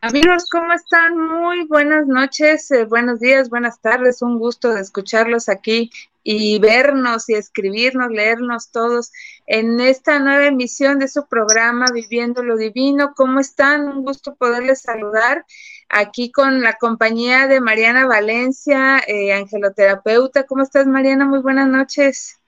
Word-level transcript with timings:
Amigos, 0.00 0.48
¿cómo 0.48 0.72
están? 0.72 1.18
Muy 1.18 1.64
buenas 1.64 2.06
noches, 2.06 2.70
eh, 2.70 2.84
buenos 2.84 3.18
días, 3.18 3.50
buenas 3.50 3.80
tardes. 3.80 4.22
Un 4.22 4.38
gusto 4.38 4.72
de 4.72 4.80
escucharlos 4.80 5.48
aquí 5.48 5.90
y 6.22 6.60
vernos 6.60 7.28
y 7.28 7.34
escribirnos, 7.34 8.08
leernos 8.12 8.70
todos 8.70 9.10
en 9.48 9.80
esta 9.80 10.20
nueva 10.20 10.46
emisión 10.46 11.00
de 11.00 11.08
su 11.08 11.26
programa 11.26 11.86
Viviendo 11.92 12.44
lo 12.44 12.56
Divino. 12.56 13.12
¿Cómo 13.16 13.40
están? 13.40 13.88
Un 13.88 14.04
gusto 14.04 14.36
poderles 14.36 14.82
saludar 14.82 15.44
aquí 15.88 16.30
con 16.30 16.60
la 16.62 16.74
compañía 16.74 17.48
de 17.48 17.60
Mariana 17.60 18.06
Valencia, 18.06 19.00
eh, 19.04 19.32
angeloterapeuta. 19.32 20.44
¿Cómo 20.44 20.62
estás, 20.62 20.86
Mariana? 20.86 21.24
Muy 21.24 21.40
buenas 21.40 21.66
noches. 21.66 22.38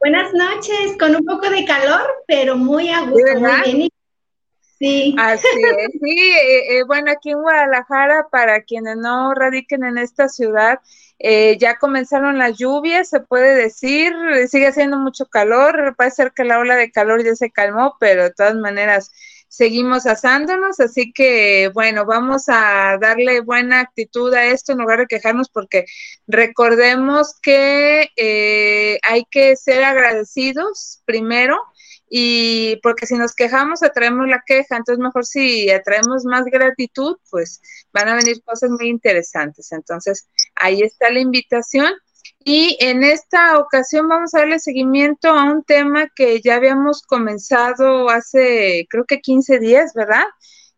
Buenas 0.00 0.32
noches, 0.32 0.96
con 0.98 1.14
un 1.14 1.24
poco 1.26 1.50
de 1.50 1.66
calor, 1.66 2.06
pero 2.26 2.56
muy 2.56 2.88
a 2.88 3.00
gusto, 3.00 3.40
muy 3.40 3.50
bien. 3.64 3.90
Sí. 4.78 5.14
Así 5.18 5.46
es, 5.76 5.90
sí, 6.00 6.16
eh, 6.20 6.78
eh, 6.78 6.84
bueno, 6.84 7.10
aquí 7.10 7.30
en 7.30 7.42
Guadalajara, 7.42 8.28
para 8.30 8.62
quienes 8.62 8.96
no 8.96 9.34
radiquen 9.34 9.82
en 9.82 9.98
esta 9.98 10.28
ciudad, 10.28 10.78
eh, 11.18 11.58
ya 11.58 11.78
comenzaron 11.78 12.38
las 12.38 12.56
lluvias, 12.56 13.08
se 13.08 13.18
puede 13.18 13.56
decir, 13.56 14.14
sigue 14.48 14.68
haciendo 14.68 14.96
mucho 14.96 15.26
calor, 15.26 15.96
parece 15.96 16.16
ser 16.16 16.32
que 16.32 16.44
la 16.44 16.60
ola 16.60 16.76
de 16.76 16.92
calor 16.92 17.24
ya 17.24 17.34
se 17.34 17.50
calmó, 17.50 17.96
pero 17.98 18.22
de 18.24 18.30
todas 18.30 18.54
maneras 18.54 19.10
seguimos 19.48 20.06
asándonos, 20.06 20.78
así 20.78 21.12
que 21.12 21.72
bueno, 21.74 22.04
vamos 22.06 22.44
a 22.46 22.98
darle 23.00 23.40
buena 23.40 23.80
actitud 23.80 24.32
a 24.32 24.44
esto 24.44 24.72
en 24.72 24.78
lugar 24.78 25.00
de 25.00 25.06
quejarnos 25.06 25.48
porque 25.48 25.86
recordemos 26.28 27.34
que 27.42 28.10
hay 29.02 29.24
que 29.28 29.56
ser 29.56 29.82
agradecidos 29.82 31.02
primero 31.04 31.58
y 32.10 32.76
porque 32.82 33.06
si 33.06 33.14
nos 33.14 33.34
quejamos 33.34 33.82
atraemos 33.82 34.28
la 34.28 34.42
queja, 34.46 34.76
entonces 34.76 35.02
mejor 35.02 35.26
si 35.26 35.70
atraemos 35.70 36.24
más 36.24 36.44
gratitud, 36.46 37.16
pues 37.30 37.60
van 37.92 38.08
a 38.08 38.16
venir 38.16 38.42
cosas 38.42 38.70
muy 38.70 38.88
interesantes. 38.88 39.72
Entonces, 39.72 40.28
ahí 40.54 40.82
está 40.82 41.10
la 41.10 41.20
invitación. 41.20 41.92
Y 42.44 42.78
en 42.80 43.04
esta 43.04 43.58
ocasión 43.58 44.08
vamos 44.08 44.34
a 44.34 44.38
darle 44.38 44.58
seguimiento 44.58 45.28
a 45.28 45.44
un 45.44 45.64
tema 45.64 46.08
que 46.14 46.40
ya 46.40 46.56
habíamos 46.56 47.02
comenzado 47.02 48.08
hace, 48.08 48.86
creo 48.88 49.04
que 49.04 49.20
15 49.20 49.58
días, 49.58 49.92
¿verdad? 49.94 50.24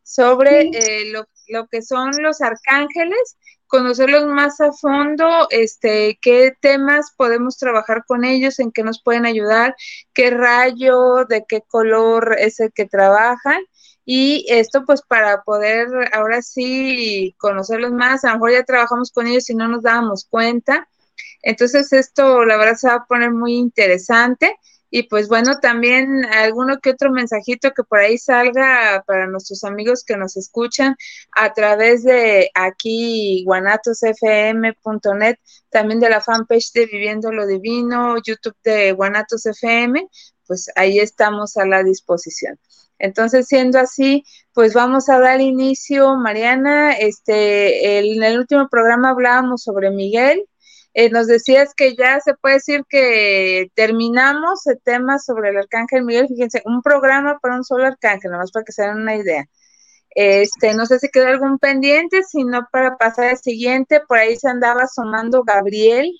Sobre 0.02 0.62
eh, 0.62 1.10
lo, 1.12 1.28
lo 1.48 1.68
que 1.68 1.82
son 1.82 2.10
los 2.22 2.40
arcángeles 2.40 3.36
conocerlos 3.70 4.26
más 4.26 4.60
a 4.60 4.72
fondo, 4.72 5.46
este, 5.50 6.18
qué 6.20 6.52
temas 6.60 7.12
podemos 7.16 7.56
trabajar 7.56 8.04
con 8.04 8.24
ellos, 8.24 8.58
en 8.58 8.72
qué 8.72 8.82
nos 8.82 9.00
pueden 9.00 9.26
ayudar, 9.26 9.76
qué 10.12 10.30
rayo, 10.30 11.24
de 11.24 11.44
qué 11.48 11.62
color 11.62 12.36
es 12.38 12.58
el 12.58 12.72
que 12.72 12.86
trabajan. 12.86 13.60
Y 14.04 14.44
esto 14.48 14.84
pues 14.84 15.02
para 15.02 15.42
poder 15.42 15.86
ahora 16.12 16.42
sí 16.42 17.36
conocerlos 17.38 17.92
más, 17.92 18.24
a 18.24 18.30
lo 18.30 18.34
mejor 18.34 18.52
ya 18.52 18.64
trabajamos 18.64 19.12
con 19.12 19.28
ellos 19.28 19.48
y 19.50 19.54
no 19.54 19.68
nos 19.68 19.84
dábamos 19.84 20.26
cuenta. 20.28 20.88
Entonces 21.42 21.92
esto 21.92 22.44
la 22.44 22.56
verdad 22.56 22.74
se 22.74 22.88
va 22.88 22.94
a 22.94 23.04
poner 23.06 23.30
muy 23.30 23.54
interesante. 23.54 24.56
Y 24.90 25.04
pues 25.04 25.28
bueno, 25.28 25.60
también 25.60 26.24
alguno 26.24 26.80
que 26.80 26.90
otro 26.90 27.12
mensajito 27.12 27.70
que 27.70 27.84
por 27.84 28.00
ahí 28.00 28.18
salga 28.18 29.04
para 29.06 29.26
nuestros 29.28 29.62
amigos 29.64 30.04
que 30.04 30.16
nos 30.16 30.36
escuchan 30.36 30.96
a 31.32 31.52
través 31.52 32.02
de 32.02 32.50
aquí 32.54 33.44
guanatosfm.net, 33.44 35.36
también 35.70 36.00
de 36.00 36.10
la 36.10 36.20
fanpage 36.20 36.72
de 36.72 36.86
Viviendo 36.86 37.30
lo 37.32 37.46
Divino, 37.46 38.16
YouTube 38.24 38.56
de 38.64 38.92
Guanatos 38.92 39.46
FM, 39.46 40.08
pues 40.46 40.68
ahí 40.74 40.98
estamos 40.98 41.56
a 41.56 41.64
la 41.64 41.84
disposición. 41.84 42.58
Entonces, 42.98 43.46
siendo 43.46 43.78
así, 43.78 44.24
pues 44.52 44.74
vamos 44.74 45.08
a 45.08 45.18
dar 45.18 45.40
inicio, 45.40 46.16
Mariana. 46.16 46.92
Este, 46.92 47.98
en 47.98 48.22
el 48.22 48.38
último 48.38 48.68
programa 48.68 49.10
hablábamos 49.10 49.62
sobre 49.62 49.90
Miguel, 49.90 50.44
eh, 50.92 51.10
nos 51.10 51.28
decías 51.28 51.72
que 51.74 51.94
ya 51.94 52.20
se 52.20 52.34
puede 52.34 52.56
decir 52.56 52.84
que 52.88 53.70
terminamos 53.74 54.66
el 54.66 54.80
tema 54.82 55.18
sobre 55.18 55.50
el 55.50 55.58
arcángel 55.58 56.04
Miguel. 56.04 56.26
Fíjense, 56.28 56.62
un 56.64 56.82
programa 56.82 57.38
para 57.40 57.56
un 57.56 57.64
solo 57.64 57.86
arcángel, 57.86 58.30
nomás 58.30 58.50
para 58.50 58.64
que 58.64 58.72
se 58.72 58.82
den 58.82 58.96
una 58.96 59.16
idea. 59.16 59.46
Este, 60.12 60.74
no 60.74 60.86
sé 60.86 60.98
si 60.98 61.08
quedó 61.08 61.28
algún 61.28 61.58
pendiente, 61.58 62.24
sino 62.24 62.66
para 62.72 62.96
pasar 62.96 63.28
al 63.28 63.38
siguiente, 63.38 64.00
por 64.00 64.18
ahí 64.18 64.36
se 64.36 64.48
andaba 64.48 64.82
asomando 64.82 65.44
Gabriel. 65.44 66.10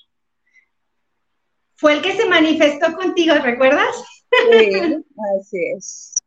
Fue 1.75 1.95
el 1.95 2.03
que 2.03 2.15
se 2.15 2.27
manifestó 2.27 2.93
contigo, 2.95 3.35
¿recuerdas? 3.43 3.97
Sí, 4.31 4.71
así 5.41 5.59
es. 5.77 6.23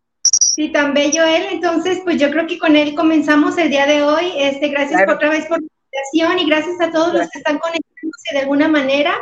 Sí, 0.56 0.72
tan 0.72 0.94
bello 0.94 1.24
él. 1.24 1.48
Entonces, 1.52 2.02
pues 2.04 2.20
yo 2.20 2.30
creo 2.30 2.46
que 2.46 2.60
con 2.60 2.76
él 2.76 2.94
comenzamos 2.96 3.58
el 3.58 3.70
día 3.70 3.86
de 3.86 4.04
hoy. 4.04 4.34
Este, 4.36 4.68
gracias 4.68 5.02
otra 5.08 5.30
vez 5.30 5.46
por 5.46 5.60
la 5.60 5.68
invitación 5.68 6.40
y 6.40 6.50
gracias 6.50 6.82
a 6.82 6.92
todos 6.92 7.14
los 7.14 7.30
que 7.30 7.40
están 7.40 7.60
conectados 7.60 7.93
de 8.32 8.40
alguna 8.40 8.68
manera. 8.68 9.16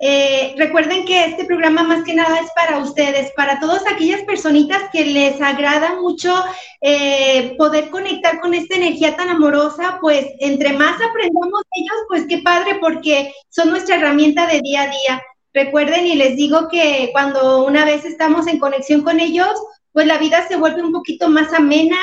Eh, 0.00 0.54
recuerden 0.58 1.04
que 1.04 1.24
este 1.24 1.44
programa 1.44 1.82
más 1.84 2.04
que 2.04 2.14
nada 2.14 2.38
es 2.40 2.50
para 2.54 2.78
ustedes, 2.78 3.32
para 3.36 3.60
todas 3.60 3.82
aquellas 3.90 4.22
personitas 4.22 4.82
que 4.92 5.04
les 5.04 5.40
agrada 5.40 5.94
mucho 6.00 6.34
eh, 6.80 7.54
poder 7.56 7.90
conectar 7.90 8.40
con 8.40 8.54
esta 8.54 8.74
energía 8.74 9.16
tan 9.16 9.28
amorosa, 9.28 9.98
pues 10.00 10.26
entre 10.40 10.72
más 10.72 11.00
aprendamos 11.00 11.62
ellos, 11.76 11.96
pues 12.08 12.26
qué 12.28 12.38
padre 12.38 12.78
porque 12.80 13.32
son 13.48 13.70
nuestra 13.70 13.96
herramienta 13.96 14.46
de 14.46 14.60
día 14.60 14.82
a 14.82 14.88
día. 14.88 15.22
Recuerden 15.52 16.06
y 16.06 16.16
les 16.16 16.36
digo 16.36 16.68
que 16.68 17.10
cuando 17.12 17.64
una 17.64 17.84
vez 17.84 18.04
estamos 18.04 18.48
en 18.48 18.58
conexión 18.58 19.02
con 19.02 19.20
ellos, 19.20 19.54
pues 19.92 20.06
la 20.06 20.18
vida 20.18 20.46
se 20.48 20.56
vuelve 20.56 20.82
un 20.82 20.92
poquito 20.92 21.28
más 21.28 21.52
amena, 21.52 21.96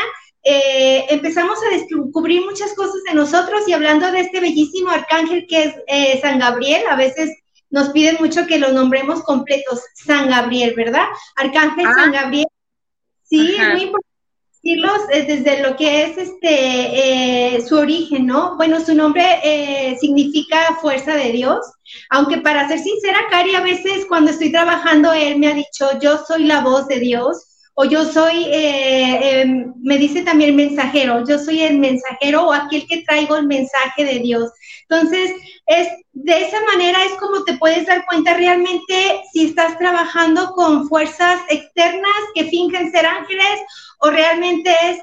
eh, 0.44 1.06
empezamos 1.10 1.60
a 1.64 1.76
descubrir 1.76 2.44
muchas 2.44 2.74
cosas 2.74 3.04
de 3.08 3.14
nosotros 3.14 3.62
y 3.68 3.74
hablando 3.74 4.12
de 4.12 4.22
este 4.22 4.40
bellísimo 4.40 4.90
arcángel 4.90 5.46
que 5.48 5.64
es 5.66 5.76
eh, 5.88 6.20
San 6.20 6.40
Gabriel, 6.40 6.82
a 6.90 6.96
veces 6.96 7.30
nos 7.70 7.90
piden 7.90 8.18
mucho 8.20 8.48
que 8.48 8.58
lo 8.58 8.72
nombremos 8.72 9.22
completos, 9.24 9.82
San 9.94 10.30
Gabriel, 10.30 10.74
¿verdad? 10.76 11.06
Arcángel 11.36 11.86
ah. 11.86 11.94
San 11.96 12.12
Gabriel. 12.12 12.48
Sí, 13.24 13.56
es 13.56 13.68
muy 13.70 13.84
importante 13.84 14.08
decirlos 14.64 15.02
eh, 15.12 15.26
desde 15.28 15.62
lo 15.62 15.76
que 15.76 16.04
es 16.04 16.18
este 16.18 17.64
su 17.68 17.78
origen, 17.78 18.26
¿no? 18.26 18.58
Bueno, 18.58 18.84
su 18.84 18.96
nombre 18.96 19.96
significa 20.00 20.76
fuerza 20.82 21.16
de 21.16 21.32
Dios, 21.32 21.60
aunque 22.10 22.40
para 22.40 22.68
ser 22.68 22.80
sincera, 22.80 23.28
Cari, 23.30 23.54
a 23.54 23.62
veces 23.62 24.06
cuando 24.08 24.32
estoy 24.32 24.52
trabajando, 24.52 25.14
él 25.14 25.38
me 25.38 25.48
ha 25.48 25.54
dicho, 25.54 26.00
yo 26.02 26.18
soy 26.26 26.46
la 26.46 26.62
voz 26.62 26.88
de 26.88 27.00
Dios 27.00 27.51
o 27.74 27.86
yo 27.86 28.06
soy, 28.06 28.46
eh, 28.46 29.42
em, 29.42 29.74
me 29.82 29.98
dice 29.98 30.24
también 30.24 30.56
mensajero, 30.56 31.24
yo 31.28 31.40
soy 31.40 31.62
el 31.62 31.80
mensajero 31.80 32.48
o 32.48 32.54
aquel 32.54 32.86
que 32.88 33.04
traigo 33.04 33.36
el 33.36 33.48
mensaje 33.48 34.04
de 34.04 34.20
Dios. 34.20 34.52
Entonces, 34.90 35.32
es 35.68 35.88
de 36.14 36.42
esa 36.46 36.58
manera 36.66 37.04
es 37.06 37.14
como 37.14 37.44
te 37.46 37.54
puedes 37.54 37.86
dar 37.86 38.06
cuenta 38.06 38.34
realmente 38.34 39.22
si 39.32 39.46
estás 39.46 39.78
trabajando 39.78 40.52
con 40.52 40.88
fuerzas 40.90 41.40
externas 41.50 42.12
que 42.36 42.46
fingen 42.46 42.92
ser 42.92 43.06
ángeles 43.06 43.62
o 44.00 44.10
realmente 44.10 44.76
es 44.90 45.00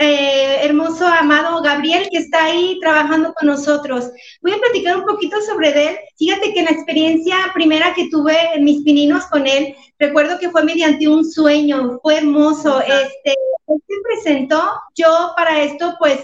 eh, 0.00 0.60
hermoso 0.62 1.06
amado 1.06 1.60
Gabriel 1.60 2.08
que 2.10 2.18
está 2.18 2.44
ahí 2.44 2.78
trabajando 2.80 3.34
con 3.34 3.48
nosotros. 3.48 4.10
Voy 4.40 4.52
a 4.52 4.58
platicar 4.58 4.96
un 4.96 5.04
poquito 5.04 5.40
sobre 5.42 5.70
él. 5.70 5.98
Fíjate 6.16 6.54
que 6.54 6.62
la 6.62 6.70
experiencia 6.70 7.36
primera 7.52 7.92
que 7.94 8.08
tuve 8.08 8.36
en 8.54 8.64
mis 8.64 8.82
pininos 8.82 9.26
con 9.26 9.46
él, 9.46 9.74
recuerdo 9.98 10.38
que 10.38 10.50
fue 10.50 10.62
mediante 10.62 11.08
un 11.08 11.28
sueño, 11.28 11.98
fue 12.00 12.18
hermoso. 12.18 12.80
Este, 12.80 13.34
él 13.66 13.82
se 13.86 13.94
presentó, 14.04 14.62
yo 14.94 15.32
para 15.36 15.62
esto 15.62 15.96
pues 15.98 16.20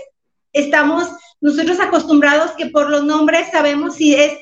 estamos 0.52 1.08
nosotros 1.40 1.80
acostumbrados 1.80 2.52
que 2.52 2.66
por 2.66 2.88
los 2.88 3.04
nombres 3.04 3.50
sabemos 3.50 3.96
si 3.96 4.14
es 4.14 4.32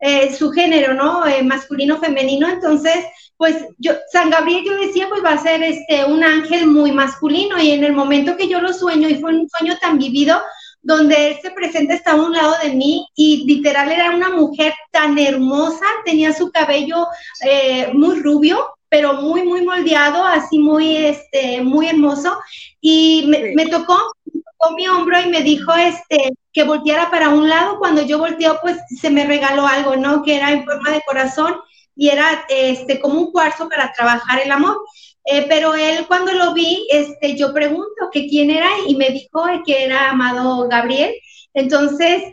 eh, 0.00 0.34
su 0.34 0.50
género, 0.50 0.94
¿no? 0.94 1.26
Eh, 1.26 1.42
masculino, 1.42 1.98
femenino, 1.98 2.48
entonces 2.48 3.04
pues 3.42 3.56
yo, 3.78 3.94
San 4.12 4.30
Gabriel 4.30 4.64
yo 4.64 4.76
decía, 4.76 5.08
pues 5.08 5.20
va 5.24 5.32
a 5.32 5.42
ser 5.42 5.64
este, 5.64 6.04
un 6.04 6.22
ángel 6.22 6.68
muy 6.68 6.92
masculino 6.92 7.60
y 7.60 7.72
en 7.72 7.82
el 7.82 7.92
momento 7.92 8.36
que 8.36 8.46
yo 8.46 8.60
lo 8.60 8.72
sueño, 8.72 9.08
y 9.08 9.16
fue 9.16 9.34
un 9.34 9.48
sueño 9.48 9.76
tan 9.80 9.98
vivido, 9.98 10.40
donde 10.80 11.26
él 11.26 11.36
se 11.42 11.50
presenta, 11.50 11.92
estaba 11.92 12.22
a 12.22 12.26
un 12.26 12.34
lado 12.34 12.54
de 12.62 12.70
mí 12.72 13.04
y 13.16 13.44
literal 13.44 13.90
era 13.90 14.14
una 14.14 14.28
mujer 14.28 14.72
tan 14.92 15.18
hermosa, 15.18 15.84
tenía 16.04 16.32
su 16.32 16.52
cabello 16.52 17.08
eh, 17.44 17.90
muy 17.92 18.20
rubio, 18.20 18.64
pero 18.88 19.14
muy, 19.14 19.42
muy 19.42 19.64
moldeado, 19.64 20.24
así 20.24 20.60
muy, 20.60 20.96
este, 20.98 21.62
muy 21.62 21.88
hermoso, 21.88 22.38
y 22.80 23.24
me, 23.26 23.66
tocó, 23.66 23.98
tocó 24.24 24.76
mi 24.76 24.86
hombro 24.86 25.20
y 25.20 25.26
me 25.26 25.40
dijo, 25.40 25.74
este, 25.74 26.32
que 26.52 26.62
volteara 26.62 27.10
para 27.10 27.30
un 27.30 27.48
lado, 27.48 27.80
cuando 27.80 28.02
yo 28.02 28.20
volteo, 28.20 28.60
pues 28.62 28.78
se 29.00 29.10
me 29.10 29.26
regaló 29.26 29.66
algo, 29.66 29.96
¿no? 29.96 30.22
Que 30.22 30.36
era 30.36 30.52
en 30.52 30.64
forma 30.64 30.92
de 30.92 31.02
corazón, 31.04 31.56
y 31.94 32.08
era 32.08 32.44
este, 32.48 33.00
como 33.00 33.20
un 33.20 33.32
cuarzo 33.32 33.68
para 33.68 33.92
trabajar 33.92 34.40
el 34.44 34.50
amor. 34.50 34.78
Eh, 35.24 35.46
pero 35.48 35.74
él 35.74 36.04
cuando 36.08 36.32
lo 36.32 36.52
vi, 36.52 36.86
este, 36.90 37.36
yo 37.36 37.52
pregunto 37.54 38.10
que 38.12 38.26
quién 38.26 38.50
era 38.50 38.68
y 38.86 38.96
me 38.96 39.10
dijo 39.10 39.44
que 39.64 39.84
era 39.84 40.10
Amado 40.10 40.68
Gabriel. 40.68 41.14
Entonces, 41.54 42.24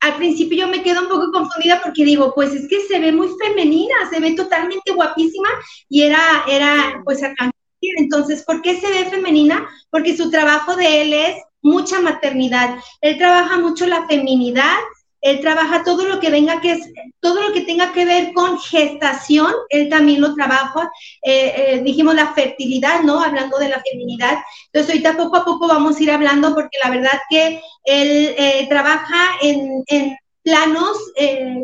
al 0.00 0.16
principio 0.16 0.58
yo 0.58 0.68
me 0.68 0.82
quedo 0.82 1.02
un 1.02 1.08
poco 1.08 1.30
confundida 1.30 1.80
porque 1.82 2.04
digo, 2.04 2.34
pues 2.34 2.52
es 2.54 2.68
que 2.68 2.80
se 2.80 2.98
ve 2.98 3.12
muy 3.12 3.28
femenina, 3.38 3.94
se 4.10 4.20
ve 4.20 4.32
totalmente 4.32 4.92
guapísima 4.92 5.48
y 5.88 6.02
era, 6.02 6.44
era 6.48 7.02
pues 7.04 7.22
acá. 7.22 7.50
Entonces, 7.98 8.42
¿por 8.44 8.62
qué 8.62 8.78
se 8.80 8.88
ve 8.88 9.10
femenina? 9.10 9.68
Porque 9.90 10.16
su 10.16 10.30
trabajo 10.30 10.76
de 10.76 11.02
él 11.02 11.12
es 11.12 11.36
mucha 11.62 12.00
maternidad. 12.00 12.76
Él 13.00 13.18
trabaja 13.18 13.58
mucho 13.58 13.86
la 13.86 14.06
feminidad, 14.06 14.78
él 15.20 15.40
trabaja 15.40 15.84
todo 15.84 16.06
lo 16.06 16.18
que 16.18 16.30
venga 16.30 16.60
que 16.60 16.72
es, 16.72 16.92
todo 17.20 17.40
lo 17.42 17.52
que 17.52 17.62
tenga 17.62 17.92
que 17.92 18.04
ver 18.04 18.32
con 18.32 18.58
gestación, 18.58 19.52
él 19.68 19.88
también 19.88 20.20
lo 20.20 20.34
trabaja. 20.34 20.90
Eh, 21.22 21.52
eh, 21.56 21.80
dijimos 21.84 22.14
la 22.14 22.32
fertilidad, 22.32 23.02
¿no? 23.02 23.22
Hablando 23.22 23.58
de 23.58 23.68
la 23.68 23.82
feminidad. 23.82 24.38
Entonces 24.66 24.90
ahorita 24.90 25.16
poco 25.16 25.36
a 25.36 25.44
poco 25.44 25.68
vamos 25.68 25.96
a 25.96 26.02
ir 26.02 26.10
hablando 26.10 26.54
porque 26.54 26.78
la 26.82 26.90
verdad 26.90 27.18
que 27.28 27.60
él 27.84 28.34
eh, 28.38 28.66
trabaja 28.68 29.32
en, 29.42 29.84
planos 30.42 30.96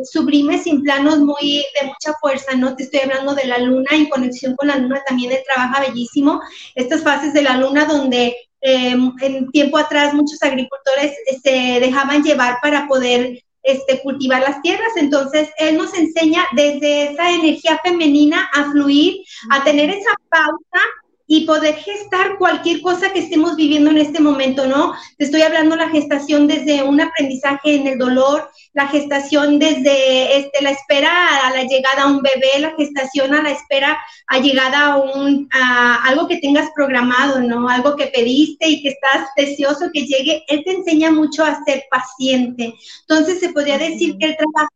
sublimes, 0.03 0.67
en 0.67 0.83
planos 0.83 1.17
muy 1.17 1.65
de 1.81 1.87
mucha 1.87 2.13
fuerza, 2.21 2.55
¿no? 2.55 2.75
Te 2.75 2.83
estoy 2.83 2.99
hablando 2.99 3.33
de 3.33 3.45
la 3.45 3.57
luna, 3.57 3.89
en 3.91 4.07
conexión 4.07 4.55
con 4.55 4.67
la 4.67 4.77
luna 4.77 5.01
también 5.05 5.31
él 5.31 5.39
trabaja 5.47 5.81
bellísimo. 5.81 6.39
Estas 6.75 7.01
fases 7.01 7.33
de 7.33 7.41
la 7.41 7.57
luna 7.57 7.85
donde 7.85 8.35
en 8.61 9.51
tiempo 9.51 9.79
atrás 9.79 10.13
muchos 10.13 10.41
agricultores 10.43 11.11
se 11.43 11.79
dejaban 11.79 12.21
llevar 12.21 12.59
para 12.61 12.87
poder 12.87 13.39
este, 13.67 14.01
cultivar 14.01 14.41
las 14.41 14.61
tierras. 14.61 14.93
Entonces, 14.95 15.49
él 15.59 15.77
nos 15.77 15.93
enseña 15.93 16.45
desde 16.55 17.11
esa 17.11 17.31
energía 17.31 17.79
femenina 17.83 18.49
a 18.53 18.71
fluir, 18.71 19.23
a 19.51 19.63
tener 19.63 19.89
esa 19.89 20.11
pausa 20.29 20.81
y 21.29 21.45
poder 21.45 21.75
gestar 21.75 22.37
cualquier 22.37 22.81
cosa 22.81 23.11
que 23.11 23.19
estemos 23.19 23.57
viviendo 23.57 23.91
en 23.91 23.97
este 23.97 24.21
momento, 24.21 24.65
¿no? 24.65 24.93
Te 25.17 25.25
estoy 25.25 25.41
hablando 25.41 25.75
la 25.75 25.89
gestación 25.89 26.47
desde 26.47 26.83
un 26.83 27.01
aprendizaje 27.01 27.75
en 27.75 27.85
el 27.85 27.99
dolor, 27.99 28.49
la 28.73 28.87
gestación 28.87 29.59
desde 29.59 30.37
este, 30.37 30.63
la 30.63 30.71
espera 30.71 31.45
a 31.45 31.51
la 31.51 31.63
llegada 31.63 32.03
a 32.03 32.07
un 32.07 32.21
bebé, 32.21 32.59
la 32.59 32.73
gestación 32.77 33.35
a 33.35 33.43
la 33.43 33.51
espera 33.51 33.97
a 34.27 34.39
llegada 34.39 34.93
a, 34.93 34.97
un, 34.97 35.49
a 35.51 35.95
algo 36.07 36.29
que 36.29 36.37
tengas 36.37 36.69
programado, 36.73 37.41
¿no? 37.41 37.67
Algo 37.67 37.97
que 37.97 38.07
pediste 38.07 38.69
y 38.69 38.81
que 38.81 38.89
estás 38.89 39.27
deseoso 39.35 39.89
que 39.93 40.05
llegue. 40.05 40.43
Él 40.47 40.63
te 40.63 40.71
enseña 40.71 41.11
mucho 41.11 41.43
a 41.43 41.61
ser 41.65 41.83
paciente. 41.91 42.73
Entonces, 43.01 43.41
se 43.41 43.49
podría 43.49 43.77
decir 43.77 44.17
que 44.17 44.27
él 44.27 44.37
trabaja 44.37 44.75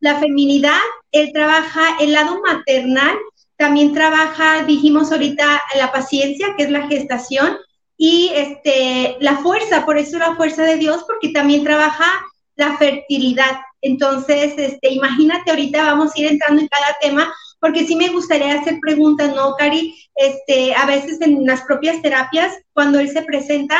la 0.00 0.20
feminidad, 0.20 0.78
él 1.10 1.32
trabaja 1.32 1.96
el 2.00 2.12
lado 2.12 2.40
maternal 2.40 3.16
también 3.58 3.92
trabaja, 3.92 4.62
dijimos 4.62 5.10
ahorita, 5.10 5.60
la 5.76 5.92
paciencia, 5.92 6.54
que 6.56 6.62
es 6.62 6.70
la 6.70 6.86
gestación, 6.86 7.56
y 7.96 8.30
este, 8.32 9.16
la 9.18 9.38
fuerza, 9.38 9.84
por 9.84 9.98
eso 9.98 10.16
la 10.18 10.36
fuerza 10.36 10.62
de 10.62 10.76
Dios, 10.76 11.04
porque 11.06 11.30
también 11.30 11.64
trabaja 11.64 12.06
la 12.54 12.76
fertilidad. 12.76 13.58
Entonces, 13.82 14.54
este, 14.56 14.92
imagínate, 14.92 15.50
ahorita 15.50 15.82
vamos 15.82 16.12
a 16.14 16.20
ir 16.20 16.28
entrando 16.28 16.62
en 16.62 16.68
cada 16.68 16.96
tema, 17.00 17.34
porque 17.58 17.84
sí 17.84 17.96
me 17.96 18.08
gustaría 18.10 18.60
hacer 18.60 18.78
preguntas, 18.80 19.34
¿no, 19.34 19.54
Cari? 19.58 19.92
Este, 20.14 20.74
a 20.74 20.86
veces 20.86 21.20
en 21.20 21.44
las 21.44 21.62
propias 21.62 22.00
terapias, 22.00 22.56
cuando 22.72 23.00
él 23.00 23.10
se 23.10 23.22
presenta, 23.22 23.76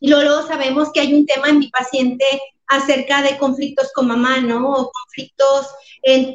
y 0.00 0.08
luego 0.08 0.46
sabemos 0.46 0.90
que 0.92 1.00
hay 1.00 1.14
un 1.14 1.26
tema 1.26 1.48
en 1.48 1.58
mi 1.58 1.68
paciente 1.68 2.24
acerca 2.68 3.22
de 3.22 3.38
conflictos 3.38 3.90
con 3.94 4.08
mamá, 4.08 4.40
¿no? 4.40 4.70
O 4.72 4.90
conflictos, 4.90 5.66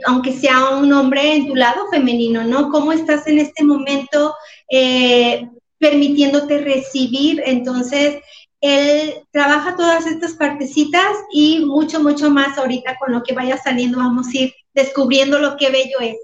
aunque 0.05 0.33
sea 0.33 0.69
un 0.69 0.91
hombre 0.93 1.35
en 1.35 1.47
tu 1.47 1.55
lado 1.55 1.87
femenino, 1.89 2.43
¿no? 2.43 2.69
¿Cómo 2.69 2.93
estás 2.93 3.27
en 3.27 3.39
este 3.39 3.63
momento 3.63 4.33
eh, 4.69 5.49
permitiéndote 5.77 6.59
recibir? 6.59 7.41
Entonces, 7.45 8.21
él 8.61 9.15
trabaja 9.31 9.75
todas 9.75 10.05
estas 10.05 10.33
partecitas 10.33 11.17
y 11.31 11.65
mucho, 11.65 11.99
mucho 11.99 12.29
más 12.29 12.57
ahorita 12.57 12.97
con 12.99 13.11
lo 13.11 13.23
que 13.23 13.33
vaya 13.33 13.57
saliendo 13.57 13.97
vamos 13.97 14.27
a 14.27 14.37
ir 14.37 14.53
descubriendo 14.73 15.39
lo 15.39 15.57
que 15.57 15.71
bello 15.71 15.99
es. 15.99 16.17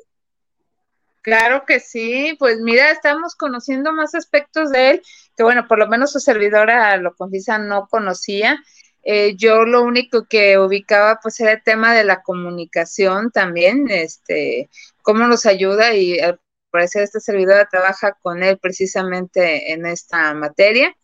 Claro 1.22 1.66
que 1.66 1.82
sí, 1.82 2.38
pues 2.40 2.60
mira, 2.62 2.90
estamos 2.90 3.36
conociendo 3.36 3.92
más 3.92 4.16
aspectos 4.16 4.72
de 4.72 4.92
él, 4.92 5.02
que 5.38 5.44
bueno, 5.44 5.68
por 5.68 5.78
lo 5.80 5.88
menos 5.88 6.12
su 6.12 6.20
servidora 6.20 6.98
lo 6.98 7.16
confiesa 7.16 7.60
no 7.60 7.88
conocía. 7.88 8.60
Eh, 9.04 9.36
yo 9.38 9.66
lo 9.66 9.84
único 9.84 10.26
que 10.28 10.58
ubicaba 10.60 11.20
pues 11.22 11.40
era 11.40 11.54
el 11.54 11.64
tema 11.64 11.94
de 11.94 12.04
la 12.04 12.24
comunicación 12.24 13.32
también, 13.32 13.86
este, 13.90 14.70
cómo 15.04 15.28
nos 15.28 15.46
ayuda 15.46 15.94
y 15.94 16.20
al 16.20 16.42
parecer 16.72 17.04
esta 17.04 17.20
servidora 17.20 17.70
trabaja 17.70 18.18
con 18.22 18.44
él 18.44 18.58
precisamente 18.58 19.72
en 19.74 19.86
esta 19.86 20.34
materia. 20.34 20.96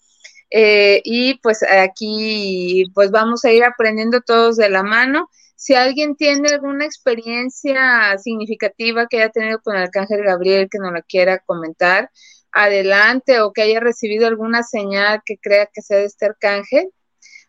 Eh, 0.50 1.02
y 1.06 1.40
pues 1.40 1.64
aquí 1.64 2.86
pues 2.94 3.12
vamos 3.12 3.46
a 3.46 3.52
ir 3.52 3.64
aprendiendo 3.64 4.22
todos 4.22 4.58
de 4.58 4.70
la 4.70 4.84
mano. 4.84 5.30
Si 5.56 5.76
alguien 5.76 6.16
tiene 6.16 6.50
alguna 6.50 6.86
experiencia 6.86 8.18
significativa 8.18 9.08
que 9.08 9.18
haya 9.18 9.30
tenido 9.32 9.62
con 9.62 9.76
el 9.76 9.84
Arcángel 9.84 10.24
Gabriel 10.24 10.68
que 10.70 10.80
nos 10.80 10.92
la 10.94 11.02
quiera 11.04 11.40
comentar, 11.40 12.10
adelante 12.54 13.42
o 13.42 13.52
que 13.52 13.64
haya 13.64 13.80
recibido 13.80 14.28
alguna 14.28 14.64
señal 14.64 15.22
que 15.26 15.38
crea 15.38 15.70
que 15.74 15.82
sea 15.82 15.98
de 15.98 16.06
este 16.06 16.28
arcángel, 16.28 16.92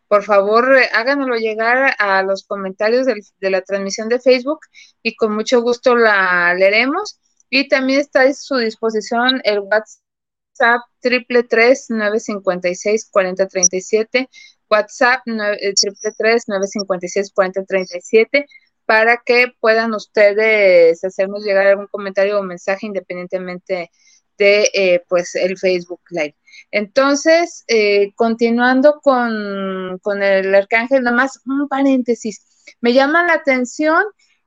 por 0.09 0.23
favor 0.25 0.77
eh, 0.77 0.89
háganoslo 0.93 1.37
llegar 1.37 1.95
a 1.99 2.23
los 2.23 2.45
comentarios 2.47 3.07
de, 3.07 3.51
la 3.51 3.63
transmisión 3.63 4.09
de 4.09 4.21
Facebook 4.21 4.61
y 5.03 5.17
con 5.17 5.35
mucho 5.35 5.61
gusto 5.63 5.97
la 5.97 6.55
leeremos. 6.55 7.21
Y 7.51 7.69
también 7.69 8.01
está 8.01 8.23
a 8.23 8.33
su 8.33 8.57
disposición 8.57 9.41
el 9.45 9.61
WhatsApp 9.61 10.83
triple 11.01 11.43
tres 11.45 11.87
nueve 11.89 12.21
cincuenta 12.21 12.69
y 12.69 12.75
seis 12.75 13.09
cuarenta 13.11 13.47
treinta 13.49 13.77
y 13.77 13.81
siete 13.81 14.29
WhatsApp 14.71 15.23
eh, 15.27 15.75
triple 15.75 16.13
tres 16.17 16.45
nueve 16.49 16.67
cincuenta 16.67 17.07
y 17.07 17.09
seis 17.09 17.33
cuarenta 17.33 17.65
treinta 17.65 17.99
y 17.99 18.01
siete 18.01 18.47
para 18.87 19.23
que 19.25 19.49
puedan 19.61 19.95
ustedes 19.95 21.03
hacernos 21.05 21.45
llegar 21.45 21.67
algún 21.67 21.87
comentario 21.89 22.39
o 22.39 22.43
mensaje 22.43 22.87
independientemente 22.87 23.75
de 23.75 23.91
eh, 24.39 25.05
pues 25.09 25.35
el 25.35 25.59
Facebook 25.59 26.01
Live. 26.11 26.37
Entonces, 26.71 27.65
eh, 27.69 28.13
continuando 28.15 29.01
con, 29.03 29.99
con 30.03 30.23
el 30.23 30.55
arcángel, 30.55 31.03
nomás 31.03 31.41
un 31.47 31.69
paréntesis, 31.69 32.65
me 32.81 32.93
llama 32.93 33.25
la 33.25 33.35
atención 33.35 34.03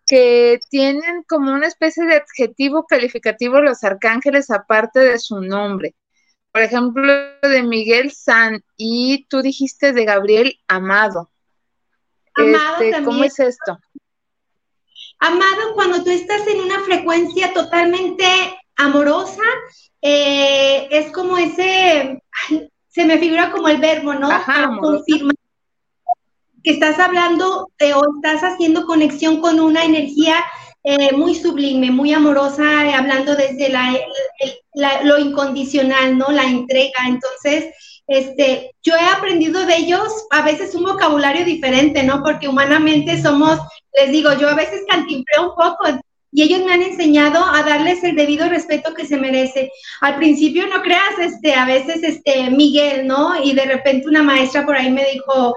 que 0.08 0.60
tienen 0.70 1.24
como 1.28 1.52
una 1.52 1.68
especie 1.68 2.06
de 2.06 2.16
adjetivo 2.16 2.86
calificativo 2.86 3.62
los 3.62 3.84
arcángeles 3.84 4.50
aparte 4.50 5.00
de 5.00 5.20
su 5.20 5.42
nombre. 5.42 5.96
Por 6.52 6.62
ejemplo, 6.62 7.04
de 7.42 7.62
Miguel 7.62 8.12
San 8.12 8.64
y 8.78 9.28
tú 9.30 9.42
dijiste 9.42 9.94
de 9.94 10.06
Gabriel 10.06 10.60
Amado. 10.68 11.30
Amado 12.36 12.84
este, 12.84 13.04
¿Cómo 13.04 13.24
es 13.24 13.40
esto? 13.40 13.78
Amado, 15.20 15.74
cuando 15.74 16.04
tú 16.04 16.10
estás 16.10 16.48
en 16.48 16.62
una 16.62 16.80
frecuencia 16.82 17.54
totalmente 17.54 18.26
amorosa, 18.78 19.44
eh, 20.02 20.88
es 20.92 21.12
como 21.12 21.38
ese, 21.38 22.22
se 22.88 23.06
me 23.06 23.18
figura 23.18 23.52
como 23.52 23.68
el 23.68 23.78
verbo, 23.78 24.14
¿no? 24.14 24.30
Ajá, 24.30 24.70
que 26.64 26.72
estás 26.74 27.00
hablando 27.00 27.70
eh, 27.80 27.94
o 27.94 28.02
estás 28.16 28.42
haciendo 28.42 28.86
conexión 28.86 29.40
con 29.40 29.60
una 29.60 29.86
energía 29.86 30.36
eh, 30.84 31.14
muy 31.14 31.34
sublime, 31.36 31.92
muy 31.92 32.14
amorosa, 32.14 32.82
hablando 32.98 33.36
desde 33.36 33.70
la, 33.70 33.94
lo 35.04 35.18
incondicional, 35.18 36.18
¿no? 36.18 36.30
La 36.30 36.44
entrega. 36.44 37.08
Entonces, 37.08 37.74
este, 38.08 38.72
yo 38.84 38.96
he 38.96 39.06
aprendido 39.06 39.66
de 39.66 39.76
ellos 39.76 40.28
a 40.32 40.42
veces 40.42 40.76
un 40.76 40.84
vocabulario 40.84 41.44
diferente, 41.44 42.04
¿no? 42.04 42.24
Porque 42.24 42.48
humanamente 42.48 43.22
somos, 43.22 43.60
les 43.98 44.12
digo, 44.12 44.32
yo 44.34 44.50
a 44.50 44.56
veces 44.56 44.84
cantimpleo 44.88 45.50
un 45.50 45.56
poco, 45.56 46.00
y 46.32 46.44
ellos 46.44 46.64
me 46.66 46.74
han 46.74 46.82
enseñado 46.82 47.44
a 47.44 47.64
darles 47.64 48.04
el 48.04 48.16
debido 48.16 48.50
respeto 48.50 48.94
que 48.94 49.06
se 49.06 49.18
merece. 49.18 49.72
Al 50.02 50.18
principio 50.18 50.68
no 50.68 50.82
creas, 50.82 51.18
este, 51.20 51.54
a 51.54 51.66
veces, 51.66 52.04
este, 52.04 52.50
Miguel, 52.52 53.08
¿no? 53.08 53.42
Y 53.42 53.54
de 53.54 53.66
repente 53.66 54.08
una 54.08 54.24
maestra 54.24 54.66
por 54.66 54.76
ahí 54.76 54.92
me 54.92 55.06
dijo, 55.14 55.56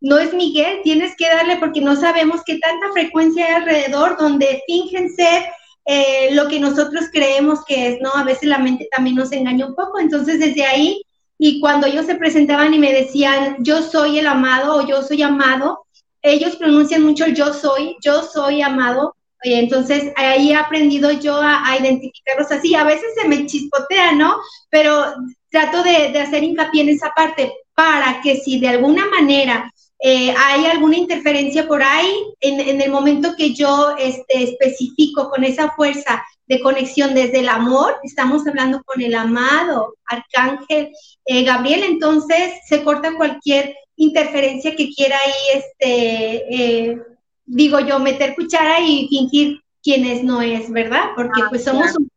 no 0.00 0.18
es 0.18 0.34
Miguel, 0.34 0.80
tienes 0.84 1.16
que 1.16 1.26
darle 1.26 1.56
porque 1.56 1.80
no 1.80 1.96
sabemos 1.96 2.42
qué 2.44 2.58
tanta 2.58 2.92
frecuencia 2.92 3.46
hay 3.46 3.54
alrededor 3.54 4.16
donde 4.18 4.62
fingen 4.66 5.14
ser 5.14 5.44
eh, 5.86 6.30
lo 6.32 6.48
que 6.48 6.60
nosotros 6.60 7.06
creemos 7.12 7.64
que 7.64 7.88
es, 7.88 8.00
¿no? 8.00 8.10
A 8.14 8.24
veces 8.24 8.48
la 8.48 8.58
mente 8.58 8.88
también 8.94 9.16
nos 9.16 9.32
engaña 9.32 9.66
un 9.66 9.74
poco, 9.74 9.98
entonces 9.98 10.38
desde 10.38 10.64
ahí, 10.64 11.02
y 11.38 11.60
cuando 11.60 11.86
ellos 11.86 12.06
se 12.06 12.14
presentaban 12.16 12.74
y 12.74 12.78
me 12.78 12.92
decían, 12.92 13.56
yo 13.60 13.82
soy 13.82 14.18
el 14.18 14.26
amado 14.26 14.76
o 14.76 14.86
yo 14.86 15.02
soy 15.02 15.22
amado, 15.22 15.86
ellos 16.22 16.56
pronuncian 16.56 17.02
mucho 17.02 17.26
yo 17.28 17.52
soy, 17.52 17.96
yo 18.02 18.22
soy 18.22 18.62
amado, 18.62 19.15
entonces 19.42 20.12
ahí 20.16 20.50
he 20.50 20.56
aprendido 20.56 21.10
yo 21.12 21.36
a, 21.40 21.76
identificarlos 21.78 22.50
así. 22.50 22.74
A 22.74 22.84
veces 22.84 23.08
se 23.20 23.28
me 23.28 23.46
chispotea, 23.46 24.12
¿no? 24.12 24.36
Pero 24.70 25.04
trato 25.50 25.82
de, 25.82 26.18
hacer 26.18 26.42
hincapié 26.44 26.82
en 26.82 26.88
esa 26.90 27.10
parte 27.14 27.52
para 27.74 28.20
que 28.22 28.36
si 28.36 28.58
de 28.58 28.68
alguna 28.68 29.06
manera 29.06 29.70
eh, 29.98 30.34
hay 30.36 30.66
alguna 30.66 30.96
interferencia 30.96 31.66
por 31.66 31.82
ahí, 31.82 32.12
en, 32.40 32.80
el 32.80 32.90
momento 32.90 33.34
que 33.36 33.54
yo 33.54 33.94
este, 33.98 34.42
especifico 34.42 35.30
con 35.30 35.44
esa 35.44 35.70
fuerza 35.72 36.22
de 36.46 36.60
conexión 36.60 37.14
desde 37.14 37.40
el 37.40 37.48
amor, 37.48 37.96
estamos 38.02 38.46
hablando 38.46 38.82
con 38.84 39.02
el 39.02 39.14
amado 39.14 39.94
arcángel 40.06 40.90
eh, 41.24 41.42
Gabriel, 41.44 41.82
entonces 41.84 42.52
se 42.68 42.84
corta 42.84 43.16
cualquier 43.16 43.74
interferencia 43.96 44.76
que 44.76 44.90
quiera 44.90 45.16
ahí 45.16 45.60
este, 45.60 46.54
eh, 46.54 46.98
digo 47.46 47.80
yo, 47.80 47.98
meter 47.98 48.34
cuchara 48.34 48.80
y 48.80 49.08
fingir 49.08 49.60
quienes 49.82 50.22
no 50.24 50.42
es, 50.42 50.70
¿verdad? 50.70 51.10
Porque 51.14 51.42
ah, 51.42 51.46
pues 51.48 51.64
somos 51.64 51.96
un... 51.96 52.10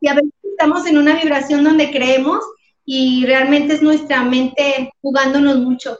Y 0.00 0.08
a 0.08 0.14
veces 0.14 0.32
estamos 0.42 0.86
en 0.86 0.98
una 0.98 1.14
vibración 1.14 1.62
donde 1.62 1.90
creemos 1.90 2.44
y 2.84 3.24
realmente 3.26 3.74
es 3.74 3.82
nuestra 3.82 4.22
mente 4.24 4.90
jugándonos 5.00 5.58
mucho. 5.58 5.98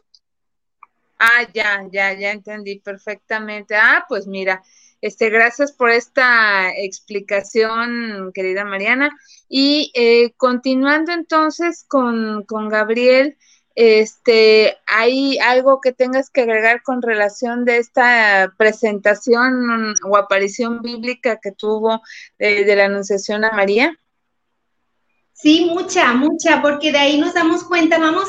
Ah, 1.19 1.47
ya, 1.54 1.87
ya, 1.92 2.19
ya 2.19 2.33
entendí 2.33 2.80
perfectamente. 2.80 3.76
Ah, 3.76 4.04
pues 4.09 4.26
mira, 4.26 4.62
este, 5.02 5.30
gracias 5.30 5.73
por 5.73 5.90
esta 5.90 6.71
explicación, 6.75 8.33
querida 8.35 8.64
Mariana. 8.64 9.11
Y 9.49 9.92
eh, 9.95 10.33
continuando 10.37 11.12
entonces 11.12 11.85
con, 11.87 12.45
con 12.45 12.69
Gabriel, 12.69 13.37
este, 13.83 14.77
¿hay 14.87 15.39
algo 15.39 15.81
que 15.81 15.93
tengas 15.93 16.29
que 16.29 16.43
agregar 16.43 16.83
con 16.83 17.01
relación 17.01 17.65
de 17.65 17.79
esta 17.79 18.53
presentación 18.59 19.95
o 20.07 20.19
aparición 20.19 20.83
bíblica 20.83 21.41
que 21.43 21.51
tuvo 21.51 22.03
eh, 22.39 22.65
de 22.65 22.77
la 22.77 22.85
Anunciación 22.85 23.43
a 23.43 23.53
María? 23.53 23.97
Sí, 25.33 25.71
mucha, 25.73 26.13
mucha, 26.13 26.61
porque 26.61 26.93
de 26.93 26.99
ahí 26.99 27.19
nos 27.19 27.33
damos 27.33 27.65
cuenta, 27.65 27.99
vamos 27.99 28.29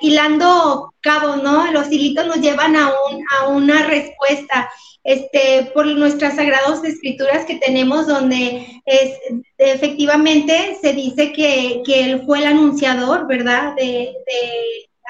hilando 0.00 0.94
cabos, 1.00 1.42
¿no? 1.42 1.68
Los 1.72 1.90
hilitos 1.90 2.24
nos 2.28 2.36
llevan 2.36 2.76
a, 2.76 2.86
un, 2.86 3.24
a 3.40 3.48
una 3.48 3.84
respuesta. 3.84 4.70
Este, 5.02 5.72
por 5.74 5.84
nuestras 5.84 6.36
sagradas 6.36 6.84
escrituras 6.84 7.44
que 7.44 7.56
tenemos, 7.56 8.06
donde 8.06 8.80
es, 8.86 9.18
efectivamente 9.58 10.78
se 10.80 10.92
dice 10.92 11.32
que, 11.32 11.82
él 11.84 12.22
fue 12.24 12.38
el 12.38 12.46
anunciador, 12.46 13.26
¿verdad? 13.26 13.74
De, 13.74 14.14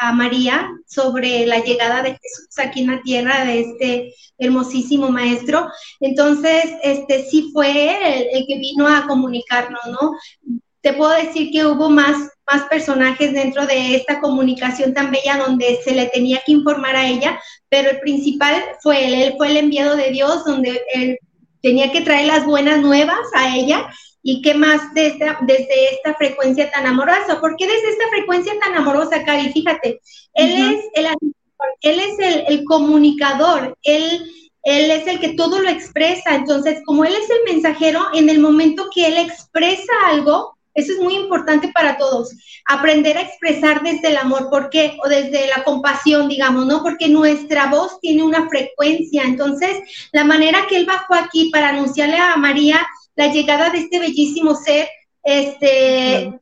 a 0.01 0.13
María 0.13 0.69
sobre 0.87 1.47
la 1.47 1.59
llegada 1.59 2.03
de 2.03 2.11
Jesús 2.11 2.59
aquí 2.59 2.81
en 2.81 2.91
la 2.93 3.03
tierra 3.03 3.45
de 3.45 3.61
este 3.61 4.15
hermosísimo 4.39 5.11
maestro. 5.11 5.69
Entonces, 6.01 6.65
este 6.83 7.25
sí 7.25 7.51
fue 7.53 7.71
el, 7.71 8.29
el 8.33 8.47
que 8.47 8.59
vino 8.59 8.89
a 8.89 9.07
comunicarnos, 9.07 9.83
¿no? 9.87 10.17
te 10.83 10.93
puedo 10.93 11.13
decir 11.13 11.51
que 11.53 11.65
hubo 11.65 11.89
más, 11.89 12.17
más 12.51 12.63
personajes 12.65 13.33
dentro 13.33 13.67
de 13.67 13.95
esta 13.95 14.21
comunicación 14.21 14.93
tan 14.93 15.13
bella 15.13 15.39
donde 15.39 15.79
se 15.83 15.95
le 15.95 16.07
tenía 16.07 16.43
que 16.45 16.53
informar 16.53 16.97
a 16.97 17.07
ella, 17.07 17.41
pero 17.69 17.91
el 17.91 18.01
principal 18.01 18.63
fue 18.83 19.07
él, 19.07 19.15
él 19.15 19.35
fue 19.37 19.51
el 19.51 19.57
enviado 19.59 19.97
de 19.97 20.11
Dios, 20.11 20.45
donde 20.45 20.83
él 20.93 21.19
tenía 21.63 21.93
que 21.93 22.01
traer 22.01 22.27
las 22.27 22.45
buenas 22.45 22.81
nuevas 22.81 23.21
a 23.35 23.57
ella. 23.57 23.89
¿Y 24.23 24.41
qué 24.41 24.55
más 24.55 24.95
desde, 24.95 25.37
desde 25.43 25.95
esta 25.95 26.15
frecuencia 26.15 26.71
tan 26.71 26.87
amorosa? 26.87 27.41
¿Por 27.41 27.57
qué 27.57 27.67
desde 27.67 27.91
esta 27.91 28.09
frecuencia 28.09 28.53
tan 28.63 28.75
amorosa, 28.77 29.25
Cari? 29.25 29.53
Fíjate, 29.53 30.01
él 30.35 30.75
es 30.75 30.85
el 30.95 31.07
él 31.81 32.01
es 32.01 32.19
el, 32.19 32.45
el 32.49 32.65
comunicador, 32.65 33.77
él, 33.83 34.31
él 34.63 34.91
es 34.91 35.07
el 35.07 35.21
que 35.21 35.35
todo 35.35 35.61
lo 35.61 35.69
expresa. 35.69 36.35
Entonces, 36.35 36.81
como 36.85 37.05
él 37.05 37.13
es 37.15 37.29
el 37.31 37.53
mensajero, 37.53 38.01
en 38.15 38.29
el 38.29 38.41
momento 38.41 38.89
que 38.95 39.07
él 39.07 39.19
expresa 39.19 39.93
algo, 40.07 40.57
eso 40.75 40.93
es 40.93 41.01
muy 41.01 41.15
importante 41.17 41.71
para 41.75 41.99
todos. 41.99 42.35
Aprender 42.67 43.19
a 43.19 43.23
expresar 43.23 43.83
desde 43.83 44.09
el 44.09 44.17
amor, 44.17 44.49
¿por 44.49 44.71
qué? 44.71 44.97
O 45.05 45.09
desde 45.09 45.47
la 45.49 45.65
compasión, 45.65 46.29
digamos, 46.29 46.67
¿no? 46.67 46.83
Porque 46.83 47.09
nuestra 47.09 47.67
voz 47.67 48.01
tiene 48.01 48.23
una 48.23 48.49
frecuencia. 48.49 49.25
Entonces, 49.25 49.79
la 50.13 50.25
manera 50.25 50.67
que 50.69 50.77
él 50.77 50.87
bajó 50.87 51.15
aquí 51.15 51.51
para 51.51 51.71
anunciarle 51.71 52.17
a 52.17 52.37
María 52.37 52.81
la 53.23 53.33
llegada 53.33 53.71
de 53.71 53.79
este 53.79 54.01
bellísimo 54.01 54.55
ser, 54.57 54.89
este, 55.23 56.41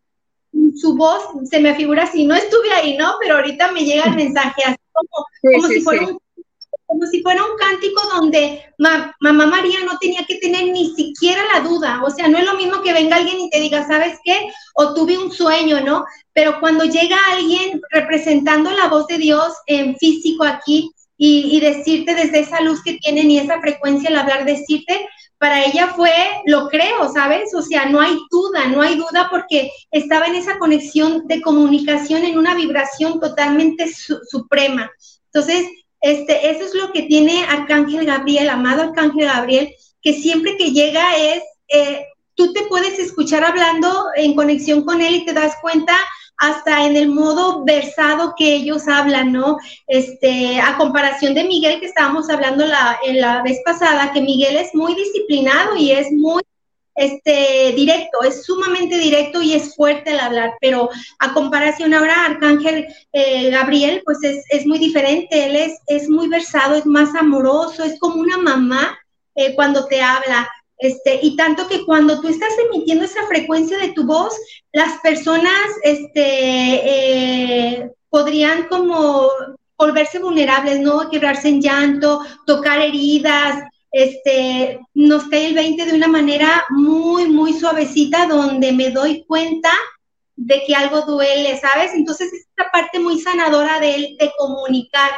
su 0.75 0.96
voz 0.96 1.22
se 1.50 1.60
me 1.60 1.75
figura 1.75 2.04
así, 2.04 2.25
no 2.25 2.34
estuve 2.34 2.72
ahí, 2.72 2.96
¿no? 2.96 3.14
Pero 3.20 3.37
ahorita 3.37 3.70
me 3.72 3.84
llega 3.84 4.04
el 4.04 4.16
mensaje 4.16 4.62
así 4.64 4.78
como, 4.92 5.68
si 5.68 5.80
fuera 5.82 6.06
un 6.06 6.18
como 6.87 7.06
si 7.06 7.22
fuera 7.22 7.44
un 7.44 7.56
cántico 7.56 8.02
donde 8.12 8.64
mamá 8.78 9.46
María 9.46 9.78
no 9.84 9.96
tenía 10.00 10.25
que 10.26 10.38
tener 10.38 10.72
ni 10.72 10.92
siquiera 10.96 11.40
la 11.54 11.60
duda. 11.60 12.02
O 12.04 12.10
sea, 12.10 12.26
no 12.26 12.37
es 12.37 12.44
lo 12.44 12.54
mismo 12.54 12.82
que 12.82 12.92
venga 12.92 13.14
alguien 13.14 13.38
y 13.38 13.49
te 13.49 13.60
diga, 13.60 13.87
¿sabes 13.87 14.18
qué? 14.25 14.49
O 14.75 14.92
tuve 14.92 15.16
un 15.16 15.30
sueño, 15.30 15.82
¿no? 15.82 16.04
Pero 16.32 16.58
cuando 16.58 16.84
llega 16.84 17.16
alguien 17.30 17.80
representando 17.90 18.72
la 18.72 18.88
voz 18.88 19.06
de 19.06 19.18
Dios 19.18 19.52
en 19.66 19.94
físico 19.99 20.42
aquí 20.42 20.90
y, 21.16 21.60
decirte 21.60 22.14
desde 22.14 22.40
esa 22.40 22.60
luz 22.62 22.82
que 22.82 22.94
tienen 22.94 23.30
y 23.30 23.38
esa 23.38 23.60
frecuencia 23.60 24.08
al 24.08 24.16
hablar, 24.16 24.46
decirte, 24.46 25.06
para 25.40 25.64
ella 25.64 25.94
fue, 25.97 26.12
lo 26.44 26.68
creo, 26.68 27.11
¿sabes? 27.11 27.54
O 27.54 27.62
sea, 27.62 27.87
no 27.87 27.99
hay 27.99 28.14
duda, 28.30 28.66
no 28.66 28.82
hay 28.82 28.97
duda 28.97 29.28
porque 29.30 29.70
estaba 29.90 30.26
en 30.26 30.35
esa 30.35 30.59
conexión 30.59 31.26
de 31.28 31.40
comunicación 31.40 32.26
en 32.26 32.37
una 32.37 32.54
vibración 32.54 33.18
totalmente 33.18 33.90
suprema. 33.90 34.90
Entonces, 35.32 35.66
este, 36.02 36.50
eso 36.50 36.66
es 36.66 36.75
lo 36.75 36.92
que 36.92 37.04
tiene 37.04 37.47
Arcángel 37.47 38.04
Gabriel, 38.04 38.50
amado 38.50 38.82
Arcángel 38.82 39.28
Gabriel, 39.28 39.75
que 40.02 40.12
siempre 40.12 40.59
que 40.59 40.73
llega 40.73 41.16
es, 41.16 41.42
eh, 41.68 42.04
tú 42.35 42.52
te 42.52 42.64
puedes 42.64 42.99
escuchar 42.99 43.42
hablando 43.42 44.09
en 44.16 44.35
conexión 44.35 44.85
con 44.85 45.00
él 45.00 45.14
y 45.14 45.25
te 45.25 45.32
das 45.32 45.54
cuenta 45.62 45.97
hasta 46.40 46.87
en 46.87 46.97
el 46.97 47.11
modo 47.11 47.64
versado 47.64 48.35
que 48.37 48.54
ellos 48.54 48.88
hablan, 48.88 49.30
¿no? 49.30 49.59
Este, 49.87 50.59
a 50.59 50.76
comparación 50.78 51.35
de 51.35 51.44
Miguel 51.44 51.80
que 51.80 51.87
estábamos 51.87 52.30
hablando 52.30 52.66
la, 52.66 52.99
en 53.04 53.20
la 53.20 53.42
vez 53.42 53.61
pasada, 53.62 54.12
que 54.12 54.23
Miguel 54.23 54.56
es 54.56 54.75
muy 54.75 54.94
disciplinado 54.94 55.76
y 55.76 55.92
es 55.92 56.11
muy 56.11 56.42
este, 56.94 57.73
directo, 57.76 58.23
es 58.26 58.44
sumamente 58.44 58.97
directo 58.97 59.42
y 59.42 59.52
es 59.52 59.75
fuerte 59.76 60.11
al 60.11 60.20
hablar, 60.20 60.54
pero 60.62 60.88
a 61.18 61.35
comparación 61.35 61.92
ahora, 61.92 62.25
Arcángel 62.25 62.87
eh, 63.12 63.50
Gabriel, 63.50 64.02
pues 64.04 64.18
es, 64.23 64.66
muy 64.66 64.78
diferente, 64.78 65.47
él 65.47 65.56
es, 65.56 65.78
es 65.87 66.09
muy 66.09 66.28
versado, 66.28 66.75
es 66.75 66.87
más 66.87 67.14
amoroso, 67.14 67.85
es 67.85 67.99
como 68.00 68.16
una 68.16 68.38
mamá 68.38 68.99
eh, 69.35 69.54
cuando 69.54 69.87
te 69.87 70.00
habla. 70.00 70.49
Este, 70.80 71.20
y 71.22 71.37
tanto 71.37 71.68
que 71.68 71.84
cuando 71.84 72.20
tú 72.20 72.28
estás 72.28 72.52
emitiendo 72.66 73.04
esa 73.04 73.26
frecuencia 73.26 73.78
de 73.78 73.92
tu 73.92 74.04
voz, 74.04 74.34
las 74.72 74.99
personas 75.00 75.52
este, 75.82 76.22
eh, 76.25 77.90
podrían 78.08 78.66
como 78.68 79.28
volverse 79.76 80.18
vulnerables, 80.18 80.80
¿no? 80.80 81.10
Quebrarse 81.10 81.49
en 81.49 81.60
llanto, 81.60 82.25
tocar 82.46 82.80
heridas, 82.80 83.62
este, 83.92 84.80
nos 84.94 85.25
cae 85.25 85.49
el 85.49 85.54
20 85.54 85.84
de 85.84 85.94
una 85.94 86.08
manera 86.08 86.64
muy, 86.70 87.28
muy 87.28 87.52
suavecita, 87.52 88.26
donde 88.26 88.72
me 88.72 88.90
doy 88.90 89.25
cuenta 89.26 89.70
de 90.37 90.62
que 90.66 90.75
algo 90.75 91.02
duele, 91.02 91.58
¿sabes? 91.60 91.92
Entonces, 91.92 92.32
es 92.32 92.46
esta 92.46 92.70
parte 92.72 92.99
muy 92.99 93.20
sanadora 93.20 93.80
de 93.80 94.16
de 94.18 94.32
comunicar. 94.38 95.10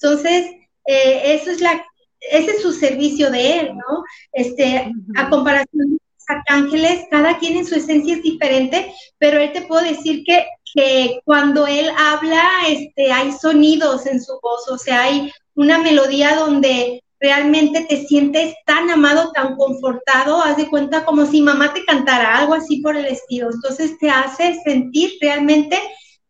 Entonces, 0.00 0.50
eh, 0.86 1.34
eso 1.34 1.50
es 1.50 1.60
la, 1.60 1.84
ese 2.20 2.52
es 2.52 2.62
su 2.62 2.72
servicio 2.72 3.30
de 3.30 3.60
él, 3.60 3.74
¿no? 3.74 4.04
Este, 4.32 4.92
a 5.16 5.28
comparación 5.28 5.68
de 5.72 5.86
los 5.92 6.24
arcángeles, 6.28 7.06
cada 7.10 7.38
quien 7.38 7.56
en 7.56 7.66
su 7.66 7.74
esencia 7.74 8.16
es 8.16 8.22
diferente, 8.22 8.92
pero 9.18 9.38
él 9.40 9.52
te 9.52 9.62
puedo 9.62 9.82
decir 9.82 10.22
que, 10.24 10.46
que 10.74 11.20
cuando 11.24 11.66
él 11.66 11.90
habla, 11.96 12.42
este, 12.68 13.12
hay 13.12 13.32
sonidos 13.32 14.06
en 14.06 14.22
su 14.22 14.38
voz, 14.42 14.68
o 14.68 14.78
sea, 14.78 15.02
hay 15.02 15.32
una 15.54 15.78
melodía 15.78 16.36
donde 16.36 17.02
realmente 17.20 17.84
te 17.88 18.06
sientes 18.06 18.54
tan 18.64 18.88
amado, 18.90 19.30
tan 19.32 19.54
confortado, 19.56 20.42
haz 20.42 20.56
de 20.56 20.68
cuenta 20.68 21.04
como 21.04 21.26
si 21.26 21.42
mamá 21.42 21.74
te 21.74 21.84
cantara, 21.84 22.38
algo 22.38 22.54
así 22.54 22.80
por 22.80 22.96
el 22.96 23.04
estilo. 23.04 23.50
Entonces 23.52 23.98
te 23.98 24.08
hace 24.10 24.58
sentir 24.64 25.12
realmente 25.20 25.78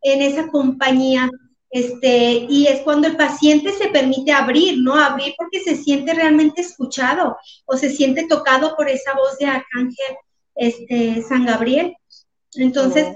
en 0.03 0.21
esa 0.21 0.49
compañía. 0.49 1.31
Este, 1.71 2.47
y 2.49 2.67
es 2.67 2.81
cuando 2.81 3.07
el 3.07 3.17
paciente 3.17 3.73
se 3.73 3.89
permite 3.89 4.33
abrir, 4.33 4.79
¿no? 4.79 4.97
Abrir 4.97 5.35
porque 5.37 5.61
se 5.61 5.77
siente 5.77 6.13
realmente 6.15 6.63
escuchado 6.63 7.37
o 7.65 7.77
se 7.77 7.91
siente 7.91 8.27
tocado 8.27 8.75
por 8.77 8.89
esa 8.89 9.15
voz 9.15 9.39
de 9.39 9.47
Arcángel 9.47 10.17
este, 10.57 11.23
San 11.23 11.47
Gabriel. 11.47 11.95
Entonces, 12.55 13.07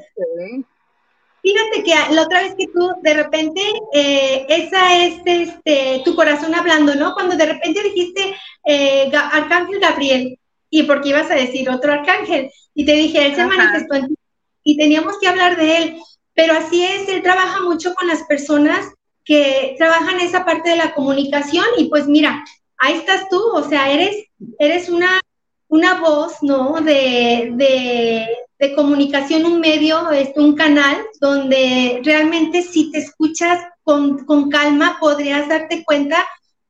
Fíjate 1.44 1.82
que 1.84 2.14
la 2.14 2.23
otra 2.23 2.40
vez 2.40 2.54
que 2.56 2.68
tú, 2.68 2.90
de 3.02 3.12
repente, 3.12 3.61
eh, 3.92 4.46
esa 4.49 4.96
es 4.96 5.20
este, 5.26 6.00
tu 6.02 6.16
corazón 6.16 6.54
hablando, 6.54 6.94
¿no? 6.94 7.12
Cuando 7.12 7.37
de 7.37 7.44
repente 7.44 7.82
dijiste 7.82 8.34
eh, 8.64 9.12
Arcángel 9.12 9.78
Gabriel, 9.78 10.38
y 10.70 10.84
porque 10.84 11.11
ibas 11.11 11.30
a 11.30 11.34
decir 11.34 11.68
otro 11.68 11.92
arcángel, 11.92 12.50
y 12.75 12.87
te 12.87 12.92
dije, 12.94 13.26
él 13.26 13.34
se 13.34 13.44
manifestó 13.44 13.94
en 13.94 14.08
ti, 14.08 14.14
y 14.64 14.78
teníamos 14.78 15.18
que 15.18 15.28
hablar 15.28 15.58
de 15.58 15.76
él, 15.76 15.96
pero 16.35 16.55
así 16.55 16.85
es, 16.85 17.09
él 17.09 17.23
trabaja 17.23 17.61
mucho 17.62 17.95
con 17.95 18.09
las 18.09 18.23
personas 18.25 18.87
que 19.25 19.75
trabajan 19.79 20.21
esa 20.21 20.45
parte 20.45 20.71
de 20.71 20.76
la 20.76 20.95
comunicación, 20.95 21.64
y 21.79 21.85
pues 21.85 22.07
mira, 22.07 22.45
ahí 22.79 22.95
estás 22.95 23.29
tú, 23.29 23.41
o 23.55 23.69
sea, 23.69 23.91
eres, 23.91 24.17
eres 24.59 24.88
una, 24.88 25.21
una 25.69 26.00
voz, 26.00 26.43
¿no? 26.43 26.81
de, 26.81 28.29
de 28.59 28.75
comunicación 28.75 29.45
un 29.45 29.61
medio, 29.61 30.11
es 30.11 30.31
un 30.37 30.55
canal 30.55 30.97
donde 31.21 32.00
realmente 32.05 32.62
si 32.62 32.91
te 32.91 32.99
escuchas 32.99 33.62
con, 33.83 34.49
calma 34.50 34.97
podrías 35.00 35.49
darte 35.49 35.85
cuenta 35.85 36.17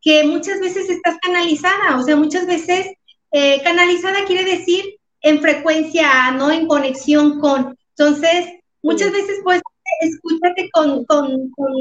que 0.01 0.25
muchas 0.25 0.61
veces 0.61 0.91
estás 0.91 1.17
canalizada, 1.23 1.97
o 1.99 2.03
sea, 2.03 2.17
muchas 2.17 2.47
veces 2.47 2.89
eh, 3.31 3.63
canalizada 3.63 4.25
quiere 4.27 4.45
decir 4.45 4.97
en 5.21 5.41
frecuencia, 5.41 6.31
no 6.33 6.51
en 6.51 6.67
conexión 6.67 7.41
con. 7.41 7.77
Entonces, 7.97 8.47
muchas 8.85 9.11
veces 9.11 9.41
pues 9.43 9.61
escúchate 10.01 10.71
con, 10.71 11.05
con, 11.07 11.51
con 11.51 11.73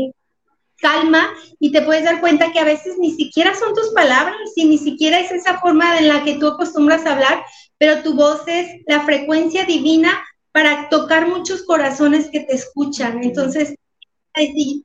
calma 0.78 1.34
y 1.60 1.72
te 1.72 1.82
puedes 1.82 2.04
dar 2.04 2.20
cuenta 2.20 2.52
que 2.52 2.60
a 2.60 2.66
veces 2.66 2.98
ni 2.98 3.12
siquiera 3.12 3.54
son 3.56 3.74
tus 3.74 3.94
palabras 3.94 4.52
y 4.56 4.66
ni 4.66 4.78
siquiera 4.78 5.20
es 5.20 5.32
esa 5.32 5.60
forma 5.60 5.98
en 6.00 6.08
la 6.08 6.24
que 6.24 6.36
tú 6.36 6.48
acostumbras 6.48 7.06
a 7.06 7.14
hablar, 7.14 7.44
pero 7.78 8.02
tu 8.02 8.16
voz 8.16 8.42
es 8.48 8.82
la 8.88 9.02
frecuencia 9.02 9.66
divina 9.66 10.24
para 10.52 10.90
tocar 10.90 11.28
muchos 11.28 11.64
corazones 11.64 12.30
que 12.32 12.42
te 12.42 12.56
escuchan. 12.56 13.24
Entonces, 13.24 13.76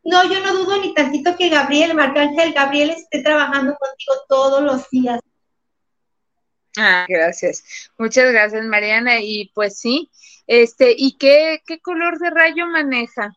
no, 0.05 0.25
yo 0.33 0.41
no 0.41 0.55
dudo 0.55 0.81
ni 0.81 0.95
tantito 0.95 1.37
que 1.37 1.49
Gabriel, 1.49 1.99
Arcángel 1.99 2.53
Gabriel 2.53 2.91
esté 2.91 3.23
trabajando 3.23 3.75
contigo 3.75 4.13
todos 4.29 4.63
los 4.63 4.89
días. 4.91 5.21
Ah, 6.77 7.07
gracias. 7.09 7.91
Muchas 7.99 8.31
gracias, 8.31 8.65
Mariana. 8.65 9.21
Y 9.21 9.51
pues 9.55 9.79
sí, 9.79 10.11
este, 10.49 10.95
¿y 10.97 11.17
qué, 11.19 11.61
qué 11.67 11.79
color 11.79 12.19
de 12.19 12.31
rayo 12.31 12.67
maneja? 12.67 13.33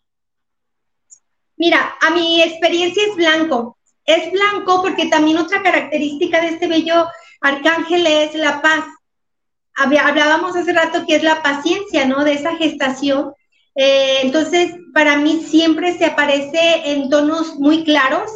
Mira, 1.58 1.96
a 2.00 2.10
mi 2.10 2.42
experiencia 2.42 3.04
es 3.06 3.16
blanco. 3.16 3.78
Es 4.06 4.32
blanco 4.32 4.82
porque 4.82 5.08
también 5.08 5.38
otra 5.38 5.62
característica 5.62 6.42
de 6.42 6.48
este 6.48 6.68
bello 6.68 7.06
arcángel 7.42 8.08
es 8.08 8.34
la 8.34 8.62
paz. 8.62 8.86
Hablábamos 9.76 10.56
hace 10.56 10.72
rato 10.72 11.06
que 11.06 11.18
es 11.18 11.24
la 11.24 11.44
paciencia, 11.44 12.06
¿no? 12.06 12.24
De 12.24 12.34
esa 12.34 12.56
gestación. 12.56 13.34
Eh, 13.76 14.20
entonces, 14.22 14.74
para 14.94 15.18
mí 15.18 15.44
siempre 15.46 15.98
se 15.98 16.06
aparece 16.06 16.92
en 16.92 17.10
tonos 17.10 17.60
muy 17.60 17.84
claros. 17.84 18.32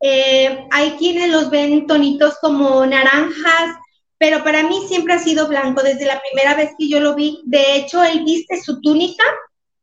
Eh, 0.00 0.66
hay 0.72 0.90
quienes 0.98 1.30
los 1.30 1.48
ven 1.48 1.86
tonitos 1.86 2.36
como 2.40 2.84
naranjas, 2.84 3.76
pero 4.18 4.42
para 4.44 4.62
mí 4.62 4.80
siempre 4.88 5.14
ha 5.14 5.18
sido 5.18 5.48
blanco 5.48 5.82
desde 5.82 6.06
la 6.06 6.20
primera 6.20 6.54
vez 6.54 6.70
que 6.78 6.88
yo 6.88 7.00
lo 7.00 7.14
vi. 7.14 7.40
De 7.44 7.76
hecho, 7.76 8.02
él 8.02 8.24
viste 8.24 8.60
su 8.62 8.80
túnica, 8.80 9.24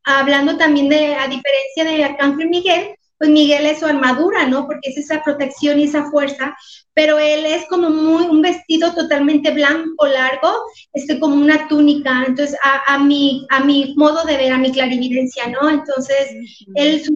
hablando 0.04 0.58
también 0.58 0.90
de, 0.90 1.16
a 1.16 1.28
diferencia 1.28 1.84
de 1.86 2.04
Arcángel 2.04 2.50
Miguel, 2.50 2.96
pues 3.18 3.30
Miguel 3.30 3.66
es 3.68 3.80
su 3.80 3.86
armadura, 3.86 4.48
¿no? 4.48 4.66
Porque 4.66 4.90
es 4.90 4.98
esa 4.98 5.22
protección 5.24 5.80
y 5.80 5.84
esa 5.84 6.10
fuerza, 6.10 6.58
pero 6.94 7.20
él 7.20 7.46
es 7.46 7.66
como 7.68 7.90
muy, 7.90 8.26
un 8.26 8.42
vestido 8.42 8.94
totalmente 8.94 9.52
blanco, 9.52 10.08
largo, 10.08 10.52
este, 10.92 11.20
como 11.20 11.36
una 11.36 11.68
túnica, 11.68 12.26
entonces 12.28 12.58
a, 12.64 12.96
a, 12.96 13.00
mi, 13.00 13.48
a 13.50 13.64
mi 13.64 13.94
modo 13.96 14.26
de 14.26 14.36
ver, 14.36 14.52
a 14.52 14.58
mi 14.58 14.72
clarividencia, 14.72 15.48
¿no? 15.48 15.70
Entonces, 15.70 16.28
él 16.76 17.04
su 17.04 17.16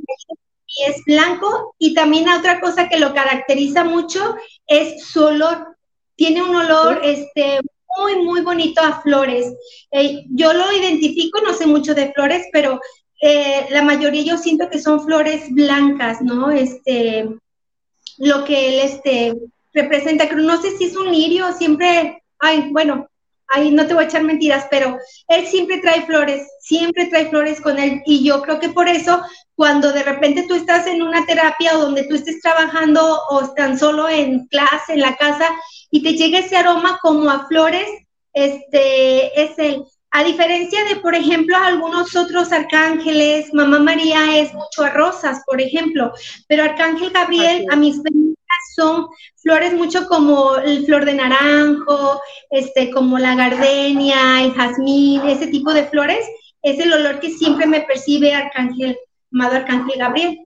es 0.86 1.03
blanco 1.05 1.75
y 1.79 1.93
también 1.93 2.29
otra 2.29 2.59
cosa 2.59 2.88
que 2.89 3.00
lo 3.00 3.13
caracteriza 3.13 3.83
mucho 3.83 4.36
es 4.67 5.05
su 5.05 5.24
olor. 5.24 5.76
Tiene 6.17 6.43
un 6.43 6.53
olor 6.53 7.00
este, 7.03 7.62
muy, 7.97 8.17
muy 8.17 8.41
bonito 8.41 8.81
a 8.81 9.01
flores. 9.01 9.53
Eh, 9.91 10.25
yo 10.31 10.51
lo 10.51 10.71
identifico, 10.74 11.39
no 11.41 11.53
sé 11.53 11.65
mucho 11.65 11.95
de 11.95 12.12
flores, 12.12 12.45
pero 12.51 12.81
eh, 13.21 13.67
la 13.69 13.81
mayoría 13.81 14.24
yo 14.24 14.38
siento 14.38 14.69
que 14.69 14.79
son 14.79 15.03
flores 15.03 15.50
blancas, 15.51 16.21
¿no? 16.21 16.51
Este, 16.51 17.29
lo 18.17 18.43
que 18.43 18.67
él 18.67 18.79
este, 18.83 19.36
representa, 19.74 20.25
no 20.25 20.62
sé 20.62 20.77
si 20.77 20.86
es 20.86 20.97
un 20.97 21.12
lirio, 21.12 21.53
siempre, 21.53 22.24
ay, 22.39 22.69
bueno, 22.71 23.07
ahí 23.53 23.71
no 23.71 23.87
te 23.87 23.93
voy 23.93 24.03
a 24.03 24.07
echar 24.07 24.23
mentiras, 24.23 24.67
pero 24.69 24.97
él 25.27 25.45
siempre 25.47 25.79
trae 25.79 26.05
flores, 26.05 26.47
siempre 26.61 27.05
trae 27.07 27.29
flores 27.29 27.61
con 27.61 27.79
él. 27.79 28.01
Y 28.05 28.23
yo 28.23 28.41
creo 28.41 28.59
que 28.59 28.69
por 28.69 28.87
eso 28.87 29.21
cuando 29.55 29.91
de 29.91 30.03
repente 30.03 30.45
tú 30.47 30.55
estás 30.55 30.85
en 30.87 31.01
una 31.01 31.25
terapia 31.25 31.75
o 31.75 31.81
donde 31.81 32.03
tú 32.03 32.15
estés 32.15 32.41
trabajando 32.41 33.19
o 33.29 33.53
tan 33.53 33.77
solo 33.77 34.07
en 34.07 34.45
clase, 34.47 34.93
en 34.93 35.01
la 35.01 35.15
casa, 35.15 35.49
y 35.89 36.03
te 36.03 36.13
llega 36.13 36.39
ese 36.39 36.57
aroma 36.57 36.99
como 37.01 37.29
a 37.29 37.47
flores, 37.47 37.87
este 38.33 39.41
es 39.41 39.57
el, 39.57 39.83
a 40.11 40.23
diferencia 40.23 40.83
de, 40.85 40.97
por 40.97 41.15
ejemplo, 41.15 41.57
algunos 41.57 42.15
otros 42.15 42.51
arcángeles, 42.51 43.53
Mamá 43.53 43.79
María 43.79 44.37
es 44.37 44.53
mucho 44.53 44.83
a 44.83 44.89
rosas, 44.89 45.41
por 45.45 45.59
ejemplo, 45.59 46.11
pero 46.47 46.63
Arcángel 46.63 47.11
Gabriel, 47.11 47.65
a 47.71 47.75
mis 47.75 48.01
son 48.75 49.07
flores 49.36 49.74
mucho 49.74 50.07
como 50.07 50.57
el 50.57 50.86
flor 50.86 51.05
de 51.05 51.13
naranjo, 51.13 52.21
este, 52.50 52.91
como 52.91 53.17
la 53.17 53.36
gardenia, 53.36 54.43
el 54.43 54.53
jazmín, 54.53 55.21
ese 55.27 55.47
tipo 55.47 55.74
de 55.74 55.86
flores, 55.86 56.27
es 56.62 56.79
el 56.79 56.93
olor 56.93 57.19
que 57.19 57.31
siempre 57.31 57.65
me 57.65 57.81
percibe 57.81 58.33
Arcángel 58.33 58.97
amado 59.31 59.57
Arcángel 59.57 60.00
Gabriel. 60.00 60.39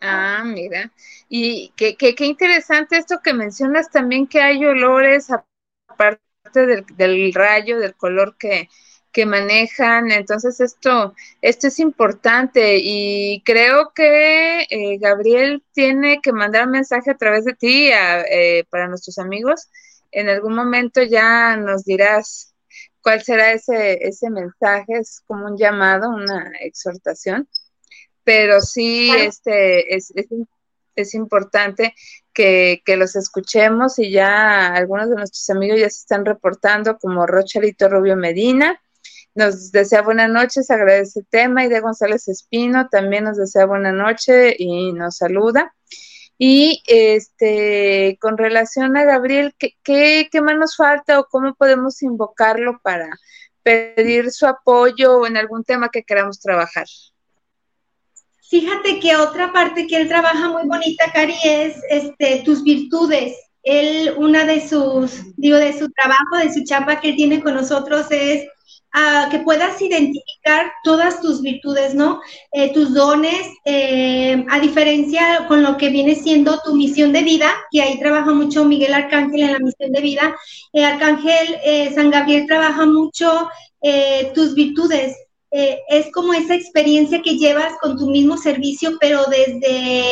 Ah, 0.00 0.42
mira. 0.44 0.92
Y 1.28 1.72
qué, 1.76 1.96
qué, 1.96 2.14
qué, 2.14 2.26
interesante 2.26 2.96
esto 2.96 3.20
que 3.22 3.32
mencionas 3.32 3.90
también 3.90 4.26
que 4.26 4.40
hay 4.40 4.64
olores 4.64 5.30
aparte 5.30 6.20
del, 6.54 6.84
del 6.96 7.32
rayo, 7.32 7.78
del 7.78 7.94
color 7.94 8.36
que, 8.36 8.68
que 9.14 9.24
manejan. 9.24 10.10
Entonces 10.10 10.60
esto, 10.60 11.14
esto 11.40 11.68
es 11.68 11.78
importante 11.78 12.78
y 12.82 13.42
creo 13.46 13.92
que 13.94 14.66
eh, 14.68 14.98
Gabriel 14.98 15.62
tiene 15.72 16.20
que 16.20 16.32
mandar 16.32 16.66
un 16.66 16.72
mensaje 16.72 17.10
a 17.10 17.16
través 17.16 17.46
de 17.46 17.54
ti 17.54 17.90
eh, 17.92 18.64
para 18.68 18.88
nuestros 18.88 19.18
amigos. 19.18 19.70
En 20.12 20.28
algún 20.28 20.54
momento 20.54 21.02
ya 21.02 21.56
nos 21.56 21.84
dirás 21.84 22.54
cuál 23.00 23.22
será 23.22 23.52
ese, 23.52 24.06
ese 24.06 24.28
mensaje, 24.28 24.98
es 24.98 25.22
como 25.26 25.46
un 25.46 25.56
llamado, 25.56 26.10
una 26.10 26.52
exhortación 26.60 27.48
pero 28.24 28.60
sí 28.60 29.10
este, 29.16 29.94
es, 29.94 30.12
es, 30.96 31.14
importante 31.14 31.94
que, 32.32 32.82
los 32.96 33.14
escuchemos 33.14 33.98
y 33.98 34.10
ya 34.10 34.68
algunos 34.68 35.10
de 35.10 35.16
nuestros 35.16 35.48
amigos 35.50 35.78
ya 35.78 35.90
se 35.90 36.00
están 36.00 36.24
reportando, 36.24 36.98
como 36.98 37.26
Rochalito 37.26 37.88
Rubio 37.88 38.16
Medina. 38.16 38.80
Nos 39.34 39.72
desea 39.72 40.02
buenas 40.02 40.30
noches, 40.30 40.70
agradece 40.70 41.20
el 41.20 41.26
tema. 41.26 41.64
Y 41.64 41.68
de 41.68 41.80
González 41.80 42.28
Espino 42.28 42.88
también 42.88 43.24
nos 43.24 43.36
desea 43.36 43.66
buena 43.66 43.92
noche 43.92 44.54
y 44.58 44.92
nos 44.92 45.16
saluda. 45.16 45.74
Y 46.38 46.82
este, 46.86 48.18
con 48.20 48.38
relación 48.38 48.96
a 48.96 49.04
Gabriel, 49.04 49.54
¿qué, 49.58 49.74
qué, 49.82 50.28
qué 50.30 50.40
más 50.40 50.56
nos 50.56 50.76
falta 50.76 51.18
o 51.18 51.26
cómo 51.28 51.54
podemos 51.54 52.02
invocarlo 52.02 52.80
para 52.82 53.08
pedir 53.62 54.30
su 54.30 54.46
apoyo 54.46 55.26
en 55.26 55.36
algún 55.36 55.64
tema 55.64 55.88
que 55.88 56.04
queramos 56.04 56.40
trabajar? 56.40 56.86
Fíjate 58.48 59.00
que 59.00 59.16
otra 59.16 59.52
parte 59.52 59.86
que 59.88 59.96
él 59.96 60.06
trabaja 60.06 60.48
muy 60.48 60.68
bonita, 60.68 61.10
Cari, 61.12 61.34
es 61.44 61.76
este, 61.90 62.42
tus 62.44 62.62
virtudes. 62.62 63.36
Él, 63.64 64.14
una 64.16 64.44
de 64.44 64.68
sus, 64.68 65.34
digo, 65.36 65.56
de 65.56 65.72
su 65.72 65.90
trabajo, 65.90 66.36
de 66.40 66.52
su 66.52 66.62
chamba 66.62 67.00
que 67.00 67.10
él 67.10 67.16
tiene 67.16 67.42
con 67.42 67.54
nosotros 67.54 68.06
es 68.10 68.46
uh, 68.94 69.30
que 69.30 69.40
puedas 69.40 69.80
identificar 69.82 70.72
todas 70.84 71.20
tus 71.20 71.42
virtudes, 71.42 71.94
¿no? 71.94 72.20
Eh, 72.52 72.72
tus 72.72 72.94
dones, 72.94 73.46
eh, 73.64 74.44
a 74.50 74.60
diferencia 74.60 75.46
con 75.48 75.62
lo 75.62 75.76
que 75.76 75.88
viene 75.88 76.14
siendo 76.14 76.60
tu 76.64 76.74
misión 76.74 77.12
de 77.12 77.22
vida, 77.22 77.50
que 77.70 77.82
ahí 77.82 77.98
trabaja 77.98 78.32
mucho 78.32 78.64
Miguel 78.64 78.94
Arcángel 78.94 79.42
en 79.42 79.52
la 79.52 79.58
misión 79.58 79.92
de 79.92 80.00
vida. 80.00 80.36
El 80.72 80.84
Arcángel 80.84 81.58
San 81.94 82.10
Gabriel 82.10 82.46
trabaja 82.46 82.86
mucho 82.86 83.48
tus 84.34 84.54
virtudes, 84.54 85.14
eh, 85.56 85.80
es 85.88 86.10
como 86.10 86.34
esa 86.34 86.56
experiencia 86.56 87.22
que 87.22 87.36
llevas 87.36 87.74
con 87.80 87.96
tu 87.96 88.10
mismo 88.10 88.36
servicio, 88.36 88.96
pero 89.00 89.24
desde, 89.26 90.04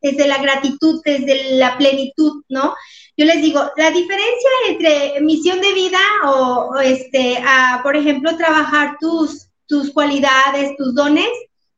desde 0.00 0.26
la 0.26 0.38
gratitud, 0.38 1.00
desde 1.04 1.56
la 1.56 1.76
plenitud, 1.76 2.42
¿no? 2.48 2.74
Yo 3.16 3.26
les 3.26 3.42
digo, 3.42 3.70
la 3.76 3.90
diferencia 3.90 4.50
entre 4.68 5.20
misión 5.20 5.60
de 5.60 5.72
vida 5.72 5.98
o, 6.26 6.78
este, 6.80 7.42
por 7.82 7.96
ejemplo, 7.96 8.36
trabajar 8.36 8.96
tus, 9.00 9.48
tus 9.66 9.92
cualidades, 9.92 10.76
tus 10.76 10.94
dones, 10.94 11.28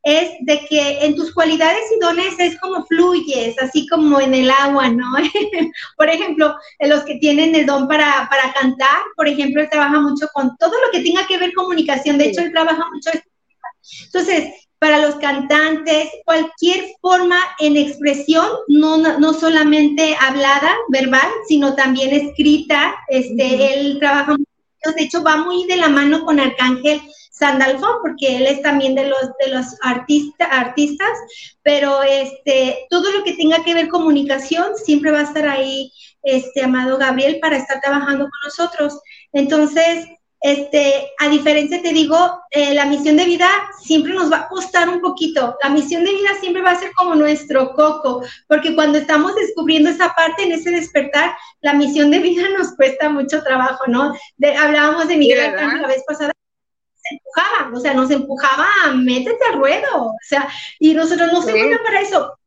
es 0.04 0.30
de 0.40 0.66
que 0.68 1.04
en 1.04 1.14
tus 1.14 1.32
cualidades 1.32 1.84
y 1.94 2.00
dones 2.00 2.34
es 2.38 2.58
como 2.60 2.84
fluyes, 2.86 3.56
así 3.62 3.86
como 3.86 4.20
en 4.20 4.34
el 4.34 4.50
agua, 4.50 4.88
¿no? 4.88 5.06
por 5.96 6.08
ejemplo, 6.08 6.56
los 6.80 7.04
que 7.04 7.16
tienen 7.16 7.54
el 7.54 7.66
don 7.66 7.86
para, 7.86 8.28
para, 8.28 8.52
cantar, 8.52 9.02
por 9.16 9.28
ejemplo, 9.28 9.62
él 9.62 9.68
trabaja 9.70 10.00
mucho 10.00 10.26
con 10.32 10.56
todo 10.56 10.72
lo 10.84 10.90
que 10.90 11.04
tenga 11.04 11.26
que 11.26 11.38
ver 11.38 11.52
comunicación, 11.54 12.18
de 12.18 12.26
hecho, 12.26 12.40
él 12.40 12.52
trabaja 12.52 12.84
mucho. 12.92 13.10
Entonces, 14.06 14.52
para 14.82 14.98
los 14.98 15.14
cantantes, 15.14 16.08
cualquier 16.24 16.86
forma 17.00 17.38
en 17.60 17.76
expresión, 17.76 18.44
no, 18.66 18.96
no 18.96 19.32
solamente 19.32 20.16
hablada, 20.20 20.74
verbal, 20.88 21.30
sino 21.46 21.76
también 21.76 22.12
escrita, 22.12 22.96
este, 23.06 23.74
él 23.74 23.98
trabaja 24.00 24.34
de 24.34 25.04
hecho, 25.04 25.22
va 25.22 25.36
muy 25.36 25.68
de 25.68 25.76
la 25.76 25.88
mano 25.88 26.24
con 26.24 26.40
Arcángel 26.40 27.00
Sandalfo, 27.30 28.00
porque 28.02 28.38
él 28.38 28.46
es 28.48 28.60
también 28.62 28.96
de 28.96 29.04
los, 29.04 29.20
de 29.38 29.52
los 29.52 29.66
artista, 29.82 30.46
artistas, 30.46 31.16
pero 31.62 32.02
este, 32.02 32.84
todo 32.90 33.12
lo 33.12 33.22
que 33.22 33.34
tenga 33.34 33.62
que 33.62 33.74
ver 33.74 33.86
comunicación 33.86 34.76
siempre 34.76 35.12
va 35.12 35.20
a 35.20 35.24
estar 35.30 35.46
ahí, 35.46 35.92
este, 36.24 36.64
amado 36.64 36.98
Gabriel, 36.98 37.38
para 37.40 37.56
estar 37.56 37.80
trabajando 37.80 38.24
con 38.24 38.40
nosotros. 38.44 38.98
Entonces, 39.32 40.08
este, 40.42 41.12
a 41.18 41.28
diferencia, 41.28 41.80
te 41.80 41.92
digo, 41.92 42.16
eh, 42.50 42.74
la 42.74 42.86
misión 42.86 43.16
de 43.16 43.24
vida 43.24 43.48
siempre 43.80 44.12
nos 44.12 44.30
va 44.30 44.38
a 44.38 44.48
costar 44.48 44.88
un 44.88 45.00
poquito. 45.00 45.56
La 45.62 45.70
misión 45.70 46.04
de 46.04 46.12
vida 46.12 46.30
siempre 46.40 46.62
va 46.62 46.72
a 46.72 46.78
ser 46.78 46.92
como 46.94 47.14
nuestro 47.14 47.72
coco, 47.74 48.22
porque 48.48 48.74
cuando 48.74 48.98
estamos 48.98 49.34
descubriendo 49.36 49.90
esa 49.90 50.12
parte, 50.14 50.42
en 50.42 50.52
ese 50.52 50.70
despertar, 50.70 51.36
la 51.60 51.74
misión 51.74 52.10
de 52.10 52.18
vida 52.18 52.48
nos 52.58 52.74
cuesta 52.74 53.08
mucho 53.08 53.42
trabajo, 53.42 53.84
¿no? 53.86 54.14
hablábamos 54.58 55.08
de 55.08 55.16
Miguel 55.16 55.54
la 55.54 55.86
vez 55.86 56.02
pasada 56.06 56.32
empujaba, 57.10 57.76
o 57.76 57.80
sea, 57.80 57.94
nos 57.94 58.10
empujaba 58.10 58.66
a 58.84 58.92
métete 58.92 59.44
al 59.50 59.58
ruedo, 59.58 60.06
o 60.06 60.16
sea, 60.22 60.48
y 60.78 60.94
nosotros 60.94 61.32
no 61.32 61.42
se 61.42 61.52
sí. 61.52 61.60
para 61.84 62.00
eso. 62.00 62.38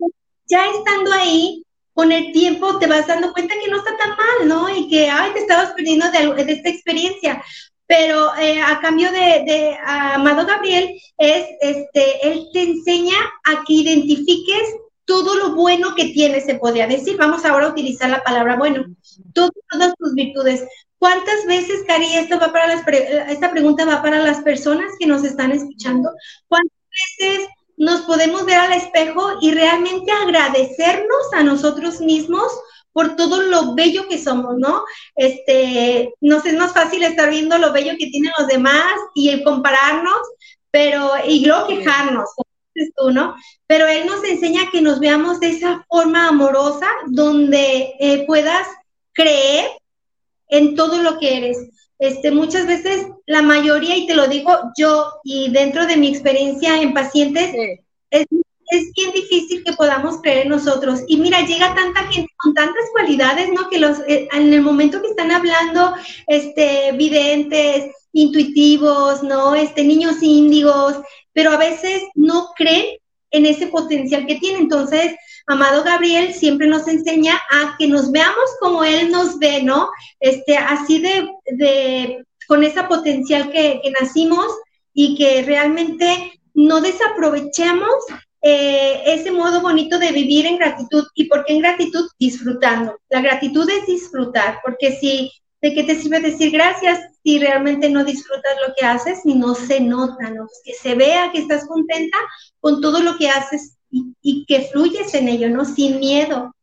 Ya 0.47 0.65
estando 0.65 1.11
ahí, 1.13 1.65
con 1.93 2.11
el 2.11 2.31
tiempo 2.33 2.77
te 2.77 2.87
vas 2.87 3.07
dando 3.07 3.31
cuenta 3.31 3.55
que 3.61 3.71
no 3.71 3.77
está 3.77 3.95
tan 3.97 4.09
mal, 4.09 4.47
¿no? 4.47 4.69
Y 4.69 4.89
que, 4.89 5.09
ay, 5.09 5.31
te 5.31 5.39
estabas 5.39 5.71
perdiendo 5.71 6.05
de, 6.11 6.51
esta 6.51 6.69
experiencia. 6.69 7.43
Pero 7.87 8.35
eh, 8.37 8.61
a 8.61 8.79
cambio 8.79 9.11
de, 9.11 9.77
Amado 9.85 10.45
Gabriel 10.45 10.99
es, 11.17 11.45
este, 11.61 12.27
él 12.27 12.47
te 12.51 12.63
enseña 12.63 13.17
a 13.43 13.63
que 13.65 13.73
identifiques 13.73 14.75
todo 15.05 15.35
lo 15.35 15.53
bueno 15.53 15.93
que 15.95 16.05
tienes, 16.05 16.45
se 16.45 16.55
podría 16.55 16.87
decir. 16.87 17.17
Vamos 17.17 17.45
ahora 17.45 17.67
a 17.67 17.69
utilizar 17.69 18.09
la 18.09 18.23
palabra 18.23 18.57
bueno. 18.57 18.85
todas 19.33 19.93
tus 19.97 20.13
virtudes. 20.15 20.63
¿Cuántas 20.97 21.45
veces, 21.45 21.83
Cari, 21.85 22.15
esto 22.15 22.39
va 22.39 22.51
para 22.51 22.67
las 22.67 22.87
esta 23.29 23.51
pregunta 23.51 23.85
va 23.85 24.01
para 24.01 24.19
las 24.19 24.41
personas 24.41 24.91
que 24.97 25.05
nos 25.05 25.23
están 25.23 25.51
escuchando? 25.51 26.09
¿Cuántas 26.47 26.79
veces 27.19 27.47
nos 27.77 28.01
podemos 28.01 28.45
ver 28.45 28.57
al 28.57 28.73
espejo 28.73 29.33
y 29.41 29.51
realmente 29.51 30.11
agradecernos 30.11 31.33
a 31.33 31.43
nosotros 31.43 31.99
mismos 31.99 32.51
por 32.95 33.17
todo 33.17 33.41
lo 33.41 33.75
bello 33.75 34.07
que 34.07 34.17
somos, 34.17 34.57
¿no? 34.57 34.85
Este, 35.17 36.13
nos 36.21 36.45
es 36.45 36.53
más 36.55 36.71
fácil 36.71 37.03
estar 37.03 37.29
viendo 37.29 37.57
lo 37.57 37.73
bello 37.73 37.91
que 37.99 38.07
tienen 38.07 38.31
los 38.39 38.47
demás 38.47 38.93
y 39.13 39.31
el 39.31 39.43
compararnos, 39.43 40.17
pero, 40.71 41.11
y 41.27 41.45
luego 41.45 41.67
quejarnos, 41.67 42.29
tú, 42.95 43.11
¿no? 43.11 43.35
Pero 43.67 43.85
él 43.85 44.05
nos 44.05 44.23
enseña 44.23 44.71
que 44.71 44.81
nos 44.81 45.01
veamos 45.01 45.41
de 45.41 45.49
esa 45.49 45.85
forma 45.89 46.29
amorosa 46.29 46.87
donde 47.07 47.95
eh, 47.99 48.23
puedas 48.25 48.65
creer 49.11 49.71
en 50.47 50.77
todo 50.77 51.01
lo 51.01 51.19
que 51.19 51.35
eres. 51.35 51.57
Este, 51.99 52.31
muchas 52.31 52.65
veces, 52.65 53.07
la 53.25 53.41
mayoría, 53.41 53.97
y 53.97 54.07
te 54.07 54.15
lo 54.15 54.27
digo 54.27 54.57
yo, 54.77 55.15
y 55.25 55.51
dentro 55.51 55.85
de 55.85 55.97
mi 55.97 56.07
experiencia 56.07 56.81
en 56.81 56.93
pacientes, 56.93 57.53
es, 58.09 58.25
es, 58.69 58.91
bien 58.93 59.11
difícil 59.11 59.63
que 59.63 59.73
podamos 59.73 60.21
creer 60.21 60.43
en 60.43 60.49
nosotros. 60.49 61.01
Y 61.07 61.17
mira, 61.17 61.45
llega 61.45 61.75
tanta 61.75 62.03
gente 62.11 62.31
con 62.37 62.53
tantas 62.53 62.85
cualidades, 62.91 63.49
¿no? 63.53 63.69
Que 63.69 63.79
los, 63.79 63.99
eh, 64.07 64.27
en 64.31 64.53
el 64.53 64.61
momento 64.61 65.01
que 65.01 65.09
están 65.09 65.31
hablando, 65.31 65.93
este, 66.27 66.91
videntes, 66.93 67.91
intuitivos, 68.13 69.23
¿no? 69.23 69.55
Este, 69.55 69.83
niños 69.83 70.21
índigos, 70.21 70.95
pero 71.33 71.51
a 71.51 71.57
veces 71.57 72.03
no 72.15 72.49
creen 72.55 72.97
en 73.31 73.45
ese 73.45 73.67
potencial 73.67 74.25
que 74.25 74.35
tiene. 74.35 74.59
Entonces, 74.59 75.15
Amado 75.47 75.83
Gabriel 75.83 76.33
siempre 76.33 76.67
nos 76.67 76.87
enseña 76.87 77.39
a 77.51 77.75
que 77.77 77.87
nos 77.87 78.11
veamos 78.11 78.49
como 78.59 78.83
Él 78.83 79.11
nos 79.11 79.37
ve, 79.37 79.61
¿no? 79.61 79.89
Este, 80.19 80.57
así 80.57 80.99
de, 80.99 81.29
de 81.45 82.25
con 82.47 82.63
esa 82.63 82.87
potencial 82.87 83.51
que, 83.51 83.79
que, 83.83 83.91
nacimos 83.99 84.47
y 84.93 85.15
que 85.17 85.43
realmente 85.43 86.39
no 86.53 86.81
desaprovechemos 86.81 87.93
eh, 88.47 89.01
ese 89.07 89.31
modo 89.31 89.59
bonito 89.59 89.97
de 89.97 90.11
vivir 90.11 90.45
en 90.45 90.57
gratitud. 90.57 91.07
¿Y 91.15 91.25
por 91.25 91.43
qué 91.45 91.53
en 91.53 91.61
gratitud? 91.61 92.07
Disfrutando. 92.19 92.99
La 93.09 93.19
gratitud 93.19 93.67
es 93.67 93.87
disfrutar, 93.87 94.59
porque 94.63 94.91
si, 94.97 95.31
¿de 95.61 95.73
qué 95.73 95.83
te 95.83 95.95
sirve 95.95 96.19
decir 96.19 96.51
gracias 96.51 96.99
si 97.23 97.39
realmente 97.39 97.89
no 97.89 98.03
disfrutas 98.03 98.53
lo 98.67 98.75
que 98.75 98.85
haces 98.85 99.21
y 99.25 99.33
no 99.33 99.55
se 99.55 99.79
nota, 99.79 100.29
¿no? 100.29 100.47
Que 100.63 100.73
se 100.73 100.93
vea 100.93 101.31
que 101.31 101.39
estás 101.39 101.65
contenta 101.65 102.19
con 102.59 102.81
todo 102.81 102.99
lo 102.99 103.17
que 103.17 103.29
haces 103.29 103.79
y, 103.89 104.45
que 104.45 104.69
fluyes 104.71 105.15
en 105.15 105.27
ello, 105.27 105.49
¿no? 105.49 105.65
Sin 105.65 105.97
miedo. 105.97 106.53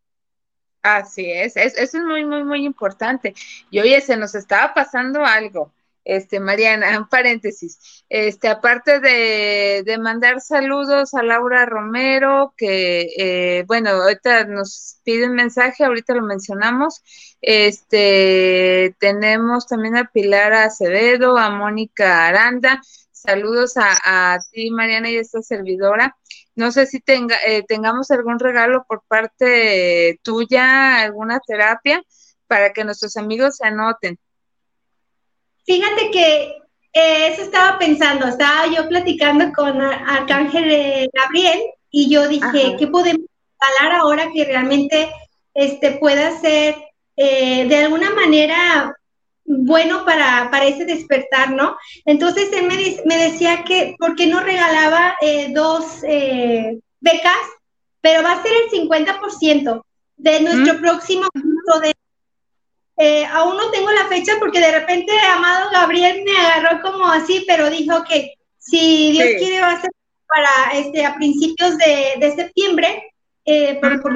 Así 0.82 1.32
es, 1.32 1.56
eso 1.56 1.80
es 1.80 1.94
muy, 1.94 2.24
muy, 2.24 2.44
muy 2.44 2.64
importante. 2.64 3.34
Y 3.72 3.80
oye, 3.80 4.00
se 4.00 4.16
nos 4.16 4.36
estaba 4.36 4.72
pasando 4.72 5.24
algo, 5.24 5.72
este, 6.04 6.40
Mariana, 6.40 6.98
un 6.98 7.08
paréntesis. 7.08 8.04
Este, 8.08 8.48
aparte 8.48 9.00
de, 9.00 9.82
de 9.84 9.98
mandar 9.98 10.40
saludos 10.40 11.14
a 11.14 11.22
Laura 11.22 11.66
Romero, 11.66 12.54
que, 12.56 13.08
eh, 13.16 13.64
bueno, 13.66 13.90
ahorita 13.90 14.44
nos 14.44 14.98
pide 15.04 15.26
un 15.26 15.34
mensaje, 15.34 15.84
ahorita 15.84 16.14
lo 16.14 16.22
mencionamos. 16.22 17.02
Este, 17.40 18.94
tenemos 18.98 19.66
también 19.66 19.96
a 19.96 20.10
Pilar 20.12 20.52
Acevedo, 20.52 21.38
a 21.38 21.50
Mónica 21.50 22.26
Aranda. 22.26 22.80
Saludos 23.12 23.76
a, 23.76 24.34
a 24.34 24.38
ti, 24.52 24.70
Mariana, 24.70 25.10
y 25.10 25.16
a 25.16 25.20
esta 25.20 25.42
servidora. 25.42 26.16
No 26.54 26.70
sé 26.72 26.86
si 26.86 27.00
tenga, 27.00 27.36
eh, 27.46 27.64
tengamos 27.66 28.10
algún 28.10 28.38
regalo 28.38 28.84
por 28.86 29.02
parte 29.06 30.20
tuya, 30.22 31.00
alguna 31.00 31.40
terapia, 31.40 32.02
para 32.46 32.72
que 32.72 32.84
nuestros 32.84 33.16
amigos 33.16 33.56
se 33.56 33.66
anoten. 33.66 34.18
Fíjate 35.64 36.10
que 36.10 36.56
eh, 36.92 37.28
eso 37.28 37.42
estaba 37.42 37.78
pensando, 37.78 38.26
estaba 38.26 38.66
yo 38.66 38.88
platicando 38.88 39.52
con 39.52 39.80
Arcángel 39.80 41.08
Gabriel 41.12 41.60
y 41.90 42.10
yo 42.10 42.28
dije, 42.28 42.76
¿qué 42.78 42.86
podemos 42.86 43.26
hablar 43.58 44.00
ahora 44.00 44.30
que 44.34 44.44
realmente 44.44 45.10
este, 45.54 45.92
pueda 45.92 46.38
ser 46.40 46.76
eh, 47.16 47.66
de 47.66 47.76
alguna 47.76 48.10
manera 48.10 48.96
bueno 49.44 50.04
para, 50.04 50.48
para 50.50 50.66
ese 50.66 50.84
despertar, 50.84 51.52
¿no? 51.52 51.76
Entonces 52.04 52.50
él 52.52 52.66
me, 52.66 52.76
me 53.04 53.22
decía 53.30 53.64
que, 53.64 53.96
¿por 53.98 54.14
qué 54.16 54.26
no 54.26 54.40
regalaba 54.40 55.16
eh, 55.20 55.52
dos 55.52 56.02
eh, 56.04 56.78
becas? 57.00 57.46
Pero 58.00 58.22
va 58.22 58.32
a 58.32 58.42
ser 58.42 58.52
el 58.52 58.88
50% 58.88 59.84
de 60.16 60.40
nuestro 60.40 60.78
próximo 60.78 61.26
curso 61.32 61.80
de... 61.80 61.94
Eh, 62.98 63.24
aún 63.24 63.56
no 63.56 63.70
tengo 63.70 63.90
la 63.90 64.06
fecha 64.06 64.34
porque 64.38 64.60
de 64.60 64.78
repente 64.78 65.12
Amado 65.34 65.70
Gabriel 65.70 66.22
me 66.24 66.36
agarró 66.36 66.82
como 66.82 67.06
así, 67.06 67.44
pero 67.46 67.70
dijo 67.70 68.04
que 68.04 68.34
si 68.58 69.12
Dios 69.12 69.28
quiere 69.38 69.60
va 69.60 69.72
a 69.72 69.80
ser 69.80 69.90
para 70.26 70.78
este, 70.78 71.04
a 71.04 71.14
principios 71.16 71.76
de, 71.78 72.14
de 72.18 72.34
septiembre, 72.34 73.12
por, 73.80 74.00
por, 74.02 74.12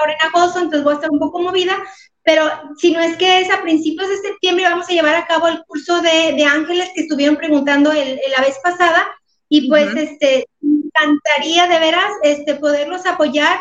ahora 0.00 0.12
en 0.12 0.28
agosto, 0.28 0.58
entonces 0.58 0.84
voy 0.84 0.92
a 0.92 0.96
estar 0.96 1.10
un 1.10 1.18
poco 1.18 1.40
movida, 1.40 1.76
pero 2.22 2.44
si 2.76 2.92
no 2.92 3.00
es 3.00 3.16
que 3.16 3.40
es 3.40 3.50
a 3.50 3.62
principios 3.62 4.08
de 4.08 4.18
septiembre 4.18 4.64
vamos 4.64 4.88
a 4.88 4.92
llevar 4.92 5.16
a 5.16 5.26
cabo 5.26 5.48
el 5.48 5.62
curso 5.64 6.00
de, 6.00 6.34
de 6.34 6.44
ángeles 6.44 6.90
que 6.94 7.02
estuvieron 7.02 7.36
preguntando 7.36 7.92
el, 7.92 8.20
la 8.36 8.42
vez 8.42 8.58
pasada 8.62 9.06
y 9.48 9.68
pues 9.68 9.94
este 9.96 10.46
encantaría 10.62 11.66
de 11.66 11.78
veras 11.78 12.12
este 12.22 12.54
poderlos 12.54 13.06
apoyar 13.06 13.60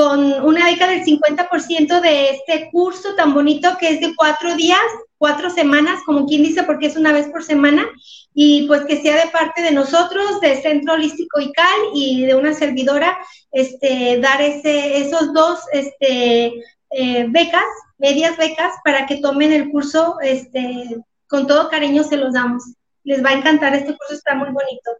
con 0.00 0.32
una 0.46 0.64
beca 0.64 0.86
del 0.86 1.04
50% 1.04 2.00
de 2.00 2.30
este 2.30 2.70
curso 2.72 3.14
tan 3.16 3.34
bonito 3.34 3.76
que 3.78 3.90
es 3.90 4.00
de 4.00 4.14
cuatro 4.16 4.54
días, 4.56 4.80
cuatro 5.18 5.50
semanas, 5.50 6.00
como 6.06 6.24
quien 6.24 6.42
dice, 6.42 6.62
porque 6.62 6.86
es 6.86 6.96
una 6.96 7.12
vez 7.12 7.28
por 7.28 7.44
semana, 7.44 7.86
y 8.32 8.66
pues 8.66 8.86
que 8.86 9.02
sea 9.02 9.22
de 9.22 9.30
parte 9.30 9.60
de 9.60 9.72
nosotros, 9.72 10.40
del 10.40 10.56
Centro 10.62 10.94
Holístico 10.94 11.38
ICAL 11.38 11.80
y 11.92 12.24
de 12.24 12.34
una 12.34 12.54
servidora, 12.54 13.18
este, 13.52 14.18
dar 14.22 14.40
ese, 14.40 15.02
esos 15.02 15.34
dos 15.34 15.58
este, 15.70 16.46
eh, 16.92 17.26
becas, 17.28 17.66
medias 17.98 18.38
becas, 18.38 18.72
para 18.82 19.04
que 19.04 19.16
tomen 19.16 19.52
el 19.52 19.68
curso, 19.68 20.16
este, 20.22 20.96
con 21.28 21.46
todo 21.46 21.68
cariño 21.68 22.04
se 22.04 22.16
los 22.16 22.32
damos. 22.32 22.62
Les 23.04 23.22
va 23.22 23.30
a 23.30 23.34
encantar, 23.34 23.74
este 23.74 23.94
curso 23.98 24.14
está 24.14 24.34
muy 24.34 24.48
bonito. 24.48 24.90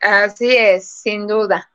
Así 0.00 0.56
es, 0.56 0.90
sin 0.90 1.28
duda. 1.28 1.70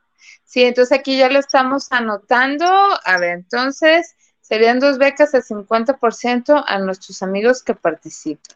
Sí, 0.54 0.62
entonces 0.62 1.00
aquí 1.00 1.18
ya 1.18 1.30
lo 1.30 1.40
estamos 1.40 1.88
anotando. 1.90 2.68
A 3.06 3.18
ver, 3.18 3.32
entonces 3.40 4.14
serían 4.40 4.80
dos 4.80 5.00
becas 5.00 5.34
al 5.34 5.42
50% 5.42 6.64
a 6.68 6.78
nuestros 6.78 7.24
amigos 7.24 7.64
que 7.64 7.74
participan. 7.74 8.56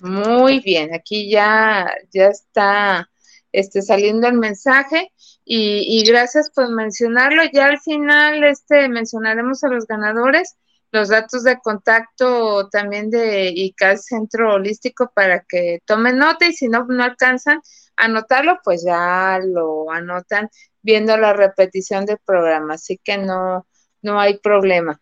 Muy 0.00 0.60
bien, 0.60 0.94
aquí 0.94 1.28
ya, 1.28 1.92
ya 2.12 2.28
está 2.28 3.10
este, 3.50 3.82
saliendo 3.82 4.28
el 4.28 4.34
mensaje 4.34 5.10
y, 5.44 6.04
gracias 6.06 6.52
por 6.54 6.70
mencionarlo. 6.70 7.42
Ya 7.52 7.64
al 7.66 7.80
final 7.80 8.44
este, 8.44 8.88
mencionaremos 8.88 9.64
a 9.64 9.70
los 9.70 9.88
ganadores, 9.88 10.54
los 10.92 11.08
datos 11.08 11.42
de 11.42 11.58
contacto 11.58 12.68
también 12.68 13.10
de 13.10 13.48
ICAL 13.48 13.98
Centro 13.98 14.54
Holístico 14.54 15.10
para 15.14 15.40
que 15.40 15.80
tomen 15.86 16.18
nota 16.18 16.46
y 16.46 16.52
si 16.52 16.68
no, 16.68 16.84
no 16.84 17.02
alcanzan 17.02 17.60
a 17.96 18.04
anotarlo, 18.04 18.60
pues 18.62 18.84
ya 18.84 19.40
lo 19.42 19.90
anotan 19.90 20.50
viendo 20.82 21.16
la 21.16 21.32
repetición 21.32 22.04
del 22.04 22.18
programa, 22.24 22.74
así 22.74 23.00
que 23.02 23.16
no, 23.16 23.66
no 24.02 24.20
hay 24.20 24.38
problema. 24.38 25.00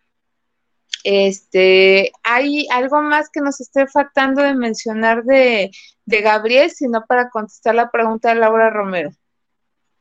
Este, 1.03 2.11
¿hay 2.23 2.67
algo 2.71 3.01
más 3.01 3.29
que 3.29 3.41
nos 3.41 3.59
esté 3.59 3.87
faltando 3.87 4.43
de 4.43 4.53
mencionar 4.53 5.23
de, 5.23 5.71
de 6.05 6.21
Gabriel, 6.21 6.69
sino 6.71 7.05
para 7.05 7.29
contestar 7.29 7.75
la 7.75 7.91
pregunta 7.91 8.29
de 8.29 8.35
Laura 8.35 8.69
Romero? 8.69 9.11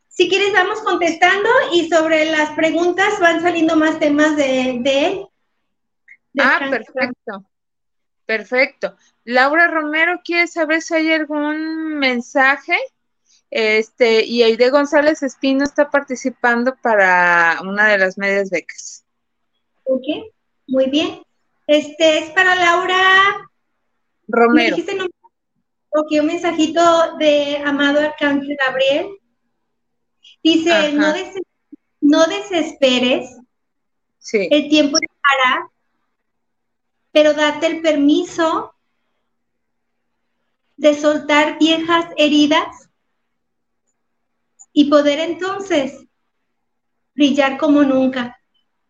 Si 0.08 0.28
quieres, 0.28 0.52
vamos 0.52 0.80
contestando 0.82 1.48
y 1.72 1.88
sobre 1.88 2.26
las 2.26 2.50
preguntas 2.50 3.18
van 3.20 3.40
saliendo 3.40 3.76
más 3.76 3.98
temas 3.98 4.36
de, 4.36 4.78
de 4.80 5.06
él. 5.06 5.29
Ah, 6.38 6.58
perfecto. 6.70 7.44
Perfecto. 8.26 8.96
Laura 9.24 9.66
Romero 9.66 10.20
quiere 10.24 10.46
saber 10.46 10.82
si 10.82 10.94
hay 10.94 11.12
algún 11.12 11.98
mensaje. 11.98 12.76
Este, 13.50 14.24
y 14.24 14.44
Aide 14.44 14.70
González 14.70 15.24
Espino 15.24 15.64
está 15.64 15.90
participando 15.90 16.76
para 16.80 17.58
una 17.62 17.88
de 17.88 17.98
las 17.98 18.16
medias 18.16 18.50
becas. 18.50 19.04
Ok, 19.82 20.04
muy 20.68 20.88
bien. 20.88 21.20
Este 21.66 22.18
es 22.18 22.30
para 22.30 22.54
Laura 22.54 23.50
Romero. 24.28 24.76
Ok, 25.92 26.06
un 26.20 26.26
mensajito 26.26 27.16
de 27.16 27.56
Amado 27.64 27.98
Arcángel 27.98 28.56
Gabriel. 28.64 29.08
Dice, 30.42 30.92
no, 30.92 31.12
no, 32.00 32.26
desesperes. 32.26 33.36
Sí. 34.20 34.46
El 34.50 34.68
tiempo 34.68 34.98
para 34.98 35.68
pero 37.12 37.34
date 37.34 37.66
el 37.66 37.80
permiso 37.80 38.74
de 40.76 40.98
soltar 40.98 41.58
viejas 41.58 42.06
heridas 42.16 42.88
y 44.72 44.86
poder 44.88 45.18
entonces 45.18 46.04
brillar 47.14 47.58
como 47.58 47.82
nunca. 47.82 48.38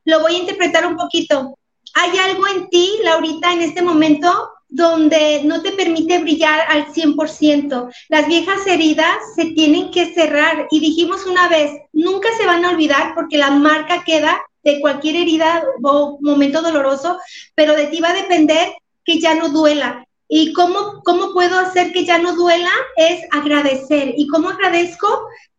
Lo 0.04 0.20
voy 0.20 0.36
a 0.36 0.38
interpretar 0.38 0.86
un 0.86 0.96
poquito. 0.96 1.58
Hay 1.94 2.16
algo 2.18 2.46
en 2.46 2.68
ti, 2.68 2.92
Laurita, 3.02 3.52
en 3.52 3.62
este 3.62 3.82
momento 3.82 4.50
donde 4.68 5.42
no 5.44 5.62
te 5.62 5.72
permite 5.72 6.20
brillar 6.20 6.60
al 6.68 6.86
100%. 6.92 7.92
Las 8.08 8.28
viejas 8.28 8.66
heridas 8.66 9.16
se 9.34 9.46
tienen 9.46 9.90
que 9.90 10.14
cerrar 10.14 10.68
y 10.70 10.78
dijimos 10.78 11.26
una 11.26 11.48
vez, 11.48 11.72
nunca 11.92 12.28
se 12.38 12.46
van 12.46 12.64
a 12.64 12.70
olvidar 12.70 13.14
porque 13.14 13.36
la 13.36 13.50
marca 13.50 14.04
queda 14.04 14.40
de 14.62 14.80
cualquier 14.80 15.16
herida 15.16 15.64
o 15.82 16.18
momento 16.20 16.62
doloroso, 16.62 17.18
pero 17.54 17.74
de 17.74 17.86
ti 17.86 18.00
va 18.00 18.10
a 18.10 18.22
depender 18.22 18.74
que 19.04 19.18
ya 19.18 19.34
no 19.34 19.48
duela. 19.48 20.06
¿Y 20.28 20.52
cómo, 20.52 21.02
cómo 21.04 21.32
puedo 21.32 21.58
hacer 21.58 21.92
que 21.92 22.04
ya 22.04 22.18
no 22.18 22.36
duela? 22.36 22.70
Es 22.96 23.22
agradecer. 23.32 24.14
¿Y 24.16 24.28
cómo 24.28 24.48
agradezco? 24.48 25.08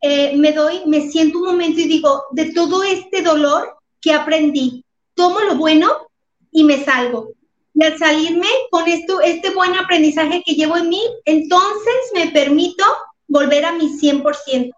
Eh, 0.02 0.36
me 0.38 0.54
doy, 0.54 0.84
me 0.86 1.10
siento 1.10 1.40
un 1.40 1.46
momento 1.46 1.82
y 1.82 1.88
digo, 1.88 2.24
de 2.32 2.54
todo 2.54 2.84
este 2.84 3.22
dolor 3.22 3.76
que 4.00 4.14
aprendí, 4.14 4.86
tomo 5.14 5.42
lo 5.42 5.56
bueno 5.56 6.08
y 6.52 6.64
me 6.64 6.84
salgo. 6.84 7.34
Y 7.74 7.84
al 7.84 7.98
salirme 7.98 8.48
con 8.70 8.88
esto, 8.88 9.22
este 9.22 9.50
buen 9.52 9.76
aprendizaje 9.76 10.42
que 10.46 10.56
llevo 10.56 10.78
en 10.78 10.90
mí, 10.90 11.02
entonces 11.26 11.96
me 12.14 12.28
permito 12.28 12.84
volver 13.28 13.66
a 13.66 13.74
mi 13.74 13.90
100%. 13.90 14.72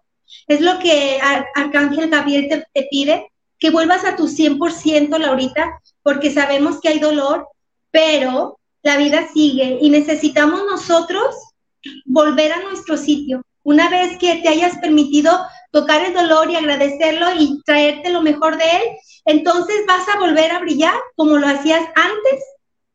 Es 0.48 0.60
lo 0.60 0.78
que 0.78 1.20
Arcángel 1.54 2.10
Gabriel 2.10 2.48
te, 2.48 2.64
te 2.72 2.88
pide, 2.90 3.30
que 3.64 3.70
vuelvas 3.70 4.04
a 4.04 4.14
tu 4.14 4.28
100%, 4.28 5.18
Laurita, 5.18 5.80
porque 6.02 6.30
sabemos 6.30 6.82
que 6.82 6.90
hay 6.90 6.98
dolor, 6.98 7.48
pero 7.90 8.58
la 8.82 8.98
vida 8.98 9.26
sigue 9.32 9.78
y 9.80 9.88
necesitamos 9.88 10.64
nosotros 10.70 11.34
volver 12.04 12.52
a 12.52 12.60
nuestro 12.60 12.98
sitio. 12.98 13.40
Una 13.62 13.88
vez 13.88 14.18
que 14.18 14.34
te 14.42 14.50
hayas 14.50 14.76
permitido 14.80 15.32
tocar 15.72 16.04
el 16.04 16.12
dolor 16.12 16.50
y 16.50 16.56
agradecerlo 16.56 17.28
y 17.38 17.62
traerte 17.64 18.10
lo 18.10 18.20
mejor 18.20 18.58
de 18.58 18.64
él, 18.64 18.82
entonces 19.24 19.76
vas 19.88 20.06
a 20.14 20.18
volver 20.18 20.50
a 20.50 20.58
brillar 20.58 21.00
como 21.16 21.38
lo 21.38 21.48
hacías 21.48 21.88
antes 21.94 22.44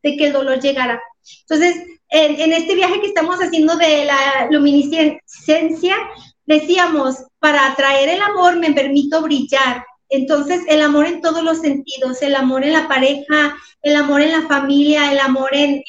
de 0.04 0.16
que 0.16 0.26
el 0.28 0.32
dolor 0.32 0.60
llegara. 0.60 1.02
Entonces, 1.48 1.84
en, 2.10 2.40
en 2.40 2.52
este 2.52 2.76
viaje 2.76 3.00
que 3.00 3.08
estamos 3.08 3.40
haciendo 3.40 3.74
de 3.74 4.04
la 4.04 4.46
luminiscencia, 4.52 5.96
decíamos, 6.44 7.16
para 7.40 7.72
atraer 7.72 8.10
el 8.10 8.22
amor 8.22 8.56
me 8.56 8.72
permito 8.72 9.20
brillar, 9.20 9.84
entonces, 10.10 10.62
el 10.68 10.82
amor 10.82 11.06
en 11.06 11.20
todos 11.20 11.42
los 11.42 11.60
sentidos, 11.60 12.20
el 12.20 12.34
amor 12.34 12.64
en 12.64 12.72
la 12.72 12.88
pareja, 12.88 13.56
el 13.80 13.94
amor 13.94 14.20
en 14.20 14.32
la 14.32 14.46
familia, 14.48 15.12
el 15.12 15.20
amor 15.20 15.50
en, 15.54 15.82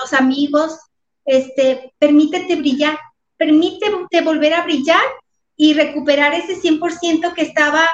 los 0.00 0.12
amigos, 0.12 0.78
este, 1.24 1.92
permítete 1.98 2.56
brillar, 2.56 2.98
permítete 3.36 4.20
volver 4.22 4.54
a 4.54 4.62
brillar 4.62 5.02
y 5.56 5.74
recuperar 5.74 6.34
ese 6.34 6.60
100% 6.60 7.34
que 7.34 7.42
estaba 7.42 7.88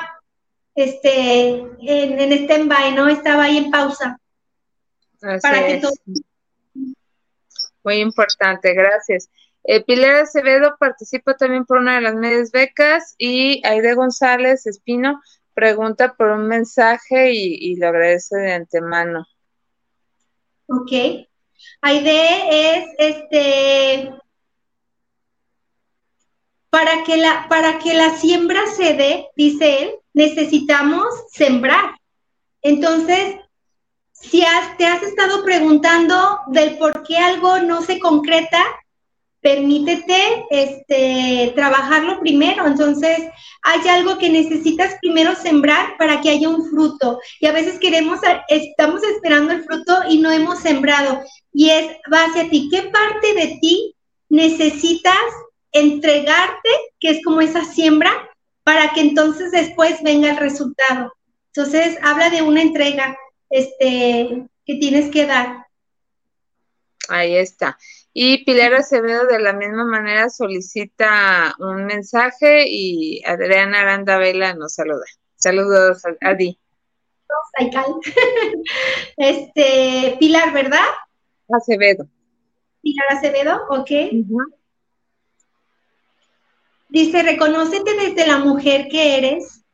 este, 0.75 1.49
en, 1.51 2.21
en 2.21 2.33
stand-by, 2.33 2.95
¿no? 2.95 3.09
Estaba 3.09 3.45
ahí 3.45 3.59
en 3.59 3.71
pausa. 3.71 4.19
para 5.21 5.67
que 5.67 5.79
todo... 5.79 5.93
Muy 7.85 7.97
importante, 7.97 8.75
gracias. 8.75 9.29
Eh, 9.65 9.85
Pilar 9.85 10.17
Acevedo 10.17 10.77
participa 10.79 11.37
también 11.37 11.65
por 11.65 11.79
una 11.79 11.97
de 11.97 12.01
las 12.01 12.15
medias 12.15 12.51
becas 12.51 13.15
y 13.17 13.65
Aide 13.65 13.95
González 13.95 14.67
Espino 14.67 15.21
pregunta 15.55 16.15
por 16.15 16.31
un 16.31 16.49
mensaje 16.49 17.33
y, 17.33 17.77
lo 17.77 17.89
agradece 17.89 18.37
de 18.37 18.53
antemano. 18.53 19.27
Ok. 20.67 20.93
Aide 21.81 22.77
es 22.77 22.87
este 22.99 24.11
para 26.71 27.05
que 27.05 27.19
la 27.19 27.47
para 27.49 27.79
que 27.79 27.95
la 27.95 28.17
siembra 28.17 28.61
se 28.75 28.95
dé, 28.95 29.29
dice 29.37 29.83
él, 29.83 29.95
necesitamos 30.15 31.05
sembrar. 31.31 31.95
Entonces, 32.63 33.37
si 34.13 34.45
te 34.79 34.87
has 34.87 35.03
estado 35.03 35.45
preguntando 35.45 36.41
del 36.47 36.79
por 36.79 37.03
qué 37.03 37.19
algo 37.19 37.59
no 37.59 37.83
se 37.83 37.99
concreta, 37.99 38.63
permítete 39.43 40.47
este, 40.51 41.53
trabajarlo 41.55 42.21
primero. 42.21 42.67
Entonces, 42.67 43.19
hay 43.63 43.89
algo 43.89 44.17
que 44.17 44.31
necesitas 44.31 44.95
primero 45.03 45.35
sembrar 45.35 45.97
para 45.99 46.21
que 46.21 46.31
haya 46.31 46.49
un 46.49 46.71
fruto. 46.71 47.21
Y 47.41 47.47
a 47.47 47.53
veces 47.53 47.79
queremos, 47.79 48.21
estamos 48.49 49.03
esperando 49.03 49.53
el 49.53 49.65
fruto 49.65 49.99
y 50.09 50.19
no 50.19 50.31
hemos 50.31 50.61
sembrado. 50.61 51.21
Y 51.53 51.71
es, 51.71 51.91
va 52.13 52.25
hacia 52.25 52.49
ti. 52.49 52.69
¿Qué 52.71 52.83
parte 52.83 53.35
de 53.35 53.59
ti 53.61 53.95
necesitas 54.29 55.15
entregarte, 55.73 56.71
que 57.01 57.11
es 57.11 57.25
como 57.25 57.41
esa 57.41 57.65
siembra, 57.65 58.13
para 58.63 58.93
que 58.93 59.01
entonces 59.01 59.51
después 59.51 60.03
venga 60.05 60.31
el 60.31 60.37
resultado? 60.37 61.13
Entonces, 61.55 61.99
habla 62.03 62.31
de 62.31 62.43
una 62.43 62.63
entrega 62.63 63.17
este, 63.51 64.47
que 64.65 64.75
tienes 64.77 65.11
que 65.11 65.27
dar. 65.27 65.67
Ahí 67.09 67.35
está. 67.37 67.77
Y 68.15 68.45
Pilar 68.45 68.75
Acevedo 68.75 69.27
de 69.27 69.41
la 69.41 69.55
misma 69.55 69.87
manera 69.87 70.29
solicita 70.29 71.55
un 71.59 71.87
mensaje 71.87 72.67
y 72.69 73.25
Adriana 73.25 73.81
Aranda 73.81 74.19
Vela 74.19 74.55
nos 74.55 74.75
saluda. 74.75 75.05
Saludos, 75.37 76.03
Adi. 76.21 76.59
este, 79.17 80.17
Pilar, 80.21 80.53
¿verdad? 80.53 80.85
Acevedo. 81.49 82.07
Pilar 82.83 83.07
Acevedo, 83.13 83.63
ok. 83.71 83.91
Dice, 86.91 87.23
reconócete 87.23 87.95
desde 87.95 88.27
la 88.27 88.39
mujer 88.39 88.89
que 88.91 89.17
eres 89.17 89.65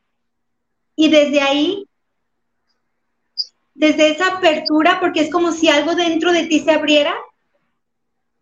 y 0.94 1.10
desde 1.10 1.40
ahí, 1.40 1.88
desde 3.74 4.10
esa 4.10 4.36
apertura, 4.36 4.98
porque 5.00 5.22
es 5.22 5.30
como 5.30 5.50
si 5.50 5.68
algo 5.68 5.96
dentro 5.96 6.30
de 6.30 6.46
ti 6.46 6.60
se 6.60 6.70
abriera 6.70 7.16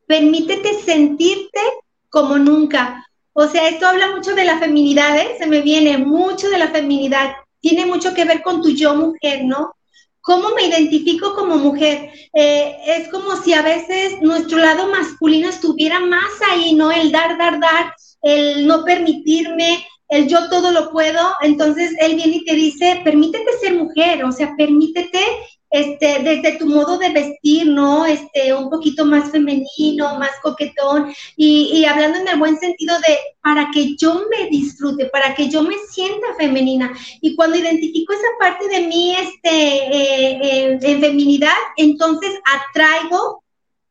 permítete 0.07 0.81
sentirte 0.83 1.61
como 2.09 2.39
nunca. 2.39 3.07
O 3.33 3.47
sea, 3.47 3.69
esto 3.69 3.87
habla 3.87 4.15
mucho 4.15 4.35
de 4.35 4.45
la 4.45 4.59
feminidad, 4.59 5.19
¿eh? 5.19 5.37
se 5.39 5.47
me 5.47 5.61
viene 5.61 5.99
mucho 5.99 6.49
de 6.49 6.59
la 6.59 6.69
feminidad. 6.69 7.35
Tiene 7.61 7.85
mucho 7.85 8.15
que 8.15 8.25
ver 8.25 8.43
con 8.43 8.63
tu 8.63 8.71
yo 8.71 8.95
mujer, 8.95 9.45
¿no? 9.45 9.75
¿Cómo 10.21 10.51
me 10.55 10.65
identifico 10.65 11.35
como 11.35 11.57
mujer? 11.57 12.11
Eh, 12.33 12.77
es 12.87 13.09
como 13.09 13.37
si 13.37 13.53
a 13.53 13.63
veces 13.63 14.21
nuestro 14.23 14.59
lado 14.59 14.89
masculino 14.89 15.49
estuviera 15.49 16.01
más 16.01 16.31
ahí, 16.51 16.75
¿no? 16.75 16.91
El 16.91 17.13
dar, 17.13 17.37
dar, 17.39 17.61
dar, 17.61 17.95
el 18.23 18.67
no 18.67 18.85
permitirme, 18.85 19.87
el 20.09 20.27
yo 20.27 20.49
todo 20.49 20.71
lo 20.71 20.91
puedo. 20.91 21.21
Entonces 21.43 21.93
él 22.01 22.17
viene 22.17 22.37
y 22.37 22.45
te 22.45 22.55
dice, 22.55 23.03
permítete 23.05 23.59
ser 23.61 23.75
mujer, 23.75 24.25
o 24.25 24.33
sea, 24.33 24.55
permítete 24.57 25.21
este, 25.71 26.23
desde 26.23 26.59
tu 26.59 26.67
modo 26.67 26.99
de 26.99 27.11
vestir, 27.11 27.67
¿no? 27.67 28.07
Este, 28.07 28.55
un 28.55 28.71
poquito 28.71 29.05
más 29.05 29.31
femenino, 29.31 30.19
más 30.19 30.31
coquetón, 30.43 31.13
y, 31.37 31.85
hablando 31.85 32.19
en 32.19 32.29
el 32.29 32.39
buen 32.39 32.59
sentido 32.59 32.97
de 33.07 33.19
para 33.43 33.71
que 33.73 33.97
yo 33.97 34.23
me 34.31 34.49
disfrute, 34.49 35.07
para 35.07 35.35
que 35.35 35.49
yo 35.49 35.63
me 35.63 35.77
sienta 35.91 36.35
femenina. 36.39 36.93
Y 37.21 37.35
cuando 37.37 37.57
identifico 37.57 38.13
esa 38.13 38.29
parte 38.39 38.69
de 38.69 38.87
mí, 38.87 39.15
este, 39.15 39.51
eh, 39.51 40.41
eh, 40.43 40.79
en 40.81 41.01
feminidad, 41.01 41.57
entonces 41.77 42.33
atraigo 42.45 43.43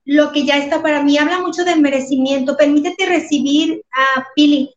lo 0.05 0.31
que 0.31 0.45
ya 0.45 0.57
está 0.57 0.81
para 0.81 1.03
mí. 1.03 1.17
Habla 1.17 1.39
mucho 1.39 1.63
de 1.63 1.75
merecimiento. 1.75 2.55
Permítete 2.55 3.05
recibir 3.05 3.81
a 3.91 4.25
Pili, 4.35 4.74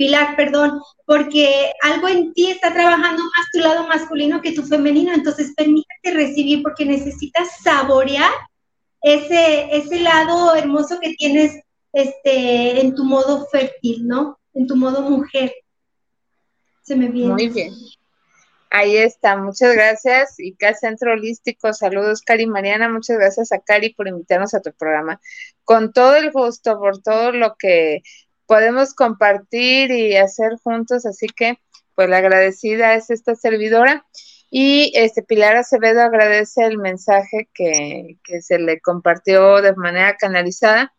Pilar, 0.00 0.34
perdón, 0.34 0.80
porque 1.04 1.72
algo 1.82 2.08
en 2.08 2.32
ti 2.32 2.50
está 2.50 2.72
trabajando 2.72 3.22
más 3.22 3.46
tu 3.52 3.58
lado 3.58 3.86
masculino 3.86 4.40
que 4.40 4.52
tu 4.52 4.62
femenino, 4.62 5.12
entonces 5.12 5.52
permítete 5.54 6.12
recibir 6.12 6.62
porque 6.62 6.86
necesitas 6.86 7.48
saborear 7.62 8.32
ese, 9.02 9.76
ese 9.76 10.00
lado 10.00 10.56
hermoso 10.56 10.98
que 11.00 11.12
tienes 11.18 11.60
este, 11.92 12.80
en 12.80 12.94
tu 12.94 13.04
modo 13.04 13.46
fértil, 13.52 14.08
¿no? 14.08 14.40
En 14.54 14.66
tu 14.66 14.74
modo 14.74 15.02
mujer. 15.02 15.52
Se 16.80 16.96
me 16.96 17.08
viene. 17.08 17.34
Muy 17.34 17.48
bien. 17.50 17.74
Ahí 18.70 18.96
está, 18.96 19.36
muchas 19.36 19.74
gracias. 19.74 20.40
Y 20.40 20.56
Centro 20.80 21.12
Holístico, 21.12 21.74
saludos, 21.74 22.22
Cari 22.22 22.46
Mariana. 22.46 22.88
Muchas 22.88 23.18
gracias 23.18 23.52
a 23.52 23.58
Cari 23.58 23.92
por 23.92 24.08
invitarnos 24.08 24.54
a 24.54 24.62
tu 24.62 24.72
programa. 24.72 25.20
Con 25.62 25.92
todo 25.92 26.16
el 26.16 26.32
gusto, 26.32 26.78
por 26.78 27.02
todo 27.02 27.32
lo 27.32 27.56
que 27.58 28.00
podemos 28.50 28.94
compartir 28.94 29.92
y 29.92 30.16
hacer 30.16 30.56
juntos, 30.64 31.06
así 31.06 31.28
que 31.28 31.60
pues 31.94 32.08
la 32.08 32.16
agradecida 32.16 32.94
es 32.94 33.08
esta 33.10 33.36
servidora. 33.36 34.04
Y 34.50 34.90
este 34.96 35.22
Pilar 35.22 35.54
Acevedo 35.54 36.00
agradece 36.00 36.64
el 36.64 36.76
mensaje 36.78 37.48
que, 37.54 38.18
que 38.24 38.42
se 38.42 38.58
le 38.58 38.80
compartió 38.80 39.62
de 39.62 39.76
manera 39.76 40.16
canalizada. 40.16 40.92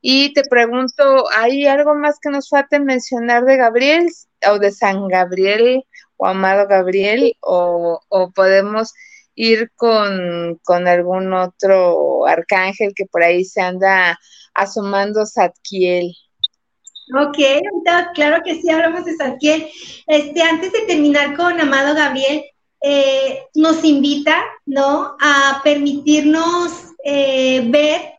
Y 0.00 0.32
te 0.32 0.42
pregunto, 0.50 1.26
¿hay 1.32 1.68
algo 1.68 1.94
más 1.94 2.18
que 2.20 2.30
nos 2.30 2.48
falta 2.48 2.80
mencionar 2.80 3.44
de 3.44 3.56
Gabriel 3.56 4.08
o 4.50 4.58
de 4.58 4.72
San 4.72 5.06
Gabriel 5.06 5.84
o 6.16 6.26
amado 6.26 6.66
Gabriel? 6.66 7.36
¿O, 7.38 8.00
o 8.08 8.32
podemos 8.32 8.92
ir 9.36 9.70
con, 9.76 10.58
con 10.64 10.88
algún 10.88 11.32
otro 11.34 12.26
arcángel 12.26 12.94
que 12.96 13.06
por 13.06 13.22
ahí 13.22 13.44
se 13.44 13.60
anda 13.60 14.18
asomando 14.54 15.24
Satkiel. 15.24 16.12
Ok, 17.14 17.38
claro 18.14 18.42
que 18.44 18.60
sí, 18.60 18.68
hablamos 18.68 19.04
de 19.04 19.14
Satkiel. 19.14 19.68
Este, 20.06 20.42
antes 20.42 20.72
de 20.72 20.80
terminar 20.82 21.36
con 21.36 21.60
Amado 21.60 21.94
Gabriel, 21.94 22.44
eh, 22.82 23.44
nos 23.54 23.84
invita, 23.84 24.44
¿no? 24.66 25.16
A 25.20 25.60
permitirnos 25.62 26.72
eh, 27.04 27.62
ver 27.66 28.14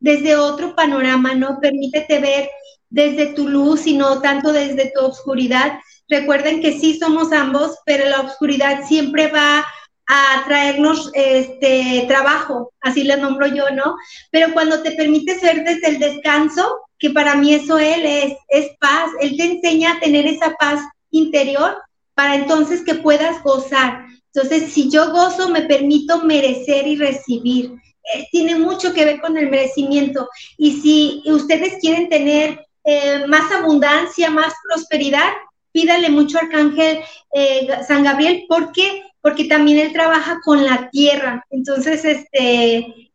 desde 0.00 0.36
otro 0.36 0.74
panorama, 0.74 1.34
¿no? 1.34 1.58
Permítete 1.60 2.20
ver 2.20 2.50
desde 2.88 3.34
tu 3.34 3.48
luz 3.48 3.86
y 3.86 3.96
no 3.96 4.22
tanto 4.22 4.52
desde 4.52 4.92
tu 4.94 5.04
oscuridad. 5.04 5.78
Recuerden 6.08 6.62
que 6.62 6.78
sí 6.78 6.98
somos 6.98 7.32
ambos, 7.32 7.78
pero 7.84 8.08
la 8.08 8.20
oscuridad 8.20 8.86
siempre 8.86 9.28
va 9.28 9.64
a 10.06 10.44
traernos 10.46 11.10
este 11.14 12.04
trabajo, 12.08 12.72
así 12.80 13.04
le 13.04 13.16
nombro 13.16 13.46
yo, 13.46 13.70
¿no? 13.70 13.96
Pero 14.30 14.52
cuando 14.52 14.82
te 14.82 14.92
permites 14.92 15.40
ver 15.40 15.64
desde 15.64 15.88
el 15.88 15.98
descanso, 15.98 16.80
que 17.02 17.10
para 17.10 17.34
mí 17.34 17.52
eso 17.52 17.80
él 17.80 18.06
es, 18.06 18.34
es 18.48 18.70
paz, 18.78 19.10
él 19.20 19.36
te 19.36 19.44
enseña 19.44 19.94
a 19.94 20.00
tener 20.00 20.24
esa 20.24 20.54
paz 20.54 20.80
interior 21.10 21.76
para 22.14 22.36
entonces 22.36 22.84
que 22.84 22.94
puedas 22.94 23.42
gozar. 23.42 24.06
Entonces, 24.32 24.72
si 24.72 24.88
yo 24.88 25.10
gozo, 25.10 25.48
me 25.48 25.62
permito 25.62 26.22
merecer 26.22 26.86
y 26.86 26.94
recibir. 26.94 27.72
Eh, 28.14 28.28
tiene 28.30 28.54
mucho 28.54 28.94
que 28.94 29.04
ver 29.04 29.20
con 29.20 29.36
el 29.36 29.50
merecimiento. 29.50 30.28
Y 30.56 30.80
si 30.80 31.22
ustedes 31.26 31.80
quieren 31.80 32.08
tener 32.08 32.64
eh, 32.84 33.26
más 33.26 33.50
abundancia, 33.50 34.30
más 34.30 34.54
prosperidad, 34.68 35.32
pídale 35.72 36.08
mucho 36.08 36.38
Arcángel 36.38 37.00
eh, 37.34 37.68
San 37.84 38.04
Gabriel. 38.04 38.44
¿Por 38.48 38.70
qué? 38.70 39.02
Porque 39.22 39.44
también 39.44 39.78
él 39.78 39.92
trabaja 39.92 40.40
con 40.44 40.64
la 40.64 40.90
tierra. 40.90 41.46
Entonces, 41.50 42.04
este, 42.04 43.10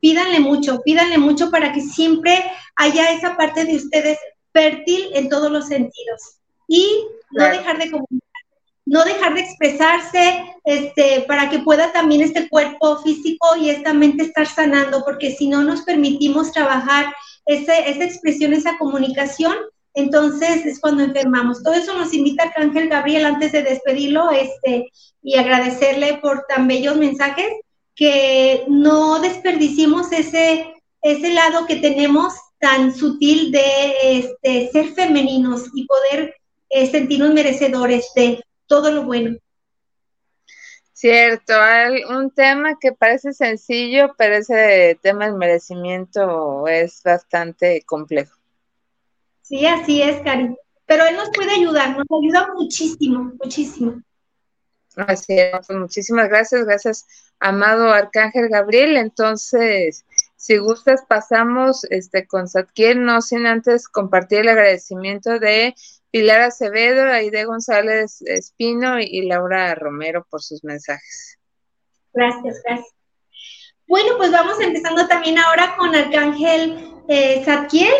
pídanle 0.00 0.40
mucho, 0.40 0.82
pídanle 0.82 1.18
mucho 1.18 1.50
para 1.50 1.72
que 1.72 1.80
siempre 1.80 2.44
haya 2.76 3.12
esa 3.12 3.36
parte 3.36 3.64
de 3.64 3.76
ustedes 3.76 4.18
fértil 4.52 5.08
en 5.14 5.28
todos 5.28 5.50
los 5.50 5.68
sentidos. 5.68 6.40
Y 6.68 7.06
no 7.30 7.44
dejar 7.44 7.78
de 7.78 7.90
comunicar 7.90 8.26
no 8.86 9.04
dejar 9.04 9.34
de 9.34 9.40
expresarse, 9.40 10.44
este, 10.64 11.24
para 11.26 11.50
que 11.50 11.58
pueda 11.58 11.92
también 11.92 12.22
este 12.22 12.48
cuerpo 12.48 12.98
físico 13.02 13.56
y 13.56 13.70
esta 13.70 13.92
mente 13.92 14.22
estar 14.22 14.46
sanando, 14.46 15.02
porque 15.04 15.32
si 15.32 15.48
no 15.48 15.62
nos 15.64 15.82
permitimos 15.82 16.52
trabajar 16.52 17.12
ese, 17.46 17.90
esa 17.90 18.04
expresión, 18.04 18.52
esa 18.52 18.78
comunicación, 18.78 19.56
entonces 19.96 20.66
es 20.66 20.78
cuando 20.78 21.02
enfermamos. 21.02 21.62
Todo 21.62 21.74
eso 21.74 21.94
nos 21.94 22.12
invita 22.12 22.44
a 22.44 22.60
Ángel 22.60 22.88
Gabriel 22.88 23.24
antes 23.24 23.50
de 23.50 23.62
despedirlo 23.62 24.30
este, 24.30 24.92
y 25.22 25.36
agradecerle 25.36 26.18
por 26.18 26.44
tan 26.46 26.68
bellos 26.68 26.96
mensajes, 26.96 27.48
que 27.94 28.64
no 28.68 29.18
desperdicimos 29.20 30.12
ese, 30.12 30.74
ese 31.00 31.30
lado 31.30 31.66
que 31.66 31.76
tenemos 31.76 32.34
tan 32.58 32.94
sutil 32.94 33.50
de 33.50 33.94
este, 34.18 34.70
ser 34.70 34.92
femeninos 34.92 35.64
y 35.74 35.86
poder 35.86 36.34
eh, 36.68 36.90
sentirnos 36.90 37.32
merecedores 37.32 38.10
de 38.14 38.44
todo 38.66 38.90
lo 38.90 39.04
bueno. 39.04 39.38
Cierto, 40.92 41.54
hay 41.54 42.04
un 42.04 42.30
tema 42.30 42.78
que 42.78 42.92
parece 42.92 43.32
sencillo, 43.32 44.14
pero 44.18 44.36
ese 44.36 44.98
tema 45.02 45.26
del 45.26 45.36
merecimiento 45.36 46.66
es 46.68 47.02
bastante 47.02 47.82
complejo. 47.86 48.35
Sí, 49.46 49.64
así 49.64 50.02
es, 50.02 50.20
Cari. 50.22 50.56
Pero 50.86 51.04
él 51.04 51.16
nos 51.16 51.30
puede 51.30 51.52
ayudar, 51.52 51.96
nos 51.96 52.06
ayuda 52.20 52.52
muchísimo, 52.54 53.32
muchísimo. 53.40 54.02
Así 54.96 55.38
es, 55.38 55.52
pues 55.66 55.78
muchísimas 55.78 56.28
gracias, 56.28 56.64
gracias, 56.64 57.06
amado 57.38 57.90
Arcángel 57.92 58.48
Gabriel. 58.48 58.96
Entonces, 58.96 60.04
si 60.36 60.56
gustas, 60.56 61.04
pasamos 61.06 61.84
este 61.90 62.26
con 62.26 62.48
Satkiel, 62.48 63.04
no 63.04 63.20
sin 63.20 63.46
antes 63.46 63.88
compartir 63.88 64.40
el 64.40 64.48
agradecimiento 64.48 65.38
de 65.38 65.74
Pilar 66.10 66.40
Acevedo, 66.40 67.12
Aide 67.12 67.44
González 67.44 68.22
Espino 68.22 68.98
y 68.98 69.22
Laura 69.26 69.74
Romero 69.76 70.26
por 70.28 70.42
sus 70.42 70.64
mensajes. 70.64 71.38
Gracias, 72.12 72.62
gracias. 72.64 72.94
Bueno, 73.86 74.16
pues 74.16 74.32
vamos 74.32 74.60
empezando 74.60 75.06
también 75.06 75.38
ahora 75.38 75.76
con 75.76 75.94
Arcángel 75.94 76.95
eh, 77.08 77.44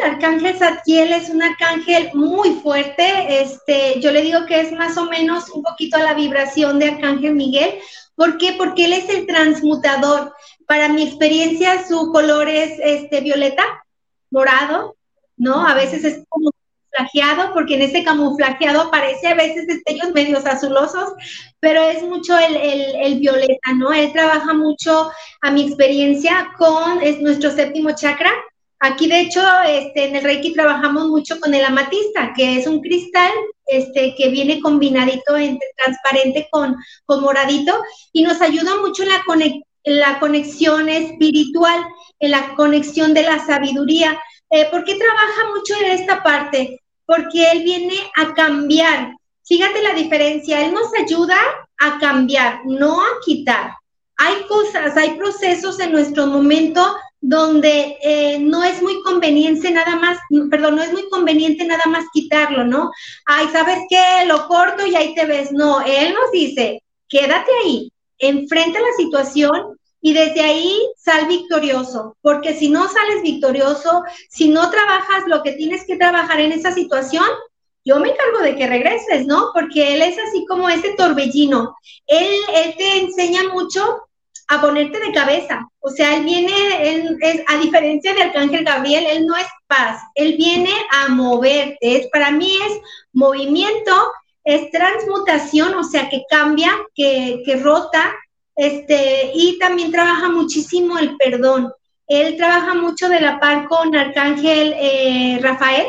Arcángel 0.05 0.57
Zadkiel 0.59 1.13
es 1.13 1.29
un 1.29 1.43
arcángel 1.43 2.11
muy 2.15 2.55
fuerte. 2.55 3.41
Este, 3.43 4.01
yo 4.01 4.11
le 4.11 4.23
digo 4.23 4.47
que 4.47 4.61
es 4.61 4.73
más 4.73 4.97
o 4.99 5.05
menos 5.05 5.51
un 5.51 5.63
poquito 5.63 5.97
a 5.97 6.03
la 6.03 6.15
vibración 6.15 6.79
de 6.79 6.91
Arcángel 6.91 7.35
Miguel. 7.35 7.79
¿Por 8.15 8.39
qué? 8.39 8.55
Porque 8.59 8.87
él 8.87 8.95
es 8.95 9.09
el 9.09 9.27
transmutador. 9.27 10.35
Para 10.67 10.89
mi 10.89 11.03
experiencia, 11.03 11.87
su 11.87 12.11
color 12.13 12.49
es 12.49 12.79
este, 12.83 13.21
violeta, 13.21 13.65
morado, 14.31 14.97
¿no? 15.37 15.67
A 15.67 15.75
veces 15.75 16.05
es 16.05 16.25
como 16.29 16.51
camuflajeado, 16.97 17.55
porque 17.55 17.75
en 17.75 17.83
ese 17.83 18.03
camuflajeado 18.03 18.83
aparece 18.83 19.29
a 19.29 19.35
veces 19.35 19.67
destellos 19.67 20.13
medios 20.13 20.47
azulosos, 20.47 21.13
pero 21.61 21.83
es 21.83 22.03
mucho 22.03 22.37
el, 22.39 22.57
el, 22.57 23.19
violeta, 23.19 23.73
¿no? 23.77 23.93
Él 23.93 24.13
trabaja 24.13 24.55
mucho, 24.55 25.11
a 25.43 25.51
mi 25.51 25.67
experiencia, 25.67 26.53
con 26.59 27.03
es 27.03 27.21
nuestro 27.21 27.51
séptimo 27.51 27.91
chakra. 27.95 28.33
Aquí, 28.81 29.09
de 29.09 29.21
hecho, 29.21 29.43
este, 29.67 30.05
en 30.09 30.17
el 30.17 30.25
Reiki 30.25 30.53
trabajamos 30.53 31.07
mucho 31.07 31.41
con 31.41 31.55
el 31.55 31.65
amatista, 31.65 32.33
que 32.37 32.59
es 32.59 32.67
un 32.67 32.81
cristal 32.81 33.33
este, 33.67 34.15
que 34.17 34.29
viene 34.29 34.61
combinadito 34.61 35.37
entre 35.37 35.69
transparente 35.77 36.49
con, 36.51 36.77
con 37.05 37.23
moradito 37.23 37.75
y 38.13 38.23
nos 38.23 38.41
ayuda 38.41 38.77
mucho 38.77 39.03
en 39.03 39.09
la, 39.09 39.23
en 39.85 39.99
la 39.99 40.19
conexión 40.21 40.89
espiritual, 40.89 41.85
en 42.19 42.31
la 42.31 42.55
conexión 42.55 43.15
de 43.15 43.23
la 43.23 43.45
sabiduría. 43.45 44.21
Eh, 44.51 44.67
¿Por 44.71 44.85
qué 44.85 44.95
trabaja 44.95 45.51
mucho 45.55 45.75
en 45.83 45.93
esta 45.93 46.23
parte? 46.23 46.81
porque 47.07 47.51
Él 47.53 47.63
viene 47.63 47.95
a 48.17 48.35
cambiar. 48.35 49.15
Fíjate 49.45 49.83
la 49.83 49.95
diferencia, 49.95 50.67
Él 50.67 50.75
nos 50.75 50.93
ayuda 50.95 51.39
a 51.79 51.99
cambiar, 51.99 52.61
no 52.67 53.01
a 53.01 53.07
quitar. 53.25 53.75
Hay 54.17 54.43
cosas, 54.49 54.97
hay 54.97 55.17
procesos 55.17 55.79
en 55.79 55.93
nuestro 55.93 56.27
momento 56.27 56.97
donde 57.21 57.97
eh, 58.03 58.39
no 58.39 58.63
es 58.63 58.83
muy 58.83 59.03
conveniente 59.03 59.71
nada 59.71 59.97
más, 59.97 60.19
perdón, 60.51 60.77
no 60.77 60.83
es 60.83 60.93
muy 60.93 61.09
conveniente 61.09 61.65
nada 61.65 61.83
más 61.89 62.05
quitarlo, 62.13 62.65
¿no? 62.65 62.91
Ay, 63.25 63.49
¿sabes 63.53 63.81
qué? 63.89 64.25
Lo 64.27 64.47
corto 64.47 64.87
y 64.87 64.95
ahí 64.95 65.15
te 65.15 65.27
ves. 65.27 65.53
No, 65.53 65.81
Él 65.81 66.15
nos 66.15 66.31
dice, 66.31 66.83
quédate 67.09 67.51
ahí, 67.65 67.91
enfrenta 68.19 68.79
la 68.81 68.93
situación 68.97 69.77
y 70.01 70.13
desde 70.13 70.41
ahí 70.41 70.81
sal 70.97 71.27
victorioso, 71.27 72.17
porque 72.21 72.55
si 72.55 72.69
no 72.69 72.87
sales 72.89 73.23
victorioso, 73.23 74.05
si 74.31 74.49
no 74.49 74.71
trabajas 74.71 75.25
lo 75.27 75.43
que 75.43 75.53
tienes 75.53 75.85
que 75.87 75.97
trabajar 75.97 76.41
en 76.41 76.53
esa 76.53 76.73
situación, 76.73 77.27
yo 77.85 78.01
me 78.01 78.11
encargo 78.11 78.41
de 78.41 78.57
que 78.57 78.67
regreses, 78.67 79.27
¿no? 79.27 79.51
Porque 79.55 79.95
él 79.95 80.03
es 80.03 80.19
así 80.19 80.45
como 80.47 80.69
ese 80.69 80.95
torbellino. 80.95 81.77
Él, 82.07 82.29
él 82.55 82.75
te 82.77 82.99
enseña 82.99 83.45
mucho 83.53 84.06
a 84.49 84.61
ponerte 84.61 84.99
de 85.01 85.13
cabeza. 85.13 85.69
O 85.81 85.91
sea, 85.91 86.17
él 86.17 86.25
viene, 86.25 86.53
él, 86.91 87.17
es, 87.21 87.43
a 87.49 87.59
diferencia 87.59 88.15
de 88.15 88.23
Arcángel 88.23 88.65
Gabriel, 88.65 89.07
él 89.11 89.27
no 89.27 89.37
es 89.37 89.47
paz, 89.67 90.03
él 90.15 90.37
viene 90.37 90.71
a 90.93 91.09
moverte. 91.09 91.79
Es, 91.81 92.09
para 92.09 92.31
mí 92.31 92.57
es 92.67 92.81
movimiento, 93.13 93.93
es 94.45 94.71
transmutación, 94.71 95.75
o 95.75 95.85
sea, 95.85 96.09
que 96.09 96.23
cambia, 96.31 96.73
que, 96.95 97.43
que 97.45 97.57
rota, 97.57 98.15
este, 98.55 99.33
y 99.35 99.59
también 99.59 99.93
trabaja 99.93 100.29
muchísimo 100.29 100.99
el 100.99 101.17
perdón. 101.17 101.73
Él 102.09 102.37
trabaja 102.37 102.75
mucho 102.75 103.09
de 103.09 103.21
la 103.21 103.41
par 103.41 103.69
con 103.69 103.95
Arcángel 103.95 104.75
eh, 104.79 105.39
Rafael 105.43 105.87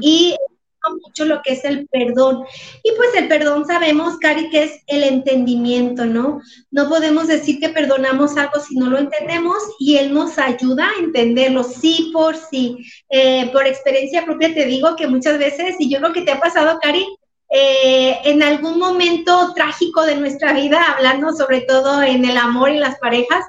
y 0.00 0.36
mucho 0.90 1.24
lo 1.24 1.40
que 1.42 1.52
es 1.52 1.64
el 1.64 1.86
perdón. 1.88 2.44
Y 2.82 2.92
pues 2.96 3.10
el 3.16 3.28
perdón 3.28 3.66
sabemos, 3.66 4.18
Cari, 4.18 4.50
que 4.50 4.64
es 4.64 4.82
el 4.86 5.04
entendimiento, 5.04 6.04
¿no? 6.04 6.40
No 6.70 6.88
podemos 6.88 7.28
decir 7.28 7.60
que 7.60 7.68
perdonamos 7.68 8.36
algo 8.36 8.60
si 8.60 8.76
no 8.76 8.90
lo 8.90 8.98
entendemos 8.98 9.56
y 9.78 9.96
Él 9.96 10.12
nos 10.12 10.38
ayuda 10.38 10.88
a 10.88 11.00
entenderlo, 11.00 11.64
sí 11.64 12.10
por 12.12 12.36
sí. 12.36 12.78
Eh, 13.08 13.50
por 13.52 13.66
experiencia 13.66 14.24
propia 14.24 14.54
te 14.54 14.64
digo 14.64 14.96
que 14.96 15.06
muchas 15.06 15.38
veces, 15.38 15.76
y 15.78 15.90
yo 15.90 16.00
lo 16.00 16.12
que 16.12 16.22
te 16.22 16.32
ha 16.32 16.40
pasado, 16.40 16.78
Cari, 16.80 17.06
eh, 17.54 18.18
en 18.24 18.42
algún 18.42 18.78
momento 18.78 19.52
trágico 19.54 20.06
de 20.06 20.16
nuestra 20.16 20.54
vida, 20.54 20.82
hablando 20.92 21.32
sobre 21.32 21.60
todo 21.60 22.02
en 22.02 22.24
el 22.24 22.38
amor 22.38 22.70
y 22.70 22.78
las 22.78 22.98
parejas, 22.98 23.44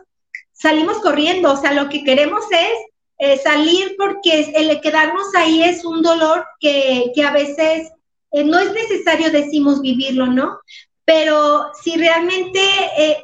salimos 0.52 0.98
corriendo, 1.00 1.54
o 1.54 1.58
sea, 1.58 1.74
lo 1.74 1.90
que 1.90 2.04
queremos 2.04 2.44
es 2.52 2.93
eh, 3.26 3.40
salir 3.42 3.96
porque 3.98 4.52
el 4.54 4.82
quedarnos 4.82 5.34
ahí 5.36 5.64
es 5.64 5.86
un 5.86 6.02
dolor 6.02 6.46
que, 6.60 7.12
a 7.26 7.32
veces 7.32 7.92
eh, 8.32 8.44
no 8.44 8.60
es 8.60 8.74
necesario, 8.74 9.32
decimos, 9.32 9.82
vivirlo, 9.82 10.28
¿no? 10.28 10.60
Pero 11.06 11.72
si 11.82 11.96
realmente 11.98 12.60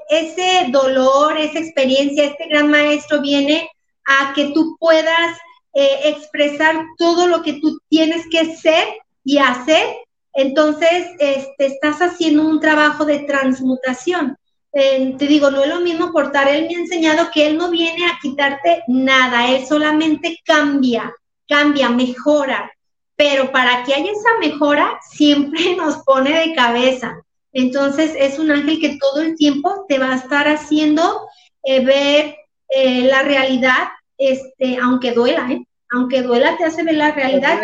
ese 0.10 0.68
dolor, 0.70 1.38
esa 1.38 1.60
experiencia, 1.60 2.26
este 2.26 2.48
gran 2.48 2.70
maestro 2.70 3.22
viene 3.22 3.70
a 4.06 4.34
que 4.34 4.52
tú 4.54 4.76
puedas 4.80 5.38
expresar 5.74 6.84
todo 6.98 7.28
lo 7.28 7.42
que 7.42 7.54
tú 7.54 7.80
tienes 7.88 8.26
que 8.30 8.58
ser 8.58 8.86
y 9.24 9.38
hacer, 9.38 9.86
entonces, 10.34 11.08
este, 11.20 11.66
estás 11.66 12.00
haciendo 12.00 12.48
un 12.48 12.60
trabajo 12.60 13.06
de 13.06 13.20
transmutación. 13.20 14.38
Te 14.72 15.28
digo, 15.28 15.50
no 15.50 15.64
es 15.64 15.70
lo 15.70 15.80
mismo 15.80 16.12
portar, 16.12 16.48
él 16.48 16.68
me 16.68 16.76
ha 16.76 16.80
enseñado 16.80 17.30
que 17.34 17.48
él 17.48 17.58
no 17.58 17.72
viene 17.72 18.06
a 18.06 18.20
quitarte 18.22 18.84
nada, 18.88 19.50
él 19.50 19.66
solamente 19.66 20.40
cambia, 20.46 21.14
cambia, 21.48 21.90
mejora, 21.90 22.72
pero 23.16 23.52
para 23.52 23.84
que 23.84 23.94
haya 23.94 24.12
esa 24.12 24.38
mejora, 24.40 24.98
siempre 25.12 25.76
nos 25.78 25.98
pone 26.04 26.40
de 26.40 26.56
cabeza. 26.56 27.22
Entonces 27.52 28.14
es 28.18 28.40
un 28.40 28.52
ángel 28.52 28.80
que 28.80 28.98
todo 28.98 29.22
el 29.22 29.36
tiempo 29.36 29.86
te 29.90 29.98
va 29.98 30.14
a 30.14 30.18
estar 30.18 30.48
haciendo 30.48 31.28
eh, 31.64 31.84
ver 31.84 32.36
eh, 32.70 33.02
la 33.02 33.24
realidad, 33.24 33.90
este, 34.18 34.78
aunque 34.78 35.12
duela, 35.12 35.52
¿eh? 35.52 35.66
aunque 35.92 36.22
duela, 36.22 36.56
te 36.58 36.66
hace 36.66 36.84
ver 36.84 36.96
la 36.96 37.12
realidad. 37.12 37.60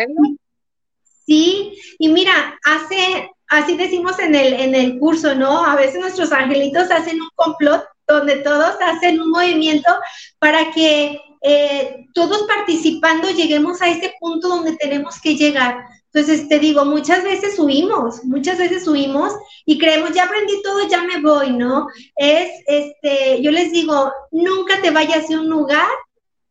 Sí, 1.24 1.72
y 1.98 2.08
mira, 2.08 2.58
hace, 2.64 3.30
así 3.48 3.76
decimos 3.76 4.18
en 4.18 4.34
el, 4.34 4.52
en 4.54 4.74
el 4.74 4.98
curso, 4.98 5.34
¿no? 5.34 5.64
A 5.64 5.76
veces 5.76 6.00
nuestros 6.00 6.32
angelitos 6.32 6.90
hacen 6.90 7.20
un 7.20 7.28
complot 7.34 7.84
donde 8.06 8.36
todos 8.36 8.76
hacen 8.80 9.20
un 9.20 9.30
movimiento 9.30 9.90
para 10.38 10.70
que 10.72 11.20
eh, 11.42 12.06
todos 12.14 12.42
participando 12.44 13.30
lleguemos 13.30 13.82
a 13.82 13.88
ese 13.88 14.14
punto 14.20 14.48
donde 14.48 14.76
tenemos 14.76 15.20
que 15.20 15.36
llegar. 15.36 15.84
Entonces, 16.12 16.48
te 16.48 16.58
digo, 16.58 16.84
muchas 16.84 17.22
veces 17.24 17.58
huimos, 17.58 18.24
muchas 18.24 18.58
veces 18.58 18.88
huimos 18.88 19.34
y 19.66 19.78
creemos, 19.78 20.12
ya 20.12 20.24
aprendí 20.24 20.62
todo, 20.62 20.88
ya 20.88 21.02
me 21.02 21.20
voy, 21.20 21.50
¿no? 21.50 21.88
Es, 22.16 22.50
este, 22.66 23.42
yo 23.42 23.50
les 23.50 23.70
digo, 23.70 24.10
nunca 24.30 24.80
te 24.80 24.90
vayas 24.90 25.28
de 25.28 25.38
un 25.38 25.48
lugar 25.48 25.88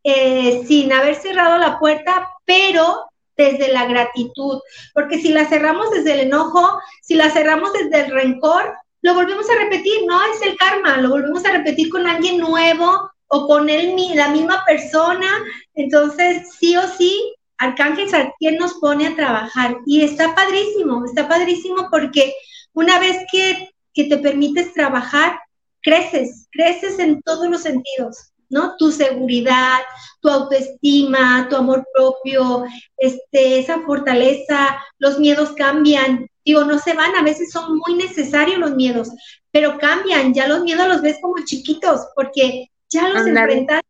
eh, 0.03 0.63
sin 0.67 0.93
haber 0.93 1.15
cerrado 1.15 1.57
la 1.57 1.79
puerta, 1.79 2.27
pero 2.45 3.05
desde 3.37 3.71
la 3.71 3.85
gratitud, 3.85 4.59
porque 4.93 5.19
si 5.19 5.29
la 5.29 5.45
cerramos 5.45 5.91
desde 5.91 6.13
el 6.13 6.19
enojo, 6.21 6.79
si 7.01 7.15
la 7.15 7.29
cerramos 7.29 7.73
desde 7.73 8.05
el 8.05 8.11
rencor, 8.11 8.73
lo 9.01 9.13
volvemos 9.13 9.49
a 9.49 9.55
repetir, 9.55 10.05
no 10.07 10.19
es 10.23 10.41
el 10.41 10.57
karma, 10.57 10.97
lo 10.97 11.09
volvemos 11.09 11.45
a 11.45 11.51
repetir 11.51 11.89
con 11.89 12.07
alguien 12.07 12.39
nuevo 12.39 13.11
o 13.27 13.47
con 13.47 13.69
él, 13.69 13.95
la 14.15 14.29
misma 14.29 14.63
persona. 14.65 15.27
Entonces, 15.75 16.55
sí 16.57 16.75
o 16.75 16.87
sí, 16.87 17.35
Arcángel 17.57 18.09
Sartiel 18.09 18.57
nos 18.57 18.73
pone 18.75 19.07
a 19.07 19.15
trabajar 19.15 19.77
y 19.85 20.01
está 20.01 20.33
padrísimo, 20.33 21.05
está 21.05 21.27
padrísimo 21.27 21.87
porque 21.91 22.33
una 22.73 22.99
vez 22.99 23.17
que, 23.31 23.69
que 23.93 24.05
te 24.05 24.17
permites 24.17 24.73
trabajar, 24.73 25.39
creces, 25.81 26.47
creces 26.51 26.99
en 26.99 27.21
todos 27.21 27.47
los 27.47 27.61
sentidos. 27.61 28.33
¿No? 28.49 28.75
Tu 28.77 28.91
seguridad, 28.91 29.79
tu 30.21 30.29
autoestima, 30.29 31.47
tu 31.49 31.55
amor 31.55 31.87
propio, 31.93 32.65
este, 32.97 33.59
esa 33.59 33.81
fortaleza, 33.81 34.81
los 34.97 35.19
miedos 35.19 35.53
cambian. 35.53 36.29
Digo, 36.43 36.63
no 36.63 36.79
se 36.79 36.93
van, 36.93 37.15
a 37.15 37.23
veces 37.23 37.51
son 37.51 37.79
muy 37.85 37.95
necesarios 37.95 38.59
los 38.59 38.75
miedos, 38.75 39.09
pero 39.51 39.77
cambian, 39.77 40.33
ya 40.33 40.47
los 40.47 40.61
miedos 40.61 40.87
los 40.87 41.01
ves 41.01 41.17
como 41.21 41.43
chiquitos, 41.43 42.07
porque 42.15 42.69
ya 42.89 43.09
los 43.09 43.25
enfrentas. 43.25 43.81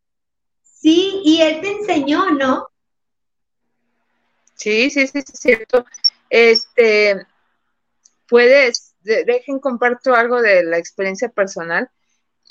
Sí, 0.63 1.21
y 1.23 1.41
él 1.41 1.61
te 1.61 1.71
enseñó, 1.71 2.31
¿no? 2.31 2.67
Sí, 4.55 4.89
sí, 4.89 5.07
sí, 5.07 5.19
es 5.19 5.39
cierto. 5.39 5.85
Este, 6.29 7.25
puedes, 8.27 8.95
dejen 9.01 9.59
comparto 9.59 10.15
algo 10.15 10.41
de 10.41 10.63
la 10.63 10.77
experiencia 10.77 11.29
personal. 11.29 11.89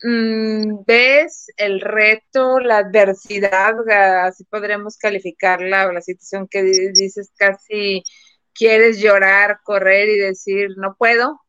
Mm, 0.07 0.85
ves 0.87 1.47
el 1.57 1.81
reto, 1.81 2.61
la 2.61 2.79
adversidad, 2.79 3.75
así 4.27 4.45
podremos 4.45 4.99
calificarla, 4.99 5.87
o 5.89 5.93
la 5.93 6.03
situación 6.03 6.47
que 6.47 6.63
dices 6.63 7.33
casi 7.39 8.05
quieres 8.53 9.01
llorar, 9.01 9.61
correr 9.65 10.11
y 10.11 10.19
decir 10.19 10.73
no 10.77 10.95
puedo, 10.99 11.41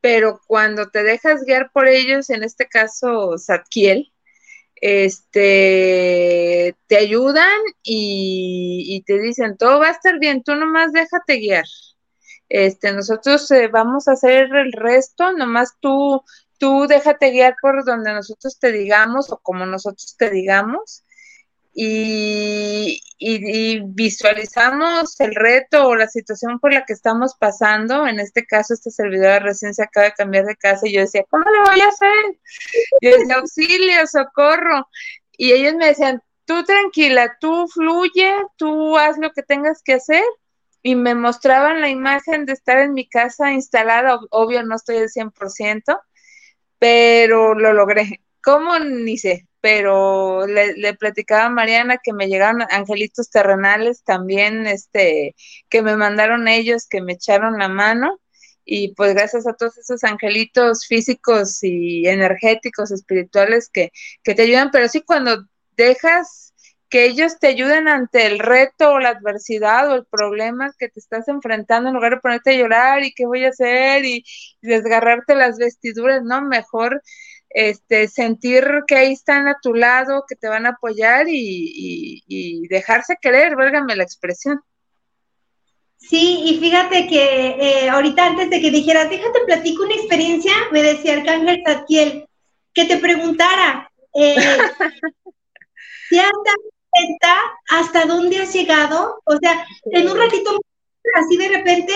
pero 0.00 0.40
cuando 0.46 0.88
te 0.90 1.02
dejas 1.02 1.44
guiar 1.44 1.70
por 1.72 1.86
ellos, 1.88 2.30
en 2.30 2.44
este 2.44 2.66
caso 2.66 3.36
Satkiel, 3.38 4.10
este, 4.76 5.56
te 6.86 6.96
ayudan 6.96 7.60
y, 7.82 9.02
te 9.06 9.18
dicen 9.20 9.56
todo 9.58 9.80
va 9.80 9.88
a 9.88 9.92
estar 9.92 10.18
bien, 10.18 10.42
tú 10.42 10.54
nomás 10.54 10.92
déjate 10.92 11.36
guiar. 11.36 11.66
Este, 12.48 12.92
nosotros 12.92 13.50
eh, 13.50 13.68
vamos 13.68 14.08
a 14.08 14.12
hacer 14.12 14.48
el 14.54 14.72
resto, 14.72 15.32
nomás 15.32 15.74
tú 15.80 16.22
tú 16.58 16.86
déjate 16.86 17.30
guiar 17.30 17.56
por 17.60 17.84
donde 17.84 18.12
nosotros 18.12 18.58
te 18.58 18.72
digamos 18.72 19.30
o 19.30 19.38
como 19.38 19.66
nosotros 19.66 20.16
te 20.16 20.30
digamos 20.30 21.04
y, 21.78 23.82
visualizamos 23.84 25.20
el 25.20 25.34
reto 25.34 25.88
o 25.88 25.94
la 25.94 26.08
situación 26.08 26.58
por 26.58 26.72
la 26.72 26.84
que 26.84 26.94
estamos 26.94 27.34
pasando. 27.38 28.06
En 28.06 28.18
este 28.18 28.46
caso, 28.46 28.74
esta 28.74 28.90
servidora 28.90 29.40
recién 29.40 29.74
se 29.74 29.82
acaba 29.82 30.06
de 30.06 30.14
cambiar 30.14 30.46
de 30.46 30.56
casa 30.56 30.88
y 30.88 30.92
yo 30.92 31.00
decía, 31.00 31.24
¿cómo 31.28 31.44
lo 31.44 31.70
voy 31.70 31.80
a 31.80 31.88
hacer? 31.88 32.38
Yo 33.02 33.10
decía, 33.10 33.36
auxilio, 33.36 34.06
socorro. 34.06 34.88
Y 35.36 35.52
ellos 35.52 35.74
me 35.74 35.88
decían, 35.88 36.22
tú 36.46 36.64
tranquila, 36.64 37.36
tú 37.40 37.68
fluye, 37.68 38.34
tú 38.56 38.96
haz 38.96 39.18
lo 39.18 39.32
que 39.32 39.42
tengas 39.42 39.82
que 39.82 39.94
hacer. 39.94 40.24
Y 40.82 40.94
me 40.94 41.14
mostraban 41.14 41.80
la 41.80 41.90
imagen 41.90 42.46
de 42.46 42.54
estar 42.54 42.78
en 42.78 42.94
mi 42.94 43.08
casa 43.08 43.52
instalada, 43.52 44.18
obvio 44.30 44.62
no 44.62 44.76
estoy 44.76 44.98
al 44.98 45.10
100%, 45.10 46.00
pero 46.78 47.54
lo 47.54 47.72
logré. 47.72 48.20
¿Cómo? 48.42 48.78
Ni 48.78 49.18
sé, 49.18 49.46
pero 49.60 50.46
le, 50.46 50.94
platicaba 50.94 51.46
a 51.46 51.50
Mariana 51.50 51.98
que 52.02 52.12
me 52.12 52.28
llegaron 52.28 52.62
angelitos 52.70 53.30
terrenales 53.30 54.04
también, 54.04 54.66
este, 54.66 55.34
que 55.68 55.82
me 55.82 55.96
mandaron 55.96 56.46
ellos, 56.46 56.86
que 56.88 57.00
me 57.02 57.14
echaron 57.14 57.58
la 57.58 57.68
mano. 57.68 58.20
Y 58.64 58.94
pues 58.94 59.14
gracias 59.14 59.46
a 59.46 59.54
todos 59.54 59.78
esos 59.78 60.04
angelitos 60.04 60.86
físicos 60.86 61.62
y 61.62 62.06
energéticos, 62.06 62.90
espirituales 62.92 63.68
que, 63.68 63.92
que 64.22 64.34
te 64.34 64.42
ayudan, 64.42 64.70
pero 64.70 64.88
sí 64.88 65.02
cuando 65.02 65.44
dejas 65.76 66.45
que 66.96 67.04
ellos 67.04 67.38
te 67.38 67.48
ayuden 67.48 67.88
ante 67.88 68.24
el 68.24 68.38
reto 68.38 68.92
o 68.92 68.98
la 68.98 69.10
adversidad 69.10 69.90
o 69.90 69.96
el 69.96 70.06
problema 70.06 70.72
que 70.78 70.88
te 70.88 70.98
estás 70.98 71.28
enfrentando 71.28 71.90
en 71.90 71.94
lugar 71.94 72.14
de 72.14 72.20
ponerte 72.20 72.52
a 72.52 72.58
llorar 72.58 73.04
y 73.04 73.12
qué 73.12 73.26
voy 73.26 73.44
a 73.44 73.50
hacer 73.50 74.02
y, 74.06 74.24
desgarrarte 74.62 75.34
las 75.34 75.58
vestiduras, 75.58 76.22
¿no? 76.22 76.40
Mejor 76.40 77.02
este, 77.50 78.08
sentir 78.08 78.64
que 78.86 78.96
ahí 78.96 79.12
están 79.12 79.46
a 79.46 79.58
tu 79.60 79.74
lado, 79.74 80.24
que 80.26 80.36
te 80.36 80.48
van 80.48 80.64
a 80.64 80.70
apoyar 80.70 81.26
y, 81.28 82.66
dejarse 82.70 83.18
querer, 83.20 83.56
válgame 83.56 83.94
la 83.94 84.02
expresión. 84.02 84.62
Sí, 85.98 86.44
y 86.46 86.60
fíjate 86.60 87.08
que 87.08 87.56
eh, 87.60 87.90
ahorita 87.90 88.24
antes 88.24 88.48
de 88.48 88.62
que 88.62 88.70
dijeras, 88.70 89.10
déjate 89.10 89.40
platico 89.44 89.82
una 89.82 89.96
experiencia, 89.96 90.52
me 90.72 90.82
decía 90.82 91.12
Arcángel 91.12 91.62
Tatiel, 91.62 92.26
que 92.72 92.86
te 92.86 92.96
preguntara, 92.96 93.92
eh, 94.14 94.34
¿te 96.10 96.20
has 96.96 97.86
hasta 97.86 98.06
dónde 98.06 98.38
has 98.38 98.52
llegado? 98.52 99.20
O 99.24 99.36
sea, 99.36 99.66
en 99.92 100.08
un 100.08 100.18
ratito, 100.18 100.58
así 101.14 101.36
de 101.36 101.48
repente, 101.48 101.92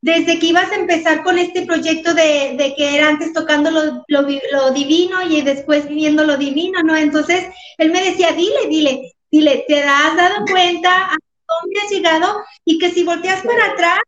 desde 0.00 0.38
que 0.38 0.46
ibas 0.46 0.70
a 0.72 0.76
empezar 0.76 1.22
con 1.22 1.38
este 1.38 1.64
proyecto 1.64 2.12
de, 2.12 2.74
que 2.76 2.96
era 2.96 3.08
antes 3.08 3.32
tocando 3.32 3.70
lo, 3.70 4.04
lo, 4.08 4.70
divino 4.72 5.22
y 5.22 5.42
después 5.42 5.88
viviendo 5.88 6.24
lo 6.24 6.36
divino, 6.36 6.82
¿no? 6.82 6.96
Entonces, 6.96 7.46
él 7.78 7.92
me 7.92 8.02
decía, 8.02 8.32
dile, 8.32 8.66
dile, 8.68 9.12
dile, 9.30 9.64
¿te 9.68 9.82
has 9.82 10.16
dado 10.16 10.44
cuenta 10.50 11.06
a 11.06 11.16
dónde 11.16 11.80
has 11.80 11.90
llegado? 11.90 12.42
Y 12.64 12.78
que 12.78 12.90
si 12.90 13.04
volteas 13.04 13.42
para 13.42 13.72
atrás, 13.72 14.00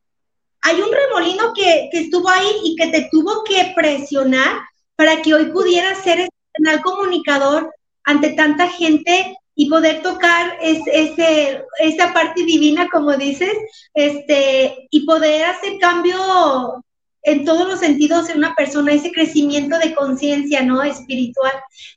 hay 0.62 0.80
un 0.80 0.90
remolino 0.90 1.52
que, 1.54 1.88
que 1.92 2.00
estuvo 2.00 2.28
ahí 2.28 2.50
y 2.64 2.74
que 2.74 2.88
te 2.88 3.08
tuvo 3.10 3.44
que 3.44 3.72
presionar 3.76 4.62
para 4.96 5.22
que 5.22 5.34
hoy 5.34 5.46
pudieras 5.46 5.98
ser 5.98 6.20
el 6.20 6.28
canal 6.54 6.82
comunicador 6.82 7.72
ante 8.02 8.30
tanta 8.30 8.68
gente 8.68 9.36
y 9.54 9.68
poder 9.68 10.02
tocar 10.02 10.58
es, 10.60 10.80
ese, 10.86 11.64
esa 11.78 12.12
parte 12.12 12.44
divina, 12.44 12.88
como 12.90 13.16
dices, 13.16 13.52
este, 13.94 14.88
y 14.90 15.06
poder 15.06 15.44
hacer 15.44 15.78
cambio 15.80 16.82
en 17.22 17.44
todos 17.44 17.66
los 17.66 17.80
sentidos 17.80 18.28
en 18.28 18.38
una 18.38 18.54
persona, 18.54 18.92
ese 18.92 19.12
crecimiento 19.12 19.78
de 19.78 19.94
conciencia, 19.94 20.62
¿no? 20.62 20.82
Espiritual. 20.82 21.52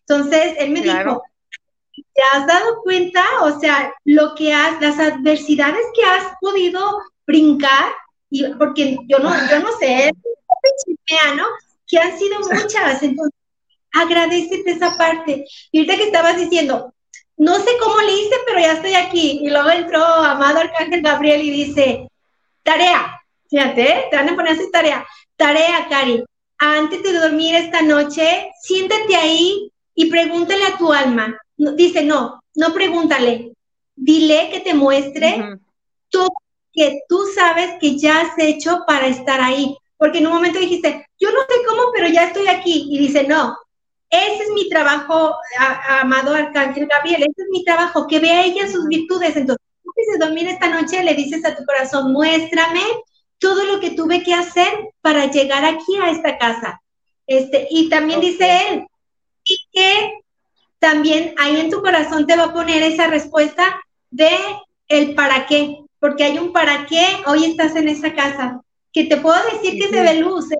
Entonces, 0.08 0.54
él 0.58 0.70
me 0.72 0.82
dijo, 0.82 1.22
¿te 1.94 2.22
has 2.34 2.48
dado 2.48 2.82
cuenta? 2.84 3.24
O 3.42 3.60
sea, 3.60 3.94
lo 4.06 4.36
que 4.36 4.54
has, 4.54 4.80
las 4.82 5.00
adversidades 5.00 5.84
que 5.94 6.04
has 6.04 6.34
podido 6.40 7.02
brincar, 7.26 7.92
y 8.30 8.46
porque 8.56 8.98
yo 9.08 9.20
no, 9.20 9.32
yo 9.50 9.60
no 9.60 9.72
sé, 9.80 10.12
¿no? 11.36 11.46
Que 11.88 11.98
han 11.98 12.18
sido 12.18 12.40
muchas, 12.40 13.04
entonces 13.04 13.38
agradecete 13.92 14.72
esa 14.72 14.98
parte. 14.98 15.46
Y 15.72 15.80
ahorita 15.80 15.98
que 15.98 16.04
estabas 16.04 16.38
diciendo, 16.38 16.94
no 17.38 17.56
sé 17.56 17.70
cómo 17.80 18.02
le 18.02 18.14
hice, 18.14 18.36
pero 18.46 18.60
ya 18.60 18.74
estoy 18.74 18.94
aquí. 18.96 19.40
Y 19.44 19.50
luego 19.50 19.70
entró 19.70 20.04
Amado 20.04 20.60
Arcángel 20.60 21.02
Gabriel 21.02 21.42
y 21.42 21.52
dice, 21.52 22.08
tarea, 22.64 23.22
fíjate, 23.50 23.82
¿eh? 23.82 24.06
te 24.10 24.18
van 24.18 24.30
a 24.30 24.36
poner 24.36 24.54
así 24.54 24.70
tarea. 24.72 25.06
Tarea, 25.36 25.88
Cari, 25.90 26.24
antes 26.58 27.04
de 27.04 27.14
dormir 27.14 27.56
esta 27.56 27.82
noche, 27.82 28.50
siéntate 28.62 29.16
ahí 29.16 29.72
y 29.94 30.10
pregúntale 30.10 30.66
a 30.66 30.78
tu 30.78 30.92
alma. 30.92 31.38
Dice, 31.56 32.04
no, 32.04 32.42
no 32.56 32.74
pregúntale, 32.74 33.54
dile 33.96 34.50
que 34.52 34.60
te 34.60 34.74
muestre 34.74 35.58
todo 36.10 36.30
que 36.78 37.02
tú 37.10 37.24
sabes 37.34 37.72
que 37.82 37.98
ya 37.98 38.22
has 38.22 38.38
hecho 38.38 38.84
para 38.86 39.08
estar 39.08 39.42
ahí. 39.42 39.76
porque 39.98 40.20
en 40.20 40.28
un 40.28 40.34
momento 40.34 40.60
dijiste, 40.60 41.08
yo 41.20 41.32
no 41.32 41.40
sé 41.50 41.56
cómo, 41.68 41.92
pero 41.92 42.08
ya 42.08 42.26
estoy 42.26 42.48
aquí. 42.48 42.88
Y 42.92 43.00
dice, 43.00 43.24
no, 43.24 43.58
ese 44.10 44.44
es 44.44 44.50
mi 44.52 44.70
trabajo, 44.70 45.36
amado 46.02 46.34
Arcángel 46.34 46.88
Gabriel, 46.88 47.24
ese 47.24 47.42
es 47.44 47.48
mi 47.52 47.64
trabajo, 47.64 48.08
que 48.08 48.20
vea 48.20 48.46
ella 48.46 48.68
sus 48.68 48.88
virtudes. 48.88 49.36
Entonces, 49.36 49.66
antes 49.86 50.14
de 50.14 50.26
dormir 50.26 50.48
esta 50.48 50.70
noche, 50.70 51.04
le 51.04 51.14
dices 51.14 51.44
a 51.46 51.56
tu 51.56 51.66
corazón, 51.66 52.14
muéstrame 52.14 52.82
todo 53.40 53.66
lo 53.66 53.80
que 53.80 53.92
tuve 53.92 54.24
que 54.24 54.34
hacer 54.34 54.70
para 55.02 55.30
llegar 55.30 55.66
aquí 55.66 55.98
a 56.02 56.12
esta 56.12 56.38
casa. 56.38 56.82
Este, 57.26 57.68
y 57.70 57.90
también 57.90 58.22
dice 58.22 58.60
él, 58.70 58.88
y 59.44 59.58
que 59.72 60.14
también 60.80 61.34
ahí 61.38 61.60
en 61.60 61.70
tu 61.70 61.82
corazón 61.82 62.26
te 62.26 62.36
va 62.36 62.46
a 62.46 62.54
poner 62.54 62.84
esa 62.84 63.08
respuesta 63.08 63.82
de 64.10 64.32
el 64.88 65.16
para 65.16 65.46
qué, 65.48 65.80
porque 66.00 66.24
hay 66.24 66.38
un 66.38 66.54
para 66.54 66.86
qué 66.86 67.06
hoy 67.26 67.46
estás 67.46 67.76
en 67.76 67.90
esta 67.90 68.14
casa, 68.16 68.62
que 68.94 69.04
te 69.06 69.18
puedo 69.18 69.38
decir 69.52 69.80
que 69.82 69.90
se 69.90 70.02
ve 70.02 70.16
luz, 70.16 70.52
¿eh? 70.52 70.58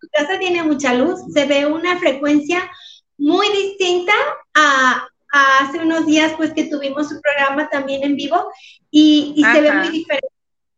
tu 0.00 0.08
casa 0.08 0.38
tiene 0.38 0.62
mucha 0.62 0.94
luz, 0.94 1.20
se 1.32 1.44
ve 1.46 1.66
una 1.66 1.98
frecuencia 1.98 2.70
muy 3.18 3.48
distinta 3.50 4.12
a, 4.54 5.08
hace 5.30 5.78
unos 5.78 6.06
días 6.06 6.32
pues 6.36 6.52
que 6.52 6.64
tuvimos 6.64 7.10
un 7.12 7.20
programa 7.20 7.68
también 7.68 8.02
en 8.04 8.16
vivo 8.16 8.50
y, 8.90 9.42
se 9.52 9.60
ve 9.60 9.72
muy 9.72 9.88
diferente, 9.90 10.28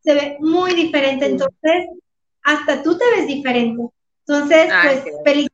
se 0.02 0.14
ve 0.14 0.36
muy 0.40 0.74
diferente, 0.74 1.26
entonces 1.26 1.86
hasta 2.42 2.82
tú 2.82 2.96
te 2.96 3.04
ves 3.16 3.26
diferente. 3.26 3.82
Entonces, 4.26 4.70
pues 4.82 5.04
feliz. 5.24 5.48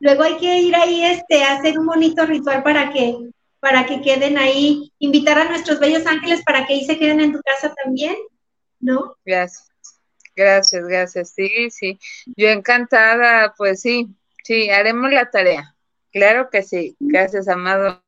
Luego 0.00 0.22
hay 0.22 0.36
que 0.36 0.58
ir 0.58 0.76
ahí 0.76 1.04
este, 1.04 1.42
a 1.42 1.56
hacer 1.56 1.78
un 1.78 1.86
bonito 1.86 2.24
ritual 2.24 2.62
para 2.62 2.92
que, 2.92 3.16
para 3.58 3.84
que 3.84 4.00
queden 4.00 4.38
ahí, 4.38 4.92
invitar 4.98 5.38
a 5.38 5.48
nuestros 5.48 5.80
bellos 5.80 6.06
ángeles 6.06 6.42
para 6.44 6.66
que 6.66 6.74
ahí 6.74 6.84
se 6.84 6.98
queden 6.98 7.20
en 7.20 7.32
tu 7.32 7.40
casa 7.42 7.74
también, 7.82 8.14
¿no? 8.78 9.16
Gracias, 9.24 9.68
gracias, 10.36 10.86
gracias. 10.86 11.32
Sí, 11.34 11.68
sí. 11.70 11.98
Yo 12.36 12.48
encantada, 12.48 13.54
pues 13.56 13.80
sí, 13.80 14.06
sí, 14.48 14.70
haremos 14.70 15.12
la 15.12 15.30
tarea. 15.30 15.76
Claro 16.10 16.48
que 16.50 16.62
sí. 16.62 16.96
Gracias, 16.98 17.48
amado 17.48 18.02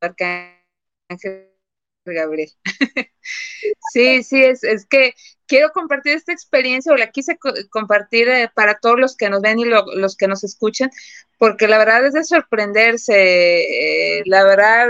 Arcángel 0.00 1.50
Gabriel. 2.04 2.52
sí, 3.92 4.22
sí, 4.22 4.44
es, 4.44 4.62
es 4.62 4.86
que 4.86 5.14
quiero 5.48 5.70
compartir 5.72 6.14
esta 6.14 6.32
experiencia 6.32 6.92
o 6.92 6.96
la 6.96 7.10
quise 7.10 7.36
compartir 7.70 8.28
eh, 8.28 8.48
para 8.54 8.78
todos 8.78 9.00
los 9.00 9.16
que 9.16 9.28
nos 9.30 9.42
ven 9.42 9.58
y 9.58 9.64
los 9.64 10.16
que 10.16 10.28
nos 10.28 10.44
escuchan, 10.44 10.92
porque 11.38 11.66
la 11.66 11.78
verdad 11.78 12.06
es 12.06 12.14
de 12.14 12.22
sorprenderse, 12.22 14.18
eh, 14.18 14.22
la 14.26 14.44
verdad, 14.44 14.88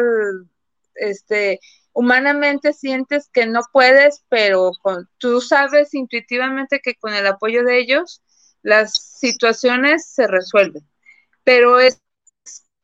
este, 0.96 1.60
humanamente 1.94 2.74
sientes 2.74 3.30
que 3.32 3.46
no 3.46 3.62
puedes, 3.72 4.22
pero 4.28 4.72
tú 5.16 5.40
sabes 5.40 5.94
intuitivamente 5.94 6.80
que 6.80 6.94
con 6.94 7.14
el 7.14 7.26
apoyo 7.26 7.64
de 7.64 7.78
ellos 7.78 8.22
las 8.62 9.18
situaciones 9.18 10.06
se 10.06 10.26
resuelven, 10.26 10.86
pero 11.44 11.80
es 11.80 12.00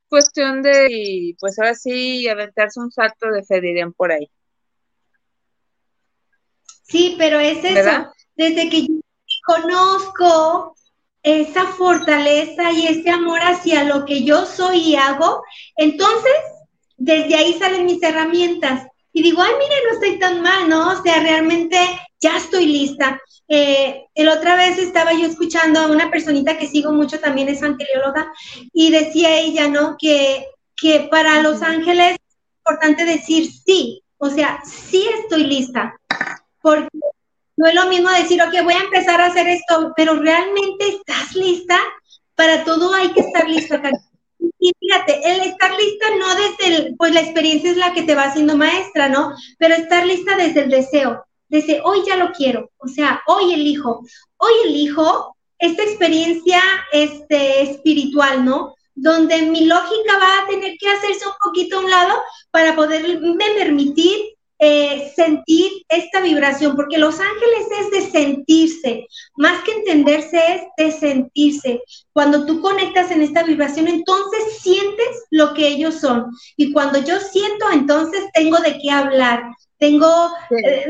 cuestión 0.08 0.62
de, 0.62 1.34
pues 1.40 1.58
ahora 1.58 1.74
sí, 1.74 2.28
aventarse 2.28 2.80
un 2.80 2.90
salto 2.90 3.30
de 3.30 3.44
fe, 3.44 3.60
dirían 3.60 3.92
por 3.92 4.12
ahí. 4.12 4.30
Sí, 6.84 7.16
pero 7.18 7.40
es 7.40 7.64
eso. 7.64 8.12
Desde 8.36 8.70
que 8.70 8.82
yo 8.82 8.94
conozco 9.44 10.76
esa 11.22 11.66
fortaleza 11.66 12.70
y 12.70 12.86
ese 12.86 13.10
amor 13.10 13.40
hacia 13.40 13.82
lo 13.84 14.04
que 14.04 14.22
yo 14.22 14.46
soy 14.46 14.78
y 14.78 14.96
hago, 14.96 15.42
entonces 15.76 16.32
desde 16.96 17.34
ahí 17.34 17.54
salen 17.54 17.86
mis 17.86 18.02
herramientas. 18.02 18.86
Y 19.12 19.22
digo, 19.22 19.42
ay, 19.42 19.52
mire, 19.58 19.74
no 19.84 19.94
estoy 19.94 20.18
tan 20.18 20.42
mal, 20.42 20.68
¿no? 20.68 20.92
O 20.92 21.02
sea, 21.02 21.20
realmente 21.20 21.78
ya 22.26 22.36
estoy 22.36 22.66
lista. 22.66 23.20
Eh, 23.48 24.06
el 24.14 24.28
otra 24.28 24.56
vez 24.56 24.78
estaba 24.78 25.12
yo 25.12 25.26
escuchando 25.26 25.80
a 25.80 25.86
una 25.86 26.10
personita 26.10 26.58
que 26.58 26.66
sigo 26.66 26.92
mucho, 26.92 27.20
también 27.20 27.48
es 27.48 27.62
angelióloga, 27.62 28.32
y 28.72 28.90
decía 28.90 29.38
ella, 29.38 29.68
¿no? 29.68 29.96
Que, 29.98 30.46
que 30.76 31.08
para 31.10 31.40
los 31.42 31.62
ángeles 31.62 32.14
es 32.14 32.36
importante 32.58 33.04
decir 33.04 33.50
sí, 33.50 34.02
o 34.18 34.28
sea, 34.30 34.60
sí 34.64 35.06
estoy 35.20 35.44
lista 35.44 35.94
porque 36.66 36.88
no 37.56 37.68
es 37.68 37.74
lo 37.74 37.86
mismo 37.86 38.10
decir, 38.10 38.42
ok, 38.42 38.64
voy 38.64 38.74
a 38.74 38.80
empezar 38.80 39.20
a 39.20 39.26
hacer 39.26 39.46
esto, 39.46 39.92
pero 39.96 40.14
realmente 40.14 40.88
estás 40.88 41.32
lista, 41.36 41.78
para 42.34 42.64
todo 42.64 42.92
hay 42.92 43.12
que 43.12 43.20
estar 43.20 43.48
listo. 43.48 43.76
Y 44.58 44.72
fíjate, 44.80 45.20
el 45.24 45.40
estar 45.42 45.70
lista 45.70 46.06
no 46.18 46.34
desde 46.34 46.76
el, 46.76 46.96
pues 46.96 47.14
la 47.14 47.20
experiencia 47.20 47.70
es 47.70 47.76
la 47.76 47.92
que 47.92 48.02
te 48.02 48.16
va 48.16 48.24
haciendo 48.24 48.56
maestra, 48.56 49.08
¿no? 49.08 49.32
Pero 49.58 49.76
estar 49.76 50.04
lista 50.04 50.36
desde 50.36 50.64
el 50.64 50.70
deseo, 50.70 51.24
desde 51.48 51.80
hoy 51.84 52.02
ya 52.06 52.16
lo 52.16 52.32
quiero, 52.32 52.70
o 52.78 52.88
sea, 52.88 53.22
hoy 53.26 53.54
elijo, 53.54 54.04
hoy 54.38 54.52
elijo 54.64 55.36
esta 55.58 55.82
experiencia 55.82 56.60
este, 56.92 57.62
espiritual, 57.62 58.44
¿no? 58.44 58.74
Donde 58.94 59.42
mi 59.42 59.64
lógica 59.64 60.18
va 60.18 60.42
a 60.42 60.46
tener 60.48 60.76
que 60.78 60.88
hacerse 60.88 61.26
un 61.26 61.34
poquito 61.42 61.76
a 61.76 61.80
un 61.80 61.90
lado 61.90 62.14
para 62.50 62.74
poderme 62.74 63.44
permitir 63.56 64.36
eh, 64.58 65.12
sentir 65.14 65.70
esta 65.90 66.22
vibración, 66.22 66.76
porque 66.76 66.96
los 66.96 67.20
ángeles 67.20 67.66
es 67.78 67.90
de 67.90 68.10
sentirse, 68.10 69.06
más 69.36 69.62
que 69.64 69.72
entenderse 69.72 70.38
es 70.38 70.62
de 70.78 70.98
sentirse. 70.98 71.82
Cuando 72.14 72.46
tú 72.46 72.62
conectas 72.62 73.10
en 73.10 73.20
esta 73.20 73.42
vibración, 73.42 73.86
entonces 73.86 74.58
sientes 74.60 75.24
lo 75.30 75.52
que 75.52 75.68
ellos 75.68 75.96
son. 75.96 76.30
Y 76.56 76.72
cuando 76.72 76.98
yo 77.04 77.20
siento, 77.20 77.66
entonces 77.70 78.24
tengo 78.32 78.56
de 78.58 78.78
qué 78.78 78.90
hablar, 78.90 79.42
tengo, 79.78 80.30
eh, 80.50 80.86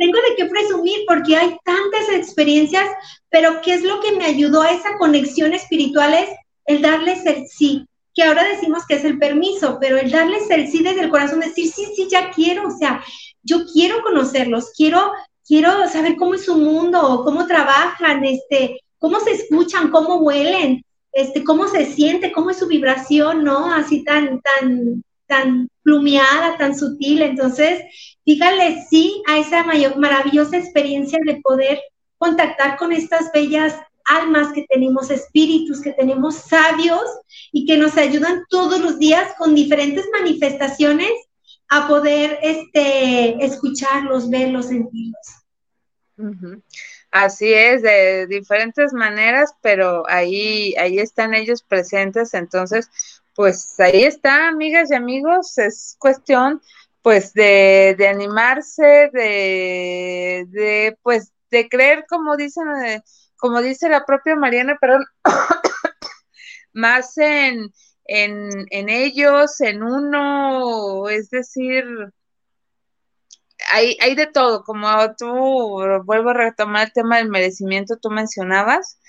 tengo 0.00 0.16
de 0.16 0.36
qué 0.36 0.46
presumir, 0.46 1.00
porque 1.06 1.36
hay 1.36 1.58
tantas 1.62 2.08
experiencias, 2.08 2.88
pero 3.28 3.60
¿qué 3.60 3.74
es 3.74 3.82
lo 3.82 4.00
que 4.00 4.12
me 4.12 4.24
ayudó 4.24 4.62
a 4.62 4.70
esa 4.70 4.96
conexión 4.96 5.52
espiritual? 5.52 6.14
Es 6.14 6.30
el 6.64 6.80
darles 6.80 7.26
el 7.26 7.46
sí, 7.46 7.86
que 8.14 8.22
ahora 8.22 8.44
decimos 8.44 8.86
que 8.88 8.94
es 8.94 9.04
el 9.04 9.18
permiso, 9.18 9.76
pero 9.78 9.98
el 9.98 10.10
darles 10.10 10.48
el 10.48 10.68
sí 10.68 10.82
desde 10.82 11.02
el 11.02 11.10
corazón, 11.10 11.40
decir, 11.40 11.70
sí, 11.70 11.84
sí, 11.94 12.08
ya 12.10 12.30
quiero, 12.30 12.68
o 12.68 12.70
sea, 12.70 13.04
yo 13.42 13.66
quiero 13.70 14.02
conocerlos, 14.02 14.72
quiero, 14.74 15.12
quiero 15.46 15.86
saber 15.88 16.16
cómo 16.16 16.34
es 16.34 16.46
su 16.46 16.56
mundo, 16.56 17.20
cómo 17.22 17.46
trabajan, 17.46 18.24
este, 18.24 18.80
cómo 18.98 19.20
se 19.20 19.32
escuchan, 19.32 19.90
cómo 19.90 20.16
huelen, 20.16 20.82
este, 21.12 21.44
cómo 21.44 21.68
se 21.68 21.84
siente, 21.84 22.32
cómo 22.32 22.50
es 22.50 22.58
su 22.58 22.66
vibración, 22.66 23.44
¿no? 23.44 23.70
Así 23.70 24.02
tan, 24.02 24.40
tan, 24.40 25.04
tan 25.30 25.70
plumeada, 25.82 26.58
tan 26.58 26.76
sutil. 26.76 27.22
Entonces, 27.22 27.82
dígale 28.26 28.84
sí 28.90 29.22
a 29.28 29.38
esa 29.38 29.62
mayor, 29.62 29.96
maravillosa 29.96 30.58
experiencia 30.58 31.18
de 31.24 31.40
poder 31.40 31.80
contactar 32.18 32.76
con 32.76 32.92
estas 32.92 33.32
bellas 33.32 33.74
almas 34.04 34.52
que 34.52 34.66
tenemos, 34.68 35.10
espíritus 35.10 35.80
que 35.80 35.92
tenemos 35.92 36.34
sabios 36.34 37.04
y 37.52 37.64
que 37.64 37.78
nos 37.78 37.96
ayudan 37.96 38.44
todos 38.50 38.80
los 38.80 38.98
días 38.98 39.32
con 39.38 39.54
diferentes 39.54 40.04
manifestaciones 40.12 41.12
a 41.68 41.86
poder 41.86 42.38
este, 42.42 43.42
escucharlos, 43.44 44.28
verlos, 44.28 44.66
sentirlos. 44.66 45.26
Así 47.10 47.52
es, 47.52 47.82
de 47.82 48.26
diferentes 48.26 48.92
maneras, 48.92 49.54
pero 49.62 50.04
ahí, 50.08 50.74
ahí 50.76 50.98
están 50.98 51.34
ellos 51.34 51.62
presentes, 51.62 52.34
entonces, 52.34 52.90
pues 53.40 53.80
ahí 53.80 54.04
está, 54.04 54.48
amigas 54.48 54.90
y 54.90 54.94
amigos, 54.94 55.56
es 55.56 55.96
cuestión 55.98 56.60
pues 57.00 57.32
de, 57.32 57.94
de 57.96 58.06
animarse, 58.06 59.08
de, 59.14 60.44
de, 60.50 60.98
pues, 61.02 61.32
de 61.50 61.66
creer, 61.70 62.04
como 62.06 62.36
dicen, 62.36 62.64
eh, 62.84 63.02
como 63.38 63.62
dice 63.62 63.88
la 63.88 64.04
propia 64.04 64.36
Mariana, 64.36 64.76
perdón, 64.78 65.06
más 66.74 67.16
en, 67.16 67.72
en, 68.04 68.88
ellos, 68.90 69.58
en 69.62 69.84
uno, 69.84 71.08
es 71.08 71.30
decir, 71.30 71.86
hay, 73.72 73.96
hay 74.02 74.16
de 74.16 74.26
todo, 74.26 74.64
como 74.64 74.86
tú, 75.16 75.80
vuelvo 76.04 76.28
a 76.28 76.34
retomar 76.34 76.88
el 76.88 76.92
tema 76.92 77.16
del 77.16 77.30
merecimiento, 77.30 77.96
tú 77.96 78.10
mencionabas, 78.10 78.99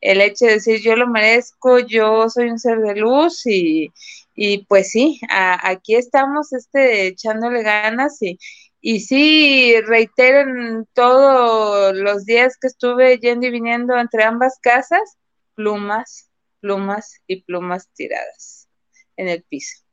el 0.00 0.20
hecho 0.20 0.46
de 0.46 0.52
decir 0.54 0.80
yo 0.80 0.96
lo 0.96 1.08
merezco, 1.08 1.78
yo 1.80 2.28
soy 2.28 2.50
un 2.50 2.58
ser 2.58 2.78
de 2.80 2.96
luz 2.96 3.46
y, 3.46 3.92
y 4.34 4.64
pues 4.66 4.90
sí, 4.90 5.20
aquí 5.28 5.96
estamos 5.96 6.52
este, 6.52 7.06
echándole 7.08 7.62
ganas 7.62 8.22
y, 8.22 8.38
y 8.80 9.00
sí, 9.00 9.74
reitero 9.86 10.40
en 10.40 10.86
todos 10.92 11.96
los 11.96 12.24
días 12.24 12.56
que 12.60 12.68
estuve 12.68 13.18
yendo 13.18 13.46
y 13.46 13.50
viniendo 13.50 13.96
entre 13.96 14.24
ambas 14.24 14.58
casas, 14.60 15.18
plumas, 15.54 16.30
plumas 16.60 17.20
y 17.26 17.42
plumas 17.42 17.88
tiradas 17.94 18.68
en 19.16 19.28
el 19.28 19.42
piso. 19.42 19.87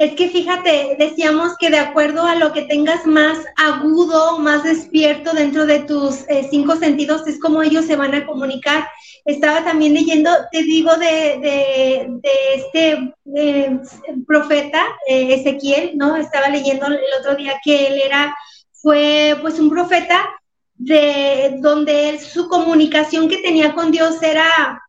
Es 0.00 0.14
que 0.14 0.30
fíjate, 0.30 0.96
decíamos 0.98 1.58
que 1.58 1.68
de 1.68 1.76
acuerdo 1.76 2.24
a 2.24 2.34
lo 2.34 2.54
que 2.54 2.62
tengas 2.62 3.04
más 3.04 3.36
agudo, 3.54 4.38
más 4.38 4.64
despierto 4.64 5.34
dentro 5.34 5.66
de 5.66 5.80
tus 5.80 6.26
eh, 6.30 6.48
cinco 6.50 6.76
sentidos, 6.76 7.26
es 7.26 7.38
como 7.38 7.62
ellos 7.62 7.84
se 7.84 7.96
van 7.96 8.14
a 8.14 8.24
comunicar. 8.24 8.88
Estaba 9.26 9.62
también 9.62 9.92
leyendo, 9.92 10.30
te 10.50 10.62
digo, 10.62 10.96
de, 10.96 12.18
este 12.54 13.12
eh, 13.36 13.78
profeta 14.26 14.86
eh, 15.06 15.34
Ezequiel, 15.34 15.98
¿no? 15.98 16.16
Estaba 16.16 16.48
leyendo 16.48 16.86
el 16.86 16.98
otro 17.20 17.36
día 17.36 17.60
que 17.62 17.88
él 17.88 18.00
era, 18.02 18.34
fue 18.72 19.36
pues 19.42 19.58
un 19.58 19.68
profeta 19.68 20.30
de 20.76 21.58
donde 21.58 22.18
su 22.20 22.48
comunicación 22.48 23.28
que 23.28 23.42
tenía 23.42 23.74
con 23.74 23.90
Dios 23.90 24.22
era 24.22 24.80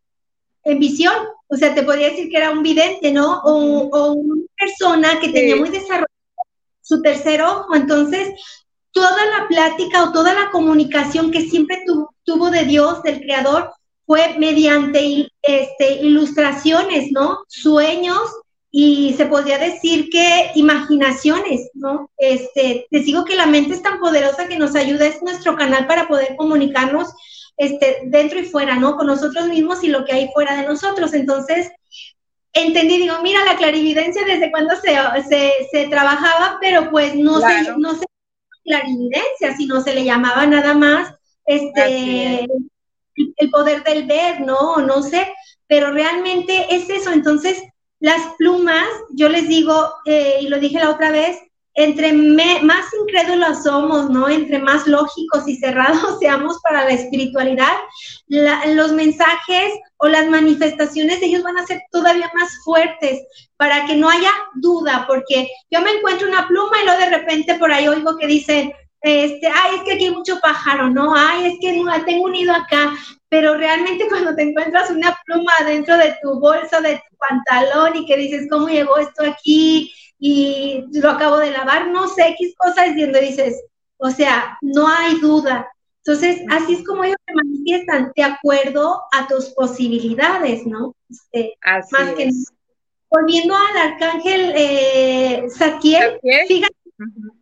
en 0.64 0.78
visión, 0.78 1.14
o 1.48 1.56
sea, 1.56 1.74
te 1.74 1.82
podría 1.82 2.08
decir 2.08 2.30
que 2.30 2.38
era 2.38 2.50
un 2.50 2.62
vidente, 2.62 3.12
¿no? 3.12 3.42
O, 3.44 4.16
persona 4.62 5.20
que 5.20 5.28
tenía 5.28 5.56
muy 5.56 5.70
desarrollado 5.70 6.06
su 6.80 7.00
tercer 7.00 7.42
ojo. 7.42 7.74
Entonces, 7.74 8.30
toda 8.92 9.24
la 9.26 9.48
plática 9.48 10.04
o 10.04 10.12
toda 10.12 10.34
la 10.34 10.50
comunicación 10.50 11.30
que 11.30 11.42
siempre 11.42 11.84
tuvo 12.24 12.50
de 12.50 12.64
Dios, 12.64 13.02
del 13.02 13.20
Creador, 13.20 13.72
fue 14.06 14.36
mediante 14.38 15.28
este, 15.42 15.94
ilustraciones, 16.02 17.12
¿no? 17.12 17.38
Sueños 17.48 18.20
y 18.70 19.14
se 19.16 19.26
podría 19.26 19.58
decir 19.58 20.08
que 20.10 20.50
imaginaciones, 20.54 21.70
¿no? 21.74 22.10
Este, 22.16 22.86
te 22.90 23.00
digo 23.00 23.24
que 23.24 23.36
la 23.36 23.46
mente 23.46 23.74
es 23.74 23.82
tan 23.82 24.00
poderosa 24.00 24.48
que 24.48 24.58
nos 24.58 24.74
ayuda, 24.74 25.06
es 25.06 25.22
nuestro 25.22 25.56
canal 25.56 25.86
para 25.86 26.08
poder 26.08 26.36
comunicarnos 26.36 27.08
este, 27.56 28.02
dentro 28.06 28.40
y 28.40 28.44
fuera, 28.44 28.76
¿no? 28.76 28.96
Con 28.96 29.06
nosotros 29.06 29.46
mismos 29.48 29.84
y 29.84 29.88
lo 29.88 30.04
que 30.04 30.12
hay 30.12 30.30
fuera 30.34 30.56
de 30.56 30.66
nosotros. 30.66 31.14
Entonces, 31.14 31.70
entendí, 32.52 32.98
digo, 32.98 33.16
mira, 33.22 33.44
la 33.44 33.56
clarividencia 33.56 34.24
desde 34.24 34.50
cuando 34.50 34.74
se, 34.76 34.96
se, 35.70 35.88
trabajaba, 35.88 36.58
pero 36.60 36.90
pues 36.90 37.14
no 37.14 37.40
se, 37.40 37.72
no 37.78 37.94
se 37.94 38.04
clarividencia, 38.64 39.56
sino 39.56 39.82
se 39.82 39.94
le 39.94 40.04
llamaba 40.04 40.46
nada 40.46 40.74
más 40.74 41.14
este 41.44 42.46
el 43.36 43.50
poder 43.50 43.82
del 43.84 44.06
ver, 44.06 44.40
¿no? 44.40 44.78
No 44.78 45.02
sé, 45.02 45.32
pero 45.66 45.92
realmente 45.92 46.74
es 46.74 46.88
eso. 46.88 47.10
Entonces, 47.12 47.62
las 48.00 48.20
plumas, 48.38 48.86
yo 49.10 49.28
les 49.28 49.48
digo, 49.48 49.92
eh, 50.06 50.38
y 50.40 50.48
lo 50.48 50.58
dije 50.58 50.78
la 50.78 50.90
otra 50.90 51.10
vez, 51.10 51.38
entre 51.74 52.12
más 52.12 52.86
incrédulos 53.00 53.62
somos, 53.62 54.10
¿no? 54.10 54.28
Entre 54.28 54.58
más 54.58 54.86
lógicos 54.86 55.46
y 55.46 55.56
cerrados 55.56 56.18
seamos 56.20 56.58
para 56.62 56.84
la 56.84 56.90
espiritualidad, 56.90 57.72
los 58.28 58.92
mensajes 58.92 59.72
o 59.96 60.08
las 60.08 60.28
manifestaciones 60.28 61.20
de 61.20 61.26
ellos 61.26 61.42
van 61.42 61.58
a 61.58 61.66
ser 61.66 61.82
todavía 61.90 62.30
más 62.34 62.50
fuertes 62.64 63.22
para 63.56 63.86
que 63.86 63.96
no 63.96 64.10
haya 64.10 64.30
duda, 64.54 65.04
porque 65.06 65.48
yo 65.70 65.80
me 65.80 65.92
encuentro 65.92 66.28
una 66.28 66.46
pluma 66.48 66.80
y 66.80 66.84
luego 66.84 67.00
de 67.00 67.10
repente 67.10 67.54
por 67.54 67.72
ahí 67.72 67.88
oigo 67.88 68.16
que 68.18 68.26
dicen, 68.26 68.72
este, 69.02 69.48
ay, 69.48 69.76
es 69.76 69.82
que 69.82 69.92
aquí 69.94 70.04
hay 70.04 70.10
mucho 70.10 70.38
pájaro, 70.40 70.88
¿no? 70.88 71.14
Ay, 71.16 71.46
es 71.46 71.58
que 71.60 71.72
tengo 72.04 72.24
un 72.24 72.32
nido 72.32 72.54
acá, 72.54 72.94
pero 73.28 73.56
realmente 73.56 74.06
cuando 74.10 74.34
te 74.34 74.42
encuentras 74.42 74.90
una 74.90 75.16
pluma 75.24 75.52
dentro 75.66 75.96
de 75.96 76.14
tu 76.22 76.38
bolsa, 76.38 76.80
de 76.80 76.96
tu 76.96 77.16
pantalón 77.16 77.96
y 77.96 78.06
que 78.06 78.16
dices, 78.16 78.46
¿cómo 78.50 78.68
llegó 78.68 78.98
esto 78.98 79.24
aquí? 79.24 79.92
Y 80.24 80.84
lo 80.92 81.10
acabo 81.10 81.38
de 81.38 81.50
lavar, 81.50 81.88
no 81.88 82.06
sé, 82.06 82.28
X 82.28 82.54
cosas, 82.56 82.96
y 82.96 83.06
dices, 83.06 83.60
o 83.96 84.08
sea, 84.08 84.56
no 84.62 84.86
hay 84.86 85.18
duda. 85.18 85.68
Entonces, 86.04 86.42
así 86.48 86.74
es 86.74 86.86
como 86.86 87.02
ellos 87.02 87.16
se 87.26 87.34
manifiestan, 87.34 88.12
de 88.14 88.22
acuerdo 88.22 89.02
a 89.12 89.26
tus 89.26 89.46
posibilidades, 89.50 90.64
¿no? 90.64 90.94
Este, 91.10 91.54
más 91.90 92.12
que 92.14 92.30
Volviendo 93.10 93.54
al 93.54 93.92
arcángel 93.92 94.52
eh, 94.56 95.44
fíjate, 96.46 96.74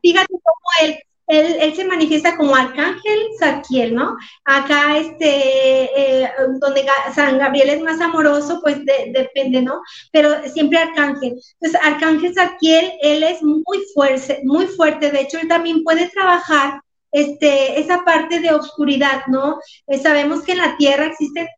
fíjate 0.03 0.29
cómo 0.29 0.69
él 0.83 0.99
él, 1.31 1.75
se 1.75 1.85
manifiesta 1.85 2.37
como 2.37 2.57
arcángel 2.57 3.21
Saquiel, 3.39 3.95
¿no? 3.95 4.17
Acá, 4.45 4.99
este, 4.99 6.25
eh, 6.25 6.31
donde 6.61 6.85
San 7.15 7.39
Gabriel 7.39 7.71
es 7.71 7.83
más 7.83 8.01
amoroso, 8.01 8.61
pues 8.61 8.79
depende, 8.85 9.63
¿no? 9.63 9.81
Pero 10.13 10.31
siempre 10.49 10.79
arcángel. 10.79 11.41
Entonces, 11.61 11.81
arcángel 11.83 12.35
Saquiel, 12.35 12.93
él 13.01 13.23
es 13.23 13.43
muy 13.43 13.79
fuerte, 13.95 14.41
muy 14.45 14.67
fuerte. 14.67 15.11
De 15.13 15.21
hecho, 15.21 15.39
él 15.39 15.47
también 15.47 15.85
puede 15.85 16.09
trabajar 16.09 16.81
este, 17.13 17.81
esa 17.81 18.05
parte 18.05 18.41
de 18.41 18.53
oscuridad, 18.53 19.23
¿no? 19.29 19.61
Eh, 19.87 19.99
sabemos 19.99 20.43
que 20.43 20.53
en 20.53 20.59
la 20.59 20.77
tierra 20.77 21.07
existe 21.07 21.49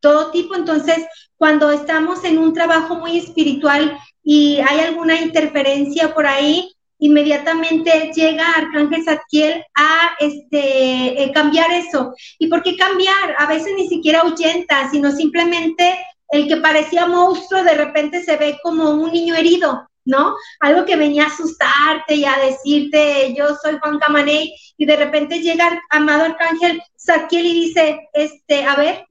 todo 0.00 0.32
tipo, 0.32 0.56
entonces, 0.56 0.98
cuando 1.36 1.70
estamos 1.70 2.24
en 2.24 2.38
un 2.38 2.52
trabajo 2.52 2.96
muy 2.96 3.18
espiritual 3.18 3.96
y 4.24 4.58
hay 4.58 4.80
alguna 4.80 5.20
interferencia 5.20 6.12
por 6.12 6.26
ahí, 6.26 6.74
inmediatamente 7.02 8.12
llega 8.14 8.52
Arcángel 8.52 9.04
Zadkiel 9.04 9.64
a 9.74 10.12
este, 10.20 11.20
eh, 11.20 11.32
cambiar 11.32 11.72
eso. 11.72 12.14
¿Y 12.38 12.46
por 12.46 12.62
qué 12.62 12.76
cambiar? 12.76 13.34
A 13.38 13.46
veces 13.46 13.72
ni 13.76 13.88
siquiera 13.88 14.20
ahuyenta, 14.20 14.88
sino 14.88 15.10
simplemente 15.10 15.98
el 16.28 16.46
que 16.46 16.58
parecía 16.58 17.06
monstruo 17.06 17.64
de 17.64 17.74
repente 17.74 18.22
se 18.22 18.36
ve 18.36 18.56
como 18.62 18.90
un 18.90 19.10
niño 19.10 19.34
herido, 19.34 19.88
¿no? 20.04 20.36
Algo 20.60 20.84
que 20.84 20.94
venía 20.94 21.24
a 21.24 21.26
asustarte 21.26 22.14
y 22.14 22.24
a 22.24 22.36
decirte, 22.38 23.34
yo 23.36 23.48
soy 23.60 23.78
Juan 23.82 23.98
Camaney, 23.98 24.54
y 24.76 24.86
de 24.86 24.96
repente 24.96 25.40
llega 25.40 25.68
el 25.68 25.78
amado 25.90 26.24
Arcángel 26.24 26.80
Zadkiel 26.96 27.46
y 27.46 27.52
dice, 27.66 28.08
este, 28.12 28.64
a 28.64 28.76
ver, 28.76 29.06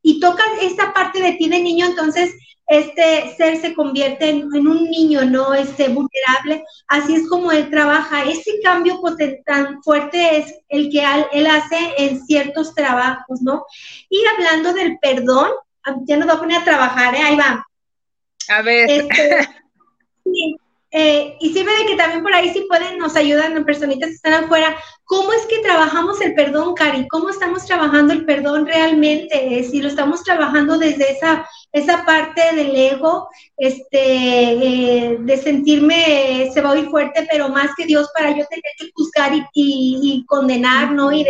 y 0.00 0.20
toca 0.20 0.42
esta 0.62 0.94
parte 0.94 1.20
de 1.20 1.32
ti 1.32 1.50
de 1.50 1.60
niño, 1.60 1.84
entonces 1.84 2.32
este 2.66 3.34
ser 3.36 3.60
se 3.60 3.74
convierte 3.74 4.28
en, 4.28 4.44
un 4.44 4.90
niño, 4.90 5.24
¿no? 5.24 5.54
Este 5.54 5.88
vulnerable. 5.88 6.64
Así 6.88 7.14
es 7.14 7.28
como 7.28 7.52
él 7.52 7.70
trabaja. 7.70 8.24
Ese 8.24 8.60
cambio 8.62 9.00
tan 9.44 9.82
fuerte 9.82 10.38
es 10.38 10.54
el 10.68 10.90
que 10.90 11.04
él 11.32 11.46
hace 11.46 11.94
en 11.98 12.24
ciertos 12.26 12.74
trabajos, 12.74 13.40
¿no? 13.42 13.64
Y 14.08 14.24
hablando 14.26 14.72
del 14.72 14.98
perdón, 14.98 15.50
ya 16.06 16.16
nos 16.16 16.28
va 16.28 16.34
a 16.34 16.38
poner 16.38 16.58
a 16.60 16.64
trabajar, 16.64 17.14
¿eh? 17.14 17.22
Ahí 17.22 17.36
va. 17.36 17.66
A 18.48 18.62
ver. 18.62 18.90
Este, 18.90 19.48
eh, 20.98 21.36
y 21.40 21.52
sirve 21.52 21.76
de 21.76 21.86
que 21.86 21.96
también 21.96 22.22
por 22.22 22.32
ahí 22.32 22.48
sí 22.54 22.64
pueden, 22.68 22.96
nos 22.96 23.16
ayudan 23.16 23.64
personitas 23.66 24.08
que 24.08 24.14
están 24.14 24.44
afuera. 24.44 24.74
¿Cómo 25.04 25.30
es 25.34 25.44
que 25.46 25.58
trabajamos 25.58 26.20
el 26.22 26.34
perdón, 26.34 26.74
Cari? 26.74 27.06
¿Cómo 27.08 27.28
estamos 27.28 27.66
trabajando 27.66 28.14
el 28.14 28.24
perdón 28.24 28.66
realmente? 28.66 29.62
Si 29.64 29.82
lo 29.82 29.88
estamos 29.88 30.22
trabajando 30.22 30.78
desde 30.78 31.12
esa 31.12 31.46
esa 31.76 32.06
parte 32.06 32.40
del 32.54 32.74
ego, 32.74 33.28
este, 33.58 33.98
eh, 34.00 35.16
de 35.20 35.36
sentirme, 35.36 36.50
se 36.52 36.62
va 36.62 36.70
a 36.70 36.72
oír 36.72 36.88
fuerte, 36.88 37.28
pero 37.30 37.50
más 37.50 37.70
que 37.76 37.84
Dios 37.84 38.08
para 38.16 38.30
yo 38.30 38.46
tener 38.46 38.62
que 38.78 38.90
juzgar 38.94 39.32
y, 39.52 40.24
condenar, 40.26 40.92
¿no? 40.92 41.12
Y 41.12 41.26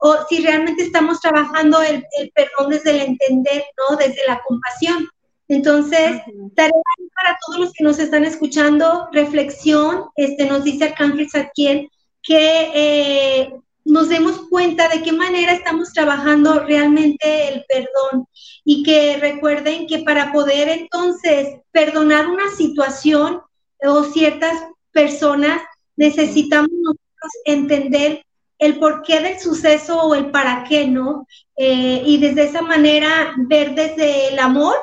o 0.00 0.16
si 0.28 0.40
realmente 0.40 0.84
estamos 0.84 1.20
trabajando 1.20 1.82
el, 1.82 2.06
perdón 2.32 2.70
desde 2.70 2.90
el 2.92 3.00
entender, 3.00 3.64
¿no? 3.76 3.96
Desde 3.96 4.20
la 4.28 4.40
compasión. 4.46 5.08
Entonces, 5.48 6.20
tarea 6.54 6.72
para 7.14 7.38
todos 7.46 7.60
los 7.60 7.72
que 7.72 7.84
nos 7.84 7.98
están 7.98 8.24
escuchando, 8.24 9.08
reflexión, 9.12 10.04
este, 10.14 10.46
nos 10.46 10.62
dice 10.62 10.84
Arcángel 10.84 11.28
Satkiel, 11.30 11.90
que 12.22 12.70
eh, 12.74 13.54
nos 13.84 14.10
demos 14.10 14.48
cuenta 14.50 14.88
de 14.88 15.02
qué 15.02 15.12
manera 15.12 15.54
estamos 15.54 15.92
trabajando 15.94 16.60
realmente 16.60 17.48
el 17.48 17.64
perdón 17.66 18.26
y 18.64 18.82
que 18.82 19.16
recuerden 19.16 19.86
que 19.86 20.00
para 20.00 20.30
poder 20.32 20.68
entonces 20.68 21.56
perdonar 21.72 22.28
una 22.28 22.50
situación 22.54 23.40
o 23.82 24.04
ciertas 24.04 24.62
personas 24.92 25.62
necesitamos 25.96 26.70
nosotros 26.70 27.32
entender 27.46 28.22
el 28.58 28.78
porqué 28.78 29.20
del 29.20 29.38
suceso 29.40 30.02
o 30.02 30.14
el 30.14 30.30
para 30.30 30.64
qué, 30.64 30.86
¿no? 30.86 31.26
Eh, 31.56 32.02
y 32.04 32.18
desde 32.18 32.44
esa 32.44 32.60
manera 32.60 33.34
ver 33.38 33.74
desde 33.74 34.28
el 34.28 34.38
amor 34.38 34.74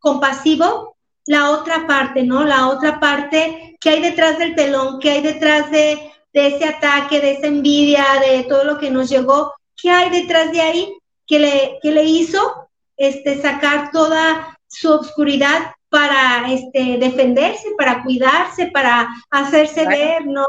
compasivo 0.00 0.96
la 1.26 1.50
otra 1.50 1.86
parte, 1.86 2.24
¿no? 2.24 2.44
La 2.44 2.68
otra 2.68 2.98
parte 2.98 3.76
que 3.80 3.90
hay 3.90 4.02
detrás 4.02 4.38
del 4.38 4.56
telón, 4.56 4.98
que 4.98 5.10
hay 5.10 5.20
detrás 5.20 5.70
de 5.70 6.10
de 6.32 6.46
ese 6.46 6.64
ataque, 6.64 7.20
de 7.20 7.32
esa 7.32 7.46
envidia, 7.46 8.04
de 8.24 8.44
todo 8.44 8.64
lo 8.64 8.78
que 8.78 8.90
nos 8.90 9.08
llegó, 9.08 9.52
¿qué 9.76 9.90
hay 9.90 10.10
detrás 10.10 10.52
de 10.52 10.60
ahí 10.60 10.98
que 11.26 11.38
le, 11.38 11.78
que 11.82 11.90
le 11.90 12.04
hizo 12.04 12.68
este, 12.96 13.40
sacar 13.40 13.90
toda 13.90 14.58
su 14.66 14.90
obscuridad 14.92 15.72
para 15.88 16.52
este, 16.52 16.98
defenderse, 16.98 17.70
para 17.76 18.02
cuidarse, 18.02 18.68
para 18.68 19.08
hacerse 19.30 19.86
ver, 19.86 20.26
¿no? 20.26 20.46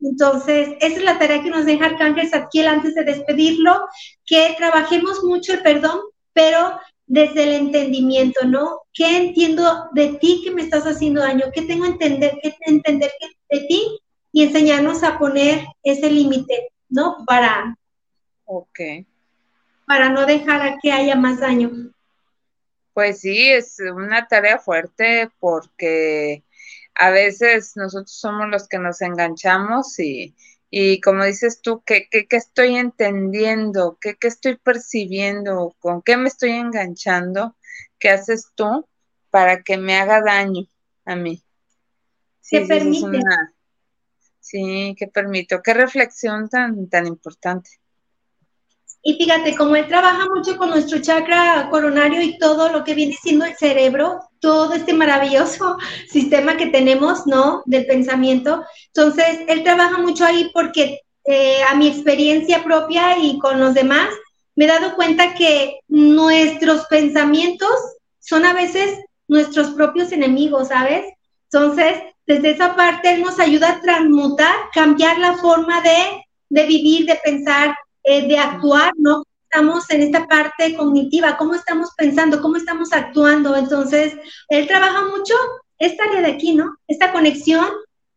Entonces, 0.00 0.70
esa 0.80 0.96
es 0.96 1.04
la 1.04 1.18
tarea 1.18 1.42
que 1.42 1.50
nos 1.50 1.66
deja 1.66 1.84
Arcángel 1.86 2.28
Zadkiel 2.28 2.68
antes 2.68 2.94
de 2.94 3.04
despedirlo, 3.04 3.86
que 4.24 4.54
trabajemos 4.56 5.22
mucho 5.22 5.52
el 5.52 5.62
perdón, 5.62 6.00
pero 6.32 6.80
desde 7.10 7.42
el 7.42 7.52
entendimiento, 7.54 8.46
¿no? 8.46 8.82
¿Qué 8.94 9.16
entiendo 9.16 9.90
de 9.94 10.14
ti 10.20 10.42
que 10.44 10.52
me 10.52 10.62
estás 10.62 10.84
haciendo 10.84 11.20
daño? 11.20 11.46
¿Qué 11.52 11.62
tengo 11.62 11.84
entender, 11.84 12.38
que 12.40 12.54
entender 12.66 13.10
de 13.50 13.60
ti 13.66 14.00
y 14.30 14.44
enseñarnos 14.44 15.02
a 15.02 15.18
poner 15.18 15.66
ese 15.82 16.08
límite, 16.08 16.70
¿no? 16.88 17.24
Para, 17.26 17.76
okay. 18.44 19.08
para 19.88 20.10
no 20.10 20.24
dejar 20.24 20.62
a 20.62 20.78
que 20.80 20.92
haya 20.92 21.16
más 21.16 21.40
daño. 21.40 21.92
Pues 22.94 23.22
sí, 23.22 23.50
es 23.50 23.80
una 23.80 24.28
tarea 24.28 24.60
fuerte 24.60 25.32
porque 25.40 26.44
a 26.94 27.10
veces 27.10 27.72
nosotros 27.74 28.12
somos 28.12 28.48
los 28.48 28.68
que 28.68 28.78
nos 28.78 29.02
enganchamos 29.02 29.98
y, 29.98 30.36
y 30.70 31.00
como 31.00 31.24
dices 31.24 31.60
tú, 31.60 31.82
¿qué, 31.84 32.06
qué, 32.10 32.26
estoy 32.30 32.76
entendiendo? 32.76 33.98
¿Qué, 34.00 34.14
¿Qué, 34.14 34.28
estoy 34.28 34.56
percibiendo? 34.56 35.74
¿Con 35.80 36.00
qué 36.00 36.16
me 36.16 36.28
estoy 36.28 36.50
enganchando? 36.50 37.56
¿Qué 37.98 38.10
haces 38.10 38.52
tú 38.54 38.88
para 39.30 39.62
que 39.62 39.76
me 39.76 39.96
haga 39.96 40.22
daño 40.22 40.68
a 41.04 41.16
mí? 41.16 41.42
Sí, 42.40 42.60
permite? 42.60 43.18
Sí, 44.38 44.94
qué 44.96 45.08
permito. 45.08 45.60
Qué 45.62 45.74
reflexión 45.74 46.48
tan, 46.48 46.88
tan 46.88 47.06
importante. 47.06 47.70
Y 49.02 49.14
fíjate, 49.14 49.56
como 49.56 49.76
él 49.76 49.88
trabaja 49.88 50.26
mucho 50.34 50.56
con 50.58 50.70
nuestro 50.70 51.00
chakra 51.00 51.68
coronario 51.70 52.20
y 52.20 52.38
todo 52.38 52.68
lo 52.68 52.84
que 52.84 52.94
viene 52.94 53.16
siendo 53.20 53.46
el 53.46 53.56
cerebro, 53.56 54.20
todo 54.40 54.74
este 54.74 54.92
maravilloso 54.92 55.76
sistema 56.08 56.56
que 56.56 56.66
tenemos, 56.66 57.26
¿no? 57.26 57.62
Del 57.64 57.86
pensamiento. 57.86 58.64
Entonces, 58.94 59.40
él 59.48 59.62
trabaja 59.62 59.98
mucho 59.98 60.24
ahí 60.24 60.50
porque 60.52 61.00
eh, 61.24 61.62
a 61.70 61.74
mi 61.74 61.88
experiencia 61.88 62.62
propia 62.64 63.18
y 63.18 63.38
con 63.38 63.60
los 63.60 63.74
demás, 63.74 64.08
me 64.56 64.64
he 64.64 64.68
dado 64.68 64.94
cuenta 64.96 65.34
que 65.34 65.78
nuestros 65.88 66.86
pensamientos 66.86 67.70
son 68.18 68.44
a 68.44 68.52
veces 68.52 68.98
nuestros 69.28 69.70
propios 69.70 70.12
enemigos, 70.12 70.68
¿sabes? 70.68 71.04
Entonces, 71.52 72.02
desde 72.26 72.50
esa 72.50 72.76
parte, 72.76 73.14
él 73.14 73.22
nos 73.22 73.38
ayuda 73.38 73.70
a 73.70 73.80
transmutar, 73.80 74.54
cambiar 74.72 75.18
la 75.18 75.36
forma 75.36 75.80
de, 75.80 76.24
de 76.48 76.66
vivir, 76.66 77.06
de 77.06 77.18
pensar, 77.24 77.74
eh, 78.10 78.26
de 78.26 78.38
actuar, 78.38 78.92
¿no? 78.96 79.24
Estamos 79.44 79.88
en 79.90 80.00
esta 80.00 80.26
parte 80.26 80.76
cognitiva, 80.76 81.36
cómo 81.36 81.54
estamos 81.54 81.90
pensando, 81.96 82.42
cómo 82.42 82.56
estamos 82.56 82.92
actuando. 82.92 83.54
Entonces, 83.54 84.16
él 84.48 84.66
trabaja 84.66 85.04
mucho 85.04 85.34
esta 85.78 86.04
área 86.04 86.22
de 86.22 86.32
aquí, 86.32 86.54
¿no? 86.54 86.76
Esta 86.88 87.12
conexión 87.12 87.68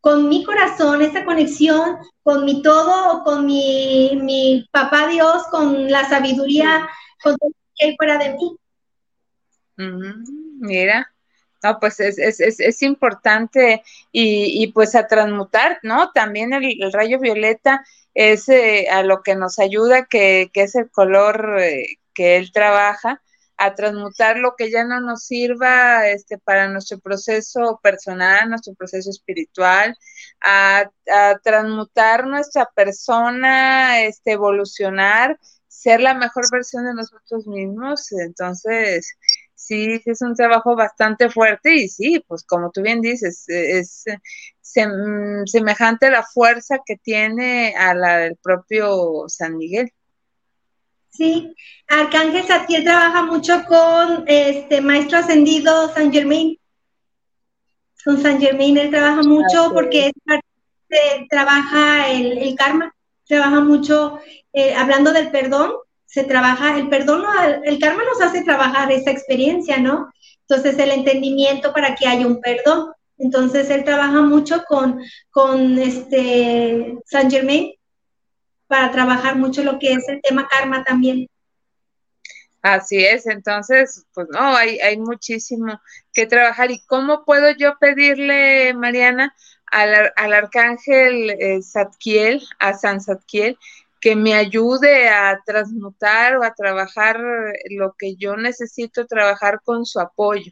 con 0.01 0.29
mi 0.29 0.43
corazón, 0.43 1.03
esta 1.03 1.23
conexión 1.25 1.97
con 2.23 2.43
mi 2.43 2.63
todo, 2.63 3.23
con 3.23 3.45
mi, 3.45 4.19
mi 4.19 4.67
papá 4.71 5.07
Dios, 5.07 5.43
con 5.51 5.91
la 5.91 6.09
sabiduría, 6.09 6.89
con 7.21 7.37
todo 7.37 7.51
que 7.77 7.85
hay 7.85 7.95
fuera 7.95 8.17
de 8.17 8.33
mí. 8.33 8.57
mira, 10.59 11.12
no, 11.63 11.79
pues 11.79 11.99
es, 11.99 12.17
es, 12.17 12.39
es, 12.39 12.59
es 12.59 12.81
importante 12.81 13.83
y, 14.11 14.63
y, 14.63 14.67
pues 14.71 14.95
a 14.95 15.07
transmutar, 15.07 15.79
¿no? 15.83 16.11
También 16.11 16.53
el 16.53 16.91
rayo 16.91 17.19
violeta 17.19 17.83
es 18.13 18.49
eh, 18.49 18.87
a 18.91 19.03
lo 19.03 19.23
que 19.23 19.35
nos 19.35 19.59
ayuda, 19.59 20.05
que, 20.05 20.49
que 20.53 20.63
es 20.63 20.75
el 20.75 20.91
color 20.91 21.57
eh, 21.59 21.97
que 22.13 22.37
él 22.37 22.51
trabaja, 22.51 23.21
a 23.57 23.75
transmutar 23.75 24.37
lo 24.37 24.55
que 24.55 24.71
ya 24.71 24.83
no 24.83 24.99
nos 24.99 25.25
sirva 25.25 26.09
este, 26.09 26.37
para 26.37 26.67
nuestro 26.67 26.99
proceso 26.99 27.79
personal, 27.81 28.49
nuestro 28.49 28.73
proceso 28.73 29.09
espiritual, 29.09 29.97
a, 30.41 30.89
a 31.11 31.39
transmutar 31.43 32.27
nuestra 32.27 32.69
persona, 32.75 34.01
este, 34.03 34.33
evolucionar, 34.33 35.39
ser 35.67 36.01
la 36.01 36.13
mejor 36.13 36.45
versión 36.51 36.85
de 36.85 36.93
nosotros 36.93 37.47
mismos. 37.47 38.11
Entonces, 38.11 39.17
sí, 39.65 40.01
es 40.05 40.21
un 40.21 40.35
trabajo 40.35 40.75
bastante 40.75 41.29
fuerte 41.29 41.73
y 41.75 41.87
sí, 41.87 42.23
pues 42.27 42.43
como 42.43 42.71
tú 42.71 42.81
bien 42.81 43.01
dices, 43.01 43.45
es, 43.47 44.05
semejante 44.61 46.09
la 46.09 46.23
fuerza 46.23 46.79
que 46.85 46.97
tiene 46.97 47.75
a 47.75 47.93
la 47.93 48.17
del 48.17 48.37
propio 48.37 49.25
San 49.27 49.57
Miguel. 49.57 49.91
Sí, 51.09 51.55
Arcángel 51.87 52.45
Satiel 52.45 52.83
trabaja 52.83 53.23
mucho 53.23 53.63
con 53.65 54.23
este 54.25 54.81
maestro 54.81 55.19
ascendido 55.19 55.93
San 55.93 56.11
Germain. 56.11 56.57
Con 58.03 58.21
San 58.21 58.39
Germain 58.39 58.77
él 58.77 58.89
trabaja 58.89 59.21
mucho 59.21 59.71
porque 59.73 60.11
trabaja 61.29 62.09
el, 62.09 62.55
karma, 62.55 62.93
trabaja 63.27 63.61
mucho 63.61 64.19
eh, 64.53 64.73
hablando 64.73 65.13
del 65.13 65.29
perdón, 65.31 65.73
se 66.13 66.23
trabaja, 66.23 66.77
el 66.77 66.89
perdón, 66.89 67.23
el 67.63 67.79
karma 67.79 68.03
nos 68.03 68.21
hace 68.21 68.43
trabajar 68.43 68.91
esa 68.91 69.09
experiencia, 69.09 69.79
¿no? 69.79 70.13
Entonces 70.47 70.77
el 70.77 70.91
entendimiento 70.91 71.73
para 71.73 71.95
que 71.95 72.07
haya 72.07 72.27
un 72.27 72.39
perdón. 72.39 72.91
Entonces 73.17 73.67
él 73.71 73.83
trabaja 73.83 74.21
mucho 74.21 74.63
con, 74.67 75.01
con 75.31 75.79
este 75.79 76.99
Saint 77.07 77.31
Germain 77.31 77.73
para 78.67 78.91
trabajar 78.91 79.37
mucho 79.37 79.63
lo 79.63 79.79
que 79.79 79.93
es 79.93 80.07
el 80.07 80.21
tema 80.21 80.47
karma 80.47 80.83
también. 80.83 81.27
Así 82.61 83.03
es, 83.03 83.25
entonces, 83.25 84.05
pues 84.13 84.27
no, 84.29 84.55
hay, 84.55 84.79
hay 84.81 84.97
muchísimo 84.99 85.81
que 86.13 86.27
trabajar. 86.27 86.69
¿Y 86.69 86.85
cómo 86.85 87.25
puedo 87.25 87.49
yo 87.57 87.79
pedirle, 87.79 88.75
Mariana, 88.75 89.35
al, 89.65 90.13
al 90.15 90.33
arcángel 90.33 91.31
eh, 91.31 91.59
a 92.59 92.73
San 92.75 93.01
Satkiel, 93.01 93.57
que 94.03 94.17
me 94.17 94.33
ayude 94.33 95.07
a 95.07 95.39
transmutar 95.45 96.35
o 96.35 96.43
a 96.43 96.53
trabajar 96.53 97.23
lo 97.69 97.95
que 97.97 98.17
yo 98.17 98.35
necesito 98.35 99.07
trabajar 99.07 99.61
con 99.63 99.85
su 99.85 99.97
apoyo? 99.97 100.51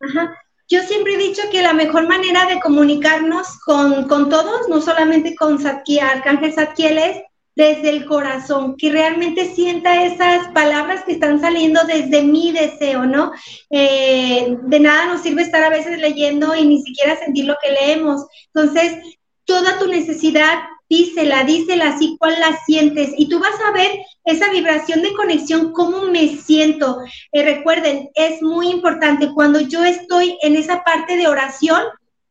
Ajá. 0.00 0.36
Yo 0.68 0.82
siempre 0.82 1.14
he 1.14 1.18
dicho 1.18 1.42
que 1.52 1.62
la 1.62 1.74
mejor 1.74 2.08
manera 2.08 2.46
de 2.46 2.58
comunicarnos 2.58 3.60
con, 3.60 4.08
todos, 4.08 4.68
no 4.68 4.80
solamente 4.80 5.36
con 5.36 5.60
Satkiel, 5.62 6.00
Arcángel 6.00 6.52
Satkiel, 6.52 6.98
es 6.98 7.18
desde 7.54 7.90
el 7.90 8.06
corazón, 8.06 8.76
que 8.76 8.90
realmente 8.90 9.54
sienta 9.54 10.04
esas 10.04 10.48
palabras 10.48 11.04
que 11.04 11.12
están 11.12 11.40
saliendo 11.40 11.84
desde 11.84 12.22
mi 12.22 12.50
deseo, 12.50 13.06
¿no? 13.06 13.30
Eh, 13.70 14.58
de 14.60 14.80
nada 14.80 15.06
nos 15.06 15.22
sirve 15.22 15.42
estar 15.42 15.62
a 15.62 15.70
veces 15.70 16.00
leyendo 16.00 16.52
y 16.56 16.66
ni 16.66 16.82
siquiera 16.82 17.16
sentir 17.16 17.44
lo 17.44 17.54
que 17.62 17.70
leemos. 17.70 18.26
Entonces, 18.52 18.96
toda 19.44 19.78
tu 19.78 19.86
necesidad 19.86 20.64
dísela, 20.88 21.44
dísela 21.44 21.90
así, 21.90 22.16
cuál 22.18 22.38
la 22.40 22.58
sientes. 22.64 23.10
Y 23.16 23.28
tú 23.28 23.38
vas 23.38 23.58
a 23.66 23.72
ver 23.72 23.90
esa 24.24 24.50
vibración 24.50 25.02
de 25.02 25.12
conexión, 25.12 25.72
cómo 25.72 26.02
me 26.04 26.36
siento. 26.36 26.98
Eh, 27.32 27.42
recuerden, 27.42 28.10
es 28.14 28.42
muy 28.42 28.68
importante 28.68 29.30
cuando 29.34 29.60
yo 29.60 29.84
estoy 29.84 30.38
en 30.42 30.56
esa 30.56 30.82
parte 30.82 31.16
de 31.16 31.28
oración, 31.28 31.82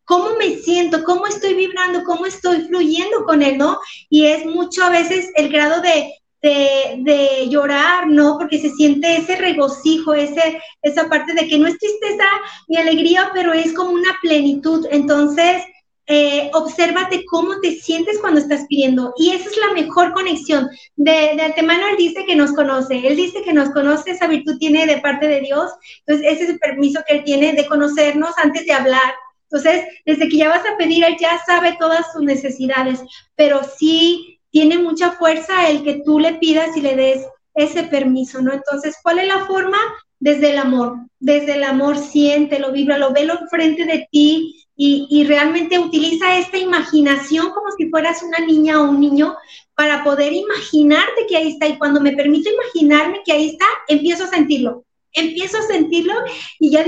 cómo 0.06 0.36
me 0.38 0.56
siento, 0.58 1.04
cómo 1.04 1.28
estoy 1.28 1.54
vibrando, 1.54 2.04
cómo 2.04 2.26
estoy 2.26 2.62
fluyendo 2.62 3.24
con 3.26 3.42
él, 3.42 3.58
¿no? 3.58 3.80
Y 4.10 4.26
es 4.26 4.46
mucho 4.46 4.84
a 4.84 4.90
veces 4.90 5.32
el 5.36 5.50
grado 5.50 5.82
de, 5.82 6.14
de, 6.42 6.98
de, 7.00 7.50
llorar, 7.50 8.08
¿no? 8.08 8.38
Porque 8.38 8.60
se 8.60 8.70
siente 8.72 9.18
ese 9.18 9.38
regocijo, 9.38 10.14
ese, 10.14 10.62
esa 10.82 11.08
parte 11.08 11.34
de 11.34 11.48
que 11.48 11.58
no 11.58 11.68
es 11.68 11.78
tristeza 11.78 12.26
ni 12.68 12.78
alegría, 12.78 13.32
pero 13.34 13.54
es 13.54 13.74
como 13.74 13.92
una 13.92 14.18
plenitud. 14.22 14.86
Entonces, 14.92 15.64
eh, 16.06 16.52
obsérvate 16.54 17.24
cómo 17.26 17.62
te 17.62 17.76
sientes 17.76 18.20
cuando 18.20 18.42
estás 18.42 18.66
pidiendo. 18.68 19.14
Y 19.18 19.32
esa 19.32 19.50
es 19.50 19.58
la 19.58 19.74
mejor 19.74 20.14
conexión. 20.14 20.70
De, 20.96 21.34
de, 21.36 21.42
antemano 21.42 21.88
Él 21.88 21.98
dice 21.98 22.26
que 22.26 22.36
nos 22.36 22.52
conoce. 22.54 23.08
Él 23.08 23.16
dice 23.16 23.42
que 23.44 23.54
nos 23.54 23.70
conoce, 23.70 24.12
esa 24.12 24.28
virtud 24.28 24.58
tiene 24.58 24.86
de 24.86 24.98
parte 24.98 25.28
de 25.28 25.42
Dios. 25.42 25.72
Entonces, 26.06 26.34
ese 26.34 26.44
es 26.44 26.50
el 26.50 26.60
permiso 26.60 27.02
que 27.08 27.16
Él 27.16 27.24
tiene 27.24 27.54
de 27.54 27.66
conocernos 27.68 28.32
antes 28.38 28.66
de 28.66 28.74
hablar. 28.74 29.14
Entonces, 29.50 29.86
desde 30.06 30.28
que 30.28 30.38
ya 30.38 30.50
vas 30.50 30.66
a 30.66 30.78
pedir, 30.78 31.06
Él 31.06 31.16
ya 31.20 31.40
sabe 31.46 31.78
todas 31.80 32.12
sus 32.12 32.24
necesidades. 32.24 33.00
Pero 33.36 33.62
sí 33.78 34.40
tiene 34.52 34.78
mucha 34.78 35.12
fuerza 35.12 35.70
el 35.70 35.84
que 35.84 36.02
tú 36.06 36.20
le 36.20 36.34
pidas 36.36 36.76
y 36.76 36.82
le 36.82 36.96
des 36.96 37.28
ese 37.56 37.84
permiso, 37.84 38.42
¿no? 38.42 38.52
Entonces, 38.52 38.98
¿cuál 39.02 39.20
es 39.20 39.28
la 39.28 39.46
forma? 39.46 39.78
Desde 40.20 40.52
el 40.52 40.58
amor. 40.58 40.98
Desde 41.20 41.54
el 41.54 41.64
amor, 41.64 41.98
siéntelo, 41.98 42.70
lo 42.72 43.14
velo 43.14 43.40
enfrente 43.40 43.86
de 43.86 44.08
ti 44.12 44.63
y, 44.76 45.24
realmente 45.26 45.78
utiliza 45.78 46.38
esta 46.38 46.58
imaginación 46.58 47.52
como 47.52 47.72
si 47.78 47.90
fueras 47.90 48.24
una 48.24 48.40
niña 48.40 48.82
o 48.82 48.90
un 48.90 49.00
niño 49.00 49.36
para 49.76 50.04
poder 50.04 50.34
imaginarte 50.34 51.28
que 51.28 51.38
ahí 51.38 51.52
está. 51.52 51.68
Y 51.68 51.78
cuando 51.78 52.02
me 52.02 52.14
permito 52.14 52.50
imaginarme 52.50 53.22
que 53.24 53.34
ahí 53.34 53.50
está, 53.50 53.66
empiezo 53.88 54.24
a 54.24 54.28
sentirlo. 54.28 54.86
Empiezo 55.14 55.60
a 55.60 55.62
sentirlo 55.62 56.14
y 56.60 56.72
ya 56.72 56.84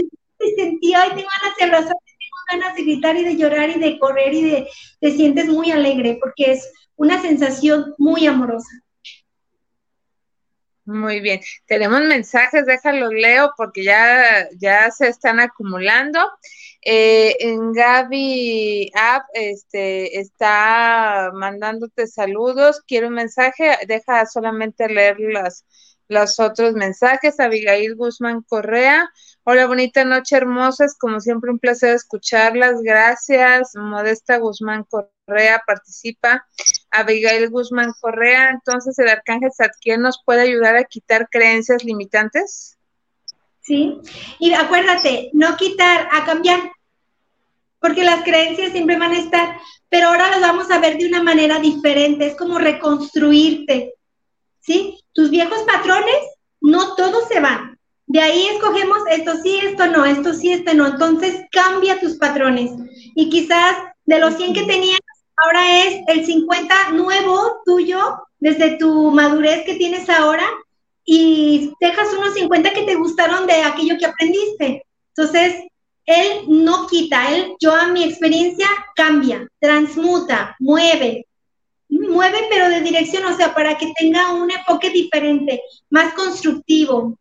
sentí, 0.57 0.93
ay, 0.93 1.09
tengo 1.09 1.27
ganas 1.41 1.57
de 1.57 1.63
abrazar, 1.63 1.95
tengo 2.05 2.61
ganas 2.61 2.75
de 2.75 2.83
gritar 2.83 3.15
y 3.17 3.23
de 3.23 3.37
llorar 3.37 3.69
y 3.69 3.79
de 3.79 3.99
correr 3.99 4.33
y 4.33 4.41
de, 4.41 4.67
te 4.99 5.11
sientes 5.11 5.45
muy 5.47 5.71
alegre 5.71 6.17
porque 6.19 6.53
es 6.53 6.71
una 6.95 7.21
sensación 7.21 7.93
muy 7.99 8.25
amorosa. 8.25 8.69
Muy 10.85 11.19
bien, 11.19 11.41
tenemos 11.65 12.01
mensajes, 12.01 12.65
déjalos 12.65 13.11
leo 13.11 13.53
porque 13.57 13.83
ya, 13.83 14.47
ya 14.59 14.91
se 14.91 15.07
están 15.07 15.39
acumulando. 15.39 16.19
Eh, 16.87 17.35
en 17.39 17.73
Gaby 17.73 18.91
App 18.93 19.25
este, 19.33 20.19
está 20.19 21.31
mandándote 21.33 22.05
saludos. 22.05 22.81
Quiero 22.85 23.07
un 23.07 23.15
mensaje, 23.15 23.75
deja 23.87 24.23
solamente 24.27 24.87
leer 24.87 25.19
las, 25.19 25.65
los 26.07 26.39
otros 26.39 26.73
mensajes. 26.73 27.39
Abigail 27.39 27.95
Guzmán 27.95 28.43
Correa. 28.43 29.09
Hola, 29.43 29.65
bonita 29.65 30.05
noche, 30.05 30.37
hermosas. 30.37 30.95
Como 30.99 31.19
siempre, 31.19 31.49
un 31.49 31.57
placer 31.57 31.95
escucharlas. 31.95 32.81
Gracias. 32.83 33.71
Modesta 33.75 34.37
Guzmán 34.37 34.83
Correa 34.83 35.63
participa. 35.65 36.45
Abigail 36.91 37.49
Guzmán 37.49 37.93
Correa. 37.99 38.51
Entonces, 38.51 38.99
el 38.99 39.09
arcángel 39.09 39.51
Satkiel 39.51 40.01
nos 40.01 40.21
puede 40.23 40.41
ayudar 40.41 40.75
a 40.75 40.83
quitar 40.83 41.29
creencias 41.31 41.83
limitantes. 41.83 42.77
Sí, 43.65 43.99
y 44.37 44.53
acuérdate, 44.53 45.31
no 45.33 45.57
quitar, 45.57 46.07
a 46.11 46.23
cambiar, 46.23 46.59
porque 47.85 48.03
las 48.03 48.23
creencias 48.23 48.71
siempre 48.71 48.97
van 48.97 49.11
a 49.11 49.19
estar, 49.19 49.59
pero 49.89 50.07
ahora 50.07 50.31
las 50.31 50.41
vamos 50.41 50.71
a 50.71 50.79
ver 50.79 50.97
de 50.97 51.05
una 51.05 51.21
manera 51.21 51.59
diferente, 51.59 52.25
es 52.25 52.35
como 52.35 52.57
reconstruirte, 52.57 53.93
¿sí? 54.59 54.97
Tus 55.13 55.29
viejos 55.29 55.59
patrones, 55.71 56.15
no 56.61 56.95
todos 56.95 57.27
se 57.27 57.39
van. 57.39 57.77
De 58.07 58.21
ahí 58.21 58.47
escogemos 58.47 58.97
esto 59.11 59.33
sí, 59.43 59.59
esto 59.61 59.85
no, 59.85 60.03
esto 60.03 60.33
sí, 60.33 60.51
esto 60.51 60.73
no. 60.73 60.87
Entonces 60.87 61.45
cambia 61.51 61.99
tus 61.99 62.15
patrones. 62.15 62.71
Y 63.13 63.29
quizás 63.29 63.77
de 64.05 64.17
los 64.17 64.35
100 64.35 64.55
que 64.55 64.63
tenías, 64.63 64.99
ahora 65.37 65.83
es 65.83 66.01
el 66.07 66.25
50 66.25 66.89
nuevo 66.93 67.61
tuyo, 67.67 68.17
desde 68.39 68.77
tu 68.77 69.11
madurez 69.11 69.63
que 69.63 69.75
tienes 69.75 70.09
ahora, 70.09 70.47
y 71.03 71.71
dejas 71.79 72.11
unos 72.17 72.33
50 72.33 72.73
que 72.73 72.81
te 72.81 72.95
gustaron 72.95 73.45
de 73.45 73.61
aquello 73.61 73.95
que 73.99 74.07
aprendiste. 74.07 74.87
Entonces, 75.15 75.67
él 76.05 76.45
no 76.47 76.87
quita, 76.87 77.35
él, 77.35 77.55
yo 77.59 77.73
a 77.73 77.87
mi 77.87 78.03
experiencia, 78.03 78.67
cambia, 78.95 79.47
transmuta, 79.59 80.55
mueve, 80.59 81.27
mueve 81.89 82.47
pero 82.49 82.69
de 82.69 82.81
dirección, 82.81 83.25
o 83.25 83.35
sea, 83.35 83.53
para 83.53 83.77
que 83.77 83.91
tenga 83.97 84.33
un 84.33 84.51
enfoque 84.51 84.89
diferente, 84.89 85.61
más 85.89 86.13
constructivo. 86.13 87.17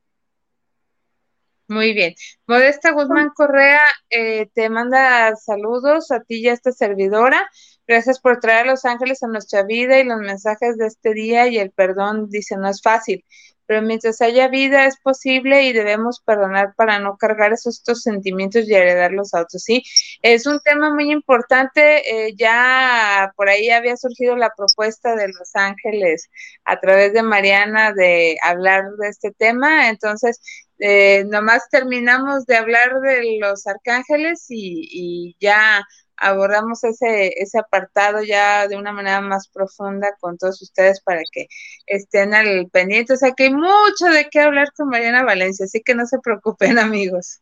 Muy 1.66 1.94
bien. 1.94 2.14
Modesta 2.46 2.92
Guzmán 2.92 3.30
Correa 3.34 3.80
eh, 4.10 4.48
te 4.52 4.68
manda 4.68 5.34
saludos 5.34 6.10
a 6.10 6.20
ti 6.20 6.40
y 6.40 6.48
a 6.48 6.52
esta 6.52 6.72
servidora. 6.72 7.50
Gracias 7.86 8.20
por 8.20 8.38
traer 8.38 8.66
a 8.66 8.70
los 8.72 8.84
ángeles 8.84 9.22
a 9.22 9.28
nuestra 9.28 9.62
vida 9.62 9.98
y 9.98 10.04
los 10.04 10.18
mensajes 10.18 10.76
de 10.76 10.86
este 10.86 11.14
día 11.14 11.48
y 11.48 11.56
el 11.58 11.70
perdón, 11.70 12.28
dice, 12.28 12.58
no 12.58 12.68
es 12.68 12.82
fácil 12.82 13.24
pero 13.66 13.82
mientras 13.82 14.20
haya 14.20 14.48
vida 14.48 14.86
es 14.86 14.98
posible 15.00 15.64
y 15.64 15.72
debemos 15.72 16.20
perdonar 16.20 16.74
para 16.76 16.98
no 16.98 17.16
cargar 17.16 17.52
esos 17.52 17.78
estos 17.78 18.02
sentimientos 18.02 18.68
y 18.68 18.74
heredarlos 18.74 19.34
a 19.34 19.42
otros. 19.42 19.62
Sí, 19.62 19.82
es 20.22 20.46
un 20.46 20.60
tema 20.60 20.92
muy 20.94 21.10
importante. 21.12 22.28
Eh, 22.28 22.34
ya 22.36 23.32
por 23.36 23.48
ahí 23.48 23.70
había 23.70 23.96
surgido 23.96 24.36
la 24.36 24.50
propuesta 24.56 25.16
de 25.16 25.28
Los 25.28 25.54
Ángeles 25.54 26.30
a 26.64 26.80
través 26.80 27.12
de 27.12 27.22
Mariana 27.22 27.92
de 27.92 28.36
hablar 28.42 28.84
de 28.98 29.08
este 29.08 29.32
tema. 29.32 29.88
Entonces, 29.90 30.40
eh, 30.78 31.24
nomás 31.28 31.68
terminamos 31.70 32.46
de 32.46 32.56
hablar 32.56 33.00
de 33.00 33.38
los 33.40 33.66
arcángeles 33.66 34.46
y, 34.48 34.88
y 34.90 35.36
ya 35.40 35.84
abordamos 36.16 36.84
ese, 36.84 37.32
ese 37.36 37.58
apartado 37.58 38.22
ya 38.22 38.68
de 38.68 38.76
una 38.76 38.92
manera 38.92 39.20
más 39.20 39.48
profunda 39.48 40.08
con 40.20 40.38
todos 40.38 40.60
ustedes 40.62 41.00
para 41.00 41.22
que 41.30 41.48
estén 41.86 42.34
al 42.34 42.68
pendiente. 42.70 43.14
O 43.14 43.16
sea 43.16 43.32
que 43.32 43.44
hay 43.44 43.54
mucho 43.54 44.06
de 44.12 44.28
qué 44.30 44.40
hablar 44.40 44.68
con 44.76 44.88
Mariana 44.88 45.24
Valencia, 45.24 45.64
así 45.64 45.82
que 45.84 45.94
no 45.94 46.06
se 46.06 46.18
preocupen, 46.18 46.78
amigos. 46.78 47.40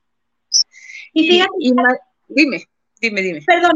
Y 1.12 1.28
fíjate, 1.28 1.50
dime, 2.28 2.64
dime, 3.00 3.22
dime. 3.22 3.42
Perdón, 3.46 3.72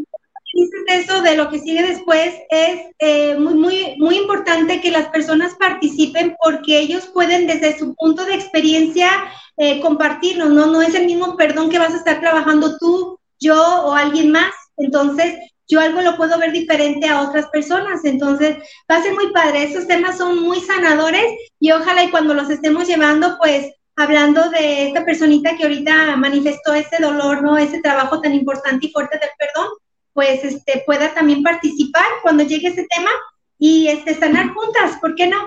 dices 0.56 0.84
eso 0.88 1.20
de 1.20 1.36
lo 1.36 1.50
que 1.50 1.58
sigue 1.58 1.82
después, 1.82 2.34
es 2.50 2.80
eh, 2.98 3.36
muy, 3.36 3.54
muy, 3.54 3.96
muy 3.98 4.16
importante 4.16 4.80
que 4.80 4.90
las 4.90 5.08
personas 5.08 5.54
participen 5.54 6.34
porque 6.42 6.78
ellos 6.78 7.06
pueden 7.08 7.46
desde 7.46 7.78
su 7.78 7.94
punto 7.94 8.24
de 8.24 8.34
experiencia 8.34 9.10
eh, 9.58 9.80
compartirlo, 9.80 10.46
¿no? 10.46 10.66
No 10.66 10.80
es 10.80 10.94
el 10.94 11.06
mismo 11.06 11.36
perdón 11.36 11.70
que 11.70 11.78
vas 11.78 11.92
a 11.92 11.98
estar 11.98 12.20
trabajando 12.20 12.78
tú, 12.78 13.20
yo 13.38 13.56
o 13.84 13.92
alguien 13.92 14.32
más. 14.32 14.52
Entonces, 14.76 15.36
yo 15.68 15.80
algo 15.80 16.00
lo 16.00 16.16
puedo 16.16 16.38
ver 16.38 16.52
diferente 16.52 17.08
a 17.08 17.22
otras 17.22 17.46
personas. 17.46 18.04
Entonces, 18.04 18.56
va 18.90 18.96
a 18.96 19.02
ser 19.02 19.14
muy 19.14 19.32
padre. 19.32 19.64
Estos 19.64 19.86
temas 19.86 20.18
son 20.18 20.42
muy 20.42 20.60
sanadores 20.60 21.26
y 21.58 21.72
ojalá 21.72 22.04
y 22.04 22.10
cuando 22.10 22.34
los 22.34 22.50
estemos 22.50 22.86
llevando, 22.86 23.36
pues 23.38 23.72
hablando 23.96 24.50
de 24.50 24.88
esta 24.88 25.04
personita 25.04 25.56
que 25.56 25.64
ahorita 25.64 26.16
manifestó 26.16 26.74
ese 26.74 27.02
dolor, 27.02 27.42
¿no? 27.42 27.56
Ese 27.56 27.80
trabajo 27.80 28.20
tan 28.20 28.34
importante 28.34 28.86
y 28.86 28.92
fuerte 28.92 29.18
del 29.18 29.30
perdón, 29.38 29.68
pues 30.12 30.44
este, 30.44 30.82
pueda 30.84 31.14
también 31.14 31.42
participar 31.42 32.04
cuando 32.22 32.44
llegue 32.44 32.68
ese 32.68 32.86
tema 32.94 33.10
y 33.58 33.88
este, 33.88 34.14
sanar 34.14 34.52
juntas, 34.52 34.98
¿por 35.00 35.14
qué 35.14 35.26
no? 35.26 35.38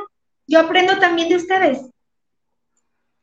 Yo 0.47 0.59
aprendo 0.59 0.97
también 0.97 1.29
de 1.29 1.35
ustedes. 1.35 1.79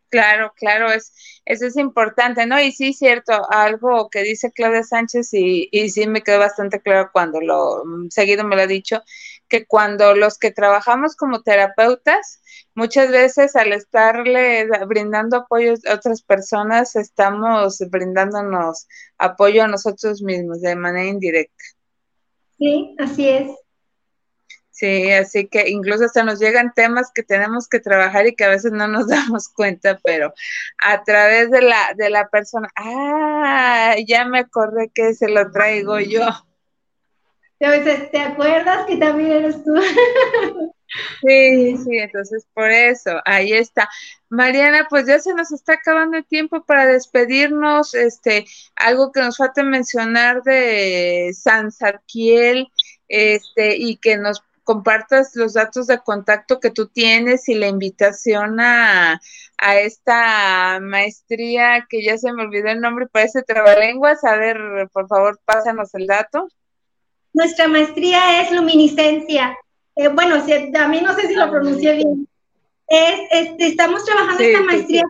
Claro, 0.09 0.53
claro, 0.57 0.91
es, 0.93 1.13
eso 1.45 1.67
es 1.67 1.77
importante, 1.77 2.47
¿no? 2.47 2.61
Y 2.61 2.71
sí, 2.71 2.93
cierto, 2.93 3.33
algo 3.51 4.09
que 4.09 4.23
dice 4.23 4.53
Claudia 4.53 4.85
Sánchez 4.85 5.35
y, 5.35 5.69
y 5.73 5.91
sí 5.91 6.07
me 6.07 6.23
quedó 6.23 6.39
bastante 6.39 6.81
claro 6.81 7.11
cuando 7.13 7.41
lo, 7.41 7.85
mm, 7.85 8.11
seguido 8.11 8.45
me 8.45 8.55
lo 8.55 8.63
ha 8.63 8.67
dicho, 8.67 9.03
que 9.49 9.67
cuando 9.67 10.15
los 10.15 10.39
que 10.39 10.53
trabajamos 10.53 11.17
como 11.17 11.43
terapeutas, 11.43 12.41
muchas 12.75 13.11
veces 13.11 13.57
al 13.57 13.73
estarle 13.73 14.69
brindando 14.87 15.39
apoyo 15.39 15.75
a 15.89 15.95
otras 15.95 16.23
personas, 16.23 16.95
estamos 16.95 17.79
brindándonos 17.91 18.87
apoyo 19.19 19.65
a 19.65 19.69
nosotros 19.69 20.23
mismos 20.23 20.61
de 20.61 20.77
manera 20.77 21.09
indirecta. 21.09 21.65
Sí, 22.59 22.95
así 22.99 23.29
es. 23.29 23.66
Sí, 24.77 25.11
así 25.11 25.49
que 25.49 25.71
incluso 25.71 26.05
hasta 26.05 26.23
nos 26.23 26.39
llegan 26.39 26.75
temas 26.75 27.11
que 27.11 27.23
tenemos 27.23 27.67
que 27.67 27.81
trabajar 27.81 28.27
y 28.27 28.35
que 28.35 28.45
a 28.45 28.51
veces 28.51 28.73
no 28.73 28.87
nos 28.87 29.09
damos 29.09 29.49
cuenta, 29.49 29.99
pero 30.05 30.35
a 30.77 31.03
través 31.03 31.51
de 31.51 31.63
la, 31.63 31.95
de 31.97 32.11
la 32.11 32.29
persona, 32.29 32.69
ah, 32.77 33.95
ya 34.07 34.27
me 34.27 34.41
acordé 34.41 34.91
que 34.95 35.15
se 35.15 35.31
lo 35.31 35.51
traigo 35.51 35.99
yo. 35.99 36.27
A 36.27 37.71
veces, 37.71 38.11
¿te 38.11 38.21
acuerdas 38.21 38.85
que 38.87 38.99
también 38.99 39.33
eres 39.33 39.65
tú? 39.65 39.73
Sí, 41.21 41.77
sí, 41.79 41.99
entonces 41.99 42.47
por 42.55 42.71
eso, 42.71 43.21
ahí 43.25 43.53
está. 43.53 43.89
Mariana, 44.29 44.87
pues 44.89 45.07
ya 45.07 45.19
se 45.19 45.35
nos 45.35 45.51
está 45.53 45.75
acabando 45.75 46.17
el 46.17 46.25
tiempo 46.25 46.65
para 46.65 46.87
despedirnos. 46.87 47.93
Este, 47.93 48.47
algo 48.77 49.11
que 49.11 49.21
nos 49.21 49.37
falta 49.37 49.65
mencionar 49.65 50.43
de 50.45 51.33
San 51.35 51.73
Sarquiel, 51.73 52.69
este, 53.09 53.77
y 53.77 53.97
que 53.97 54.17
nos 54.17 54.45
compartas 54.67 55.37
los 55.37 55.55
datos 55.55 55.87
de 55.87 56.01
contacto 56.01 56.59
que 56.59 56.71
tú 56.71 56.89
tienes 56.89 57.49
y 57.49 57.55
la 57.55 57.69
invitación 57.69 58.59
a, 58.59 59.21
esta 59.81 60.81
maestría 60.83 61.87
que 61.89 62.03
ya 62.05 62.19
se 62.19 62.33
me 62.33 62.43
olvidó 62.43 62.69
el 62.69 62.81
nombre, 62.81 63.07
parece 63.07 63.43
trabalenguas. 63.43 64.23
A 64.25 64.37
ver, 64.37 64.59
por 64.93 65.07
favor, 65.07 65.39
pásanos 65.45 65.95
el 65.95 66.07
dato. 66.09 66.49
Nuestra 67.33 67.69
maestría 67.69 68.43
es 68.43 68.51
luminiscencia. 68.51 69.57
Eh, 69.95 70.09
bueno, 70.09 70.45
si, 70.45 70.53
a 70.53 70.89
mí 70.89 71.01
no 71.01 71.15
sé 71.15 71.29
si 71.29 71.35
lo 71.35 71.49
pronuncié 71.49 71.95
bien. 71.95 72.29
Es, 72.89 73.21
este, 73.31 73.69
estamos 73.69 74.05
trabajando 74.05 74.43
esta 74.43 74.63
maestría 74.63 75.03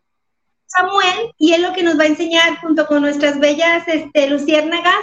Samuel 0.66 1.32
y 1.38 1.52
él 1.52 1.62
lo 1.62 1.72
que 1.72 1.82
nos 1.82 1.98
va 1.98 2.04
a 2.04 2.08
enseñar 2.08 2.60
junto 2.60 2.86
con 2.86 3.02
nuestras 3.02 3.38
bellas 3.38 3.86
este, 3.86 4.28
luciérnagas 4.28 4.96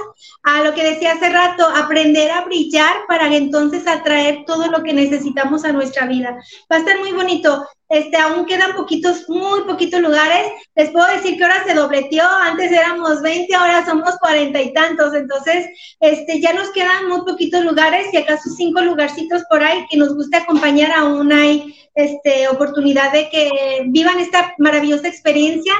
a 0.44 0.62
lo 0.62 0.74
que 0.74 0.84
decía 0.84 1.14
hace 1.14 1.30
rato, 1.30 1.66
aprender 1.68 2.32
a 2.32 2.46
brillar 2.46 2.94
para 3.08 3.34
entonces 3.34 3.88
atraer 3.88 4.44
todo 4.46 4.68
lo 4.68 4.84
que 4.84 4.94
necesitamos 4.94 5.64
a 5.64 5.72
nuestra 5.72 6.06
vida. 6.06 6.38
Va 6.72 6.78
a 6.78 6.80
estar 6.80 7.00
muy 7.00 7.12
bonito. 7.12 7.66
Este, 7.90 8.18
aún 8.18 8.46
quedan 8.46 8.76
poquitos, 8.76 9.30
muy 9.30 9.62
poquitos 9.62 10.02
lugares. 10.02 10.48
Les 10.76 10.90
puedo 10.92 11.06
decir 11.08 11.38
que 11.38 11.44
ahora 11.44 11.64
se 11.66 11.74
dobleteó, 11.74 12.24
antes 12.28 12.72
éramos 12.72 13.22
20, 13.22 13.54
ahora 13.56 13.86
somos 13.86 14.18
cuarenta 14.20 14.62
y 14.62 14.74
tantos. 14.74 15.14
Entonces, 15.14 15.68
este, 16.00 16.40
ya 16.40 16.54
nos 16.54 16.72
quedan 16.72 17.08
muy 17.08 17.22
poquitos 17.22 17.64
lugares 17.64 18.08
y 18.14 18.18
acaso 18.18 18.50
cinco 18.56 18.82
lugarcitos 18.82 19.44
por 19.50 19.64
ahí 19.64 19.86
que 19.90 19.98
nos 19.98 20.16
guste 20.16 20.38
acompañar. 20.38 20.92
Aún 20.92 21.32
hay 21.32 21.76
este, 21.96 22.48
oportunidad 22.48 23.12
de 23.12 23.30
que 23.30 23.84
vivan 23.88 24.20
esta 24.20 24.54
maravillosa 24.58 25.08
experiencia 25.08 25.74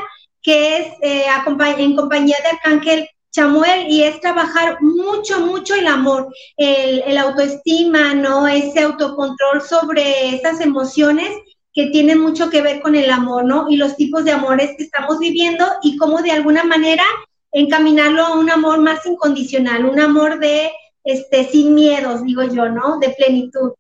que 0.44 0.78
es 0.78 0.88
eh, 1.02 1.26
en 1.78 1.96
compañía 1.96 2.36
de 2.44 2.50
Arcángel 2.50 3.10
Chamuel 3.32 3.88
y 3.90 4.04
es 4.04 4.20
trabajar 4.20 4.78
mucho, 4.82 5.40
mucho 5.40 5.74
el 5.74 5.88
amor, 5.88 6.28
el, 6.58 7.02
el, 7.08 7.18
autoestima, 7.18 8.14
¿no? 8.14 8.48
Ese 8.48 8.82
autocontrol 8.82 9.62
sobre 9.62 10.36
esas 10.36 10.60
emociones 10.62 11.32
que 11.74 11.88
tienen 11.88 12.20
mucho 12.20 12.50
que 12.50 12.62
ver 12.62 12.82
con 12.82 12.96
el 12.96 13.10
amor, 13.10 13.46
¿no? 13.46 13.68
Y 13.70 13.78
los 13.78 13.96
tipos 13.96 14.24
de 14.24 14.32
amores 14.32 14.76
que 14.78 14.84
estamos 14.84 15.20
viviendo 15.20 15.66
y 15.82 15.98
cómo 15.98 16.22
de 16.22 16.32
alguna 16.32 16.64
manera 16.64 17.04
encaminarlo 17.52 18.26
a 18.26 18.38
un 18.38 18.50
amor 18.50 18.80
más 18.80 19.06
incondicional, 19.06 19.86
un 19.86 20.00
amor 20.00 20.40
de, 20.40 20.72
este, 21.04 21.46
sin 21.46 21.74
miedos, 21.74 22.24
digo 22.24 22.44
yo, 22.44 22.70
¿no? 22.70 23.00
De 23.00 23.10
plenitud. 23.10 23.74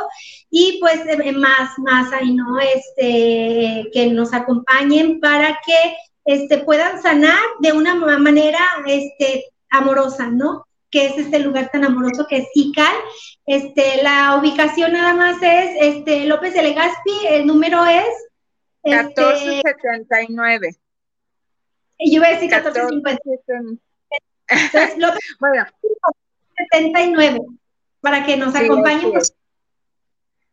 y 0.51 0.79
pues 0.81 1.07
eh, 1.07 1.31
más, 1.31 1.79
más 1.79 2.13
ahí, 2.13 2.35
¿no? 2.35 2.59
Este, 2.59 3.89
que 3.93 4.07
nos 4.09 4.35
acompañen 4.35 5.21
para 5.21 5.57
que 5.65 5.97
este, 6.25 6.59
puedan 6.59 7.01
sanar 7.01 7.39
de 7.61 7.73
una 7.73 7.95
manera 7.95 8.59
este, 8.87 9.45
amorosa, 9.79 10.29
¿no? 10.29 10.67
Que 10.91 11.07
es 11.07 11.19
este 11.19 11.39
lugar 11.41 11.71
tan 11.71 11.85
amoroso 11.85 12.27
que 12.29 12.39
es 12.39 12.49
ICAL. 12.55 12.95
Este, 13.47 14.03
la 14.03 14.37
ubicación 14.37 14.93
nada 14.93 15.15
más 15.15 15.37
es 15.43 15.71
este, 15.81 16.27
López 16.27 16.55
de 16.55 16.63
Legazpi, 16.63 17.27
el 17.29 17.47
número 17.47 17.85
es 17.85 18.07
1479. 18.85 20.69
Este, 20.69 20.81
y 21.99 22.15
yo 22.15 22.21
voy 22.21 22.31
a 22.31 22.35
decir 22.35 22.51
1450. 22.51 23.83
Entonces, 24.49 24.99
López 24.99 25.21
bueno. 25.41 25.67
79, 26.71 27.41
para 28.01 28.25
que 28.25 28.37
nos 28.37 28.55
acompañen. 28.55 29.13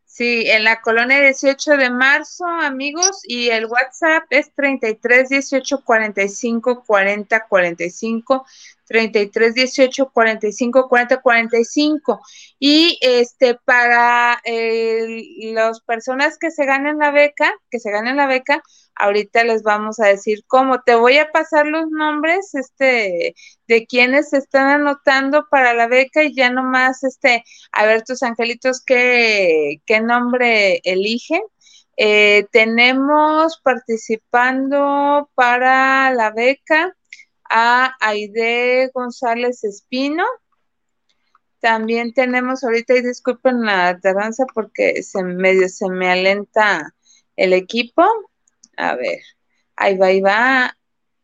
Sí, 0.05 0.43
en 0.49 0.65
la 0.65 0.81
colonia 0.81 1.21
18 1.21 1.77
de 1.77 1.89
marzo, 1.89 2.45
amigos, 2.45 3.21
y 3.23 3.49
el 3.49 3.65
WhatsApp 3.65 4.23
es 4.29 4.53
33 4.53 5.29
18 5.29 5.83
45 5.85 6.83
40 6.83 7.47
45, 7.47 8.45
33 8.91 9.53
18 9.53 10.11
45 10.13 10.89
40 10.89 11.21
45. 11.21 12.21
Y 12.59 12.97
este 13.01 13.55
para 13.55 14.41
eh, 14.43 15.23
las 15.53 15.79
personas 15.81 16.37
que 16.37 16.51
se 16.51 16.65
ganen 16.65 16.97
la 16.97 17.11
beca, 17.11 17.53
que 17.69 17.79
se 17.79 17.89
ganen 17.89 18.17
la 18.17 18.27
beca, 18.27 18.61
ahorita 18.95 19.43
les 19.45 19.63
vamos 19.63 19.99
a 19.99 20.07
decir 20.07 20.43
cómo. 20.47 20.81
Te 20.81 20.95
voy 20.95 21.17
a 21.17 21.31
pasar 21.31 21.67
los 21.67 21.89
nombres 21.89 22.53
este, 22.53 23.33
de 23.67 23.85
quienes 23.87 24.29
se 24.31 24.37
están 24.37 24.67
anotando 24.67 25.47
para 25.49 25.73
la 25.73 25.87
beca 25.87 26.23
y 26.23 26.35
ya 26.35 26.49
nomás, 26.49 27.03
este, 27.03 27.43
a 27.71 27.85
ver 27.85 28.03
tus 28.03 28.23
angelitos, 28.23 28.83
qué, 28.85 29.81
qué 29.85 30.01
nombre 30.01 30.81
eligen. 30.83 31.41
Eh, 31.97 32.47
tenemos 32.51 33.59
participando 33.63 35.29
para 35.35 36.11
la 36.13 36.31
beca 36.31 36.95
a 37.51 37.95
Aide 37.99 38.89
González 38.93 39.63
Espino. 39.65 40.25
También 41.59 42.13
tenemos 42.13 42.63
ahorita, 42.63 42.95
y 42.95 43.01
disculpen 43.01 43.63
la 43.63 43.99
tardanza 43.99 44.45
porque 44.53 45.03
se 45.03 45.21
medio 45.23 45.67
se 45.69 45.89
me 45.89 46.09
alenta 46.09 46.95
el 47.35 47.53
equipo. 47.53 48.03
A 48.77 48.95
ver, 48.95 49.19
ahí 49.75 49.97
va, 49.97 50.07
ahí 50.07 50.21
va, 50.21 50.77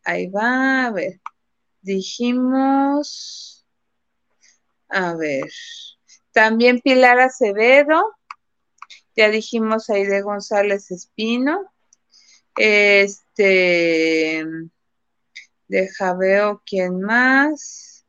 ahí 0.04 0.28
va, 0.28 0.86
a 0.88 0.92
ver. 0.92 1.22
Dijimos, 1.82 3.66
a 4.90 5.16
ver, 5.16 5.50
también 6.34 6.82
Pilar 6.82 7.20
Acevedo, 7.20 8.04
ya 9.16 9.30
dijimos 9.30 9.90
ahí 9.90 10.06
de 10.06 10.22
González 10.22 10.92
Espino. 10.92 11.72
Este, 12.58 14.46
deja 15.68 16.14
veo 16.14 16.62
quién 16.66 17.02
más. 17.02 18.06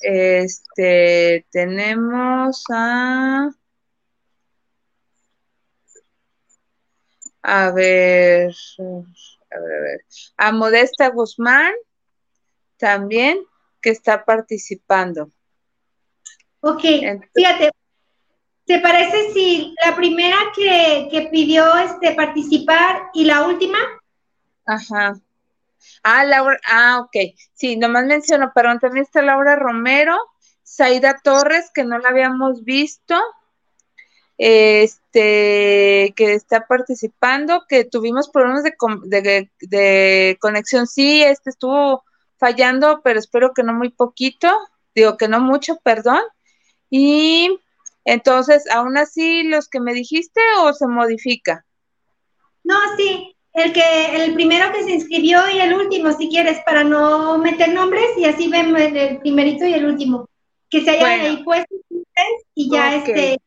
Este, 0.00 1.46
tenemos 1.50 2.64
a 2.70 3.50
A 7.46 7.70
ver, 7.72 8.54
a 8.78 9.60
ver, 9.60 9.76
a 9.76 9.80
ver. 9.82 10.00
A 10.38 10.50
Modesta 10.50 11.10
Guzmán 11.10 11.74
también 12.78 13.38
que 13.82 13.90
está 13.90 14.24
participando. 14.24 15.30
Ok, 16.60 16.80
fíjate, 17.34 17.70
¿te 18.64 18.80
parece 18.80 19.30
si 19.34 19.74
la 19.84 19.94
primera 19.94 20.38
que, 20.56 21.08
que, 21.10 21.28
pidió 21.28 21.76
este 21.76 22.14
participar 22.14 23.10
y 23.12 23.26
la 23.26 23.46
última? 23.46 23.78
Ajá. 24.66 25.14
Ah, 26.02 26.24
Laura, 26.24 26.58
ah, 26.66 27.00
ok. 27.00 27.34
Sí, 27.54 27.76
nomás 27.76 28.06
menciono, 28.06 28.52
pero 28.54 28.78
también 28.78 29.04
está 29.04 29.22
Laura 29.22 29.56
Romero, 29.56 30.18
Saida 30.62 31.20
Torres, 31.22 31.70
que 31.74 31.84
no 31.84 31.98
la 31.98 32.08
habíamos 32.08 32.64
visto, 32.64 33.20
este 34.38 36.12
que 36.16 36.34
está 36.34 36.66
participando, 36.66 37.64
que 37.68 37.84
tuvimos 37.84 38.28
problemas 38.30 38.64
de, 38.64 39.50
de, 39.60 40.38
conexión. 40.40 40.86
Sí, 40.86 41.22
este 41.22 41.50
estuvo 41.50 42.04
fallando, 42.38 43.00
pero 43.02 43.18
espero 43.18 43.52
que 43.54 43.62
no 43.62 43.74
muy 43.74 43.90
poquito, 43.90 44.52
digo 44.94 45.16
que 45.16 45.28
no 45.28 45.40
mucho, 45.40 45.78
perdón. 45.84 46.20
Y 46.90 47.60
entonces, 48.04 48.68
aún 48.70 48.96
así, 48.98 49.44
los 49.44 49.68
que 49.68 49.80
me 49.80 49.94
dijiste 49.94 50.40
o 50.60 50.72
se 50.72 50.86
modifica? 50.86 51.64
No, 52.62 52.76
sí, 52.96 53.33
el 53.54 53.72
que 53.72 54.16
el 54.16 54.34
primero 54.34 54.72
que 54.72 54.82
se 54.82 54.92
inscribió 54.92 55.40
y 55.50 55.60
el 55.60 55.74
último, 55.74 56.12
si 56.12 56.28
quieres, 56.28 56.60
para 56.66 56.84
no 56.84 57.38
meter 57.38 57.72
nombres 57.72 58.10
y 58.18 58.24
así 58.24 58.48
vemos 58.48 58.80
el 58.80 59.18
primerito 59.18 59.64
y 59.64 59.74
el 59.74 59.86
último. 59.86 60.28
Que 60.68 60.82
se 60.82 60.90
hayan 60.90 61.20
ahí 61.20 61.42
puesto 61.44 61.74
y 62.54 62.70
ya 62.70 62.96
este 62.96 63.38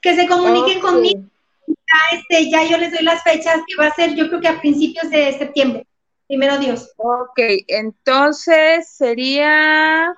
que 0.00 0.14
se 0.14 0.28
comuniquen 0.28 0.80
conmigo. 0.80 1.22
Ya, 1.66 2.18
este, 2.18 2.50
ya 2.50 2.64
yo 2.64 2.76
les 2.76 2.92
doy 2.92 3.02
las 3.02 3.22
fechas 3.22 3.60
que 3.66 3.76
va 3.76 3.86
a 3.86 3.94
ser, 3.94 4.14
yo 4.14 4.28
creo 4.28 4.40
que 4.40 4.48
a 4.48 4.60
principios 4.60 5.08
de 5.10 5.32
septiembre. 5.38 5.86
Primero 6.26 6.58
Dios. 6.58 6.92
Ok, 6.98 7.38
entonces 7.68 8.88
sería, 8.88 10.14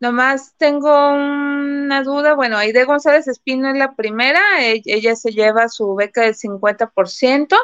nomás 0.00 0.54
tengo 0.56 1.12
una 1.12 2.02
duda, 2.02 2.34
bueno, 2.34 2.56
Aide 2.56 2.84
González 2.84 3.28
Espino 3.28 3.70
es 3.70 3.76
la 3.76 3.94
primera, 3.94 4.40
e-, 4.60 4.82
ella 4.84 5.14
se 5.16 5.30
lleva 5.30 5.68
su 5.68 5.94
beca 5.94 6.22
del 6.22 6.34
50%. 6.34 7.56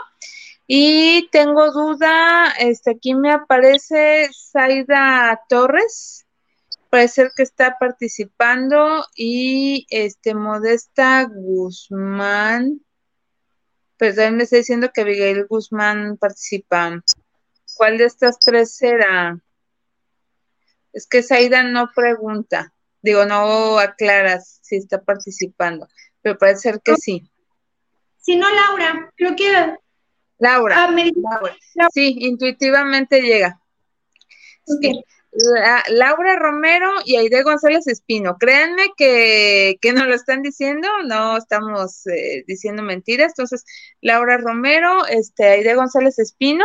Y 0.69 1.29
tengo 1.31 1.71
duda, 1.71 2.53
este, 2.59 2.93
aquí 2.93 3.15
me 3.15 3.31
aparece 3.31 4.29
Zaida 4.33 5.41
Torres 5.49 6.27
puede 6.91 7.09
ser 7.09 7.33
que 7.37 7.43
está 7.43 7.77
participando 7.79 9.05
y 9.15 9.87
este 9.91 10.35
Modesta 10.35 11.25
Guzmán, 11.25 12.81
pero 13.97 14.15
también 14.15 14.37
me 14.37 14.43
está 14.45 14.57
diciendo 14.57 14.91
que 14.93 15.03
Abigail 15.03 15.47
Guzmán 15.47 16.17
participa. 16.17 17.03
¿Cuál 17.77 17.99
de 17.99 18.05
estas 18.05 18.39
tres 18.39 18.75
será? 18.77 19.39
Es 20.97 21.07
que 21.07 21.23
Saida 21.23 21.63
no 21.63 21.91
pregunta, 21.95 22.73
digo, 23.03 23.27
no 23.27 23.79
aclara 23.79 24.41
si 24.41 24.77
está 24.77 25.03
participando, 25.03 25.87
pero 26.23 26.39
puede 26.39 26.57
ser 26.57 26.81
que 26.81 26.97
sí. 26.97 27.31
Si 28.19 28.35
no, 28.35 28.47
Laura, 28.51 29.11
creo 29.15 29.37
que... 29.37 29.75
Laura, 30.39 30.89
ah, 30.89 31.89
sí, 31.93 32.17
intuitivamente 32.21 33.21
llega. 33.21 33.61
Laura 35.91 36.37
Romero 36.37 36.91
y 37.05 37.17
Aide 37.17 37.43
González 37.43 37.87
Espino. 37.87 38.39
Créanme 38.39 38.85
que, 38.97 39.77
que 39.83 39.93
nos 39.93 40.07
lo 40.07 40.15
están 40.15 40.41
diciendo, 40.41 40.89
no 41.05 41.37
estamos 41.37 42.07
eh, 42.07 42.43
diciendo 42.47 42.83
mentiras. 42.83 43.33
Entonces, 43.33 43.67
Laura 44.01 44.39
Romero, 44.39 45.05
este, 45.07 45.45
Aide 45.45 45.75
González 45.75 46.19
Espino, 46.19 46.65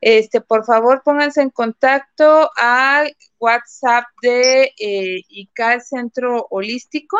este, 0.00 0.40
por 0.40 0.64
favor 0.64 1.02
pónganse 1.04 1.42
en 1.42 1.50
contacto 1.50 2.50
al 2.56 3.16
WhatsApp 3.38 4.04
de 4.22 4.72
eh, 4.78 5.22
ICAL 5.28 5.82
Centro 5.82 6.46
Holístico 6.50 7.16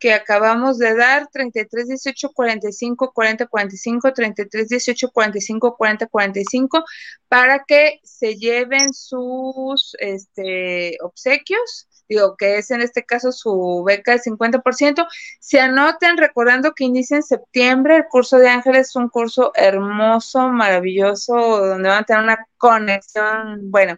que 0.00 0.14
acabamos 0.14 0.78
de 0.78 0.96
dar, 0.96 1.28
33 1.30 1.88
18 1.88 2.30
45 2.32 3.12
40 3.12 3.46
45, 3.46 4.12
33 4.14 4.68
18 4.68 5.10
45 5.10 5.76
40 5.76 6.06
45, 6.06 6.84
para 7.28 7.62
que 7.64 8.00
se 8.02 8.36
lleven 8.36 8.94
sus 8.94 9.94
este, 10.00 10.96
obsequios, 11.02 11.86
digo 12.10 12.36
que 12.36 12.58
es 12.58 12.70
en 12.70 12.82
este 12.82 13.04
caso 13.04 13.32
su 13.32 13.84
beca 13.86 14.12
del 14.12 14.20
50%. 14.20 15.06
Se 15.40 15.60
anoten 15.60 16.16
recordando 16.18 16.72
que 16.72 16.84
inicia 16.84 17.16
en 17.16 17.22
septiembre, 17.22 17.96
el 17.96 18.04
curso 18.10 18.38
de 18.38 18.48
Ángeles 18.50 18.88
es 18.88 18.96
un 18.96 19.08
curso 19.08 19.52
hermoso, 19.54 20.48
maravilloso, 20.48 21.34
donde 21.34 21.88
van 21.88 22.02
a 22.02 22.04
tener 22.04 22.22
una 22.24 22.46
conexión, 22.58 23.70
bueno, 23.70 23.96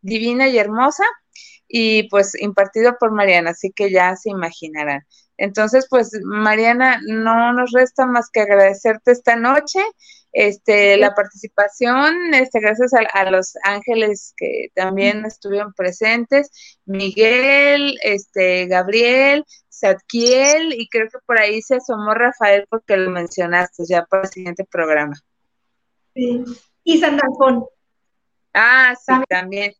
divina 0.00 0.48
y 0.48 0.58
hermosa 0.58 1.04
y 1.68 2.08
pues 2.08 2.34
impartido 2.40 2.96
por 2.98 3.12
Mariana, 3.12 3.50
así 3.50 3.70
que 3.72 3.90
ya 3.92 4.16
se 4.16 4.30
imaginarán. 4.30 5.02
Entonces, 5.40 5.86
pues, 5.88 6.10
Mariana, 6.22 7.00
no 7.06 7.54
nos 7.54 7.72
resta 7.72 8.04
más 8.04 8.28
que 8.30 8.40
agradecerte 8.40 9.12
esta 9.12 9.36
noche, 9.36 9.80
este, 10.32 10.98
la 10.98 11.14
participación, 11.14 12.34
este, 12.34 12.60
gracias 12.60 12.92
a, 12.92 13.30
los 13.30 13.54
ángeles 13.64 14.34
que 14.36 14.68
también 14.74 15.24
estuvieron 15.24 15.72
presentes, 15.72 16.78
Miguel, 16.84 17.98
este, 18.02 18.66
Gabriel, 18.66 19.46
Sadkiel, 19.70 20.74
y 20.74 20.90
creo 20.90 21.08
que 21.08 21.18
por 21.24 21.40
ahí 21.40 21.62
se 21.62 21.76
asomó 21.76 22.12
Rafael 22.12 22.66
porque 22.68 22.98
lo 22.98 23.10
mencionaste 23.10 23.84
ya 23.88 24.04
para 24.04 24.24
el 24.24 24.28
siguiente 24.28 24.66
programa. 24.70 25.16
Sí. 26.14 26.44
Y 26.84 27.00
Sandalfón. 27.00 27.64
Ah, 28.52 28.94
sí, 28.94 29.14
también. 29.26 29.72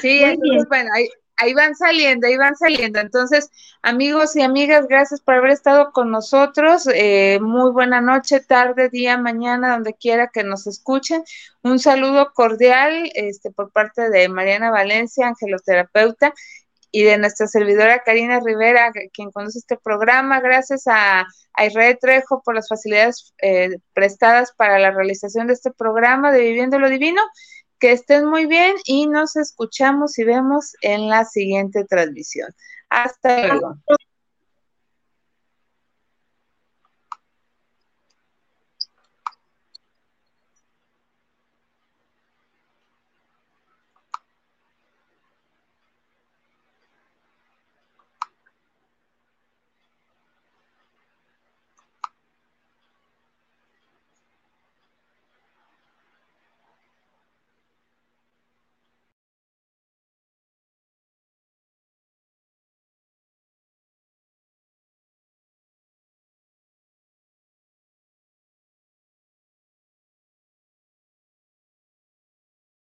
Sí, 0.00 0.24
entonces, 0.24 0.66
bueno, 0.68 0.90
ahí, 0.92 1.08
ahí 1.38 1.54
van 1.54 1.74
saliendo, 1.76 2.26
ahí 2.26 2.36
van 2.36 2.56
saliendo. 2.56 3.00
Entonces, 3.00 3.50
amigos 3.82 4.36
y 4.36 4.42
amigas, 4.42 4.86
gracias 4.88 5.20
por 5.20 5.34
haber 5.34 5.52
estado 5.52 5.92
con 5.92 6.10
nosotros. 6.10 6.88
Eh, 6.92 7.38
muy 7.40 7.70
buena 7.70 8.00
noche, 8.00 8.40
tarde, 8.40 8.90
día, 8.90 9.16
mañana, 9.16 9.72
donde 9.72 9.94
quiera 9.94 10.28
que 10.28 10.44
nos 10.44 10.66
escuchen. 10.66 11.22
Un 11.62 11.78
saludo 11.78 12.32
cordial 12.34 13.10
este, 13.14 13.50
por 13.50 13.70
parte 13.70 14.10
de 14.10 14.28
Mariana 14.28 14.70
Valencia, 14.70 15.28
angeloterapeuta. 15.28 16.34
y 16.90 17.02
de 17.04 17.18
nuestra 17.18 17.46
servidora 17.46 18.02
Karina 18.02 18.40
Rivera, 18.40 18.90
quien 19.12 19.30
conoce 19.30 19.58
este 19.58 19.76
programa. 19.76 20.40
Gracias 20.40 20.86
a, 20.86 21.20
a 21.20 21.68
Trejo 22.00 22.42
por 22.42 22.54
las 22.54 22.68
facilidades 22.68 23.34
eh, 23.42 23.76
prestadas 23.92 24.52
para 24.56 24.78
la 24.78 24.90
realización 24.90 25.46
de 25.48 25.52
este 25.52 25.70
programa 25.70 26.32
de 26.32 26.40
Viviendo 26.40 26.78
lo 26.78 26.88
Divino. 26.88 27.20
Que 27.78 27.92
estén 27.92 28.26
muy 28.26 28.46
bien 28.46 28.74
y 28.84 29.06
nos 29.06 29.36
escuchamos 29.36 30.18
y 30.18 30.24
vemos 30.24 30.74
en 30.80 31.08
la 31.08 31.24
siguiente 31.24 31.84
transmisión. 31.84 32.54
Hasta 32.88 33.46
luego. 33.46 33.76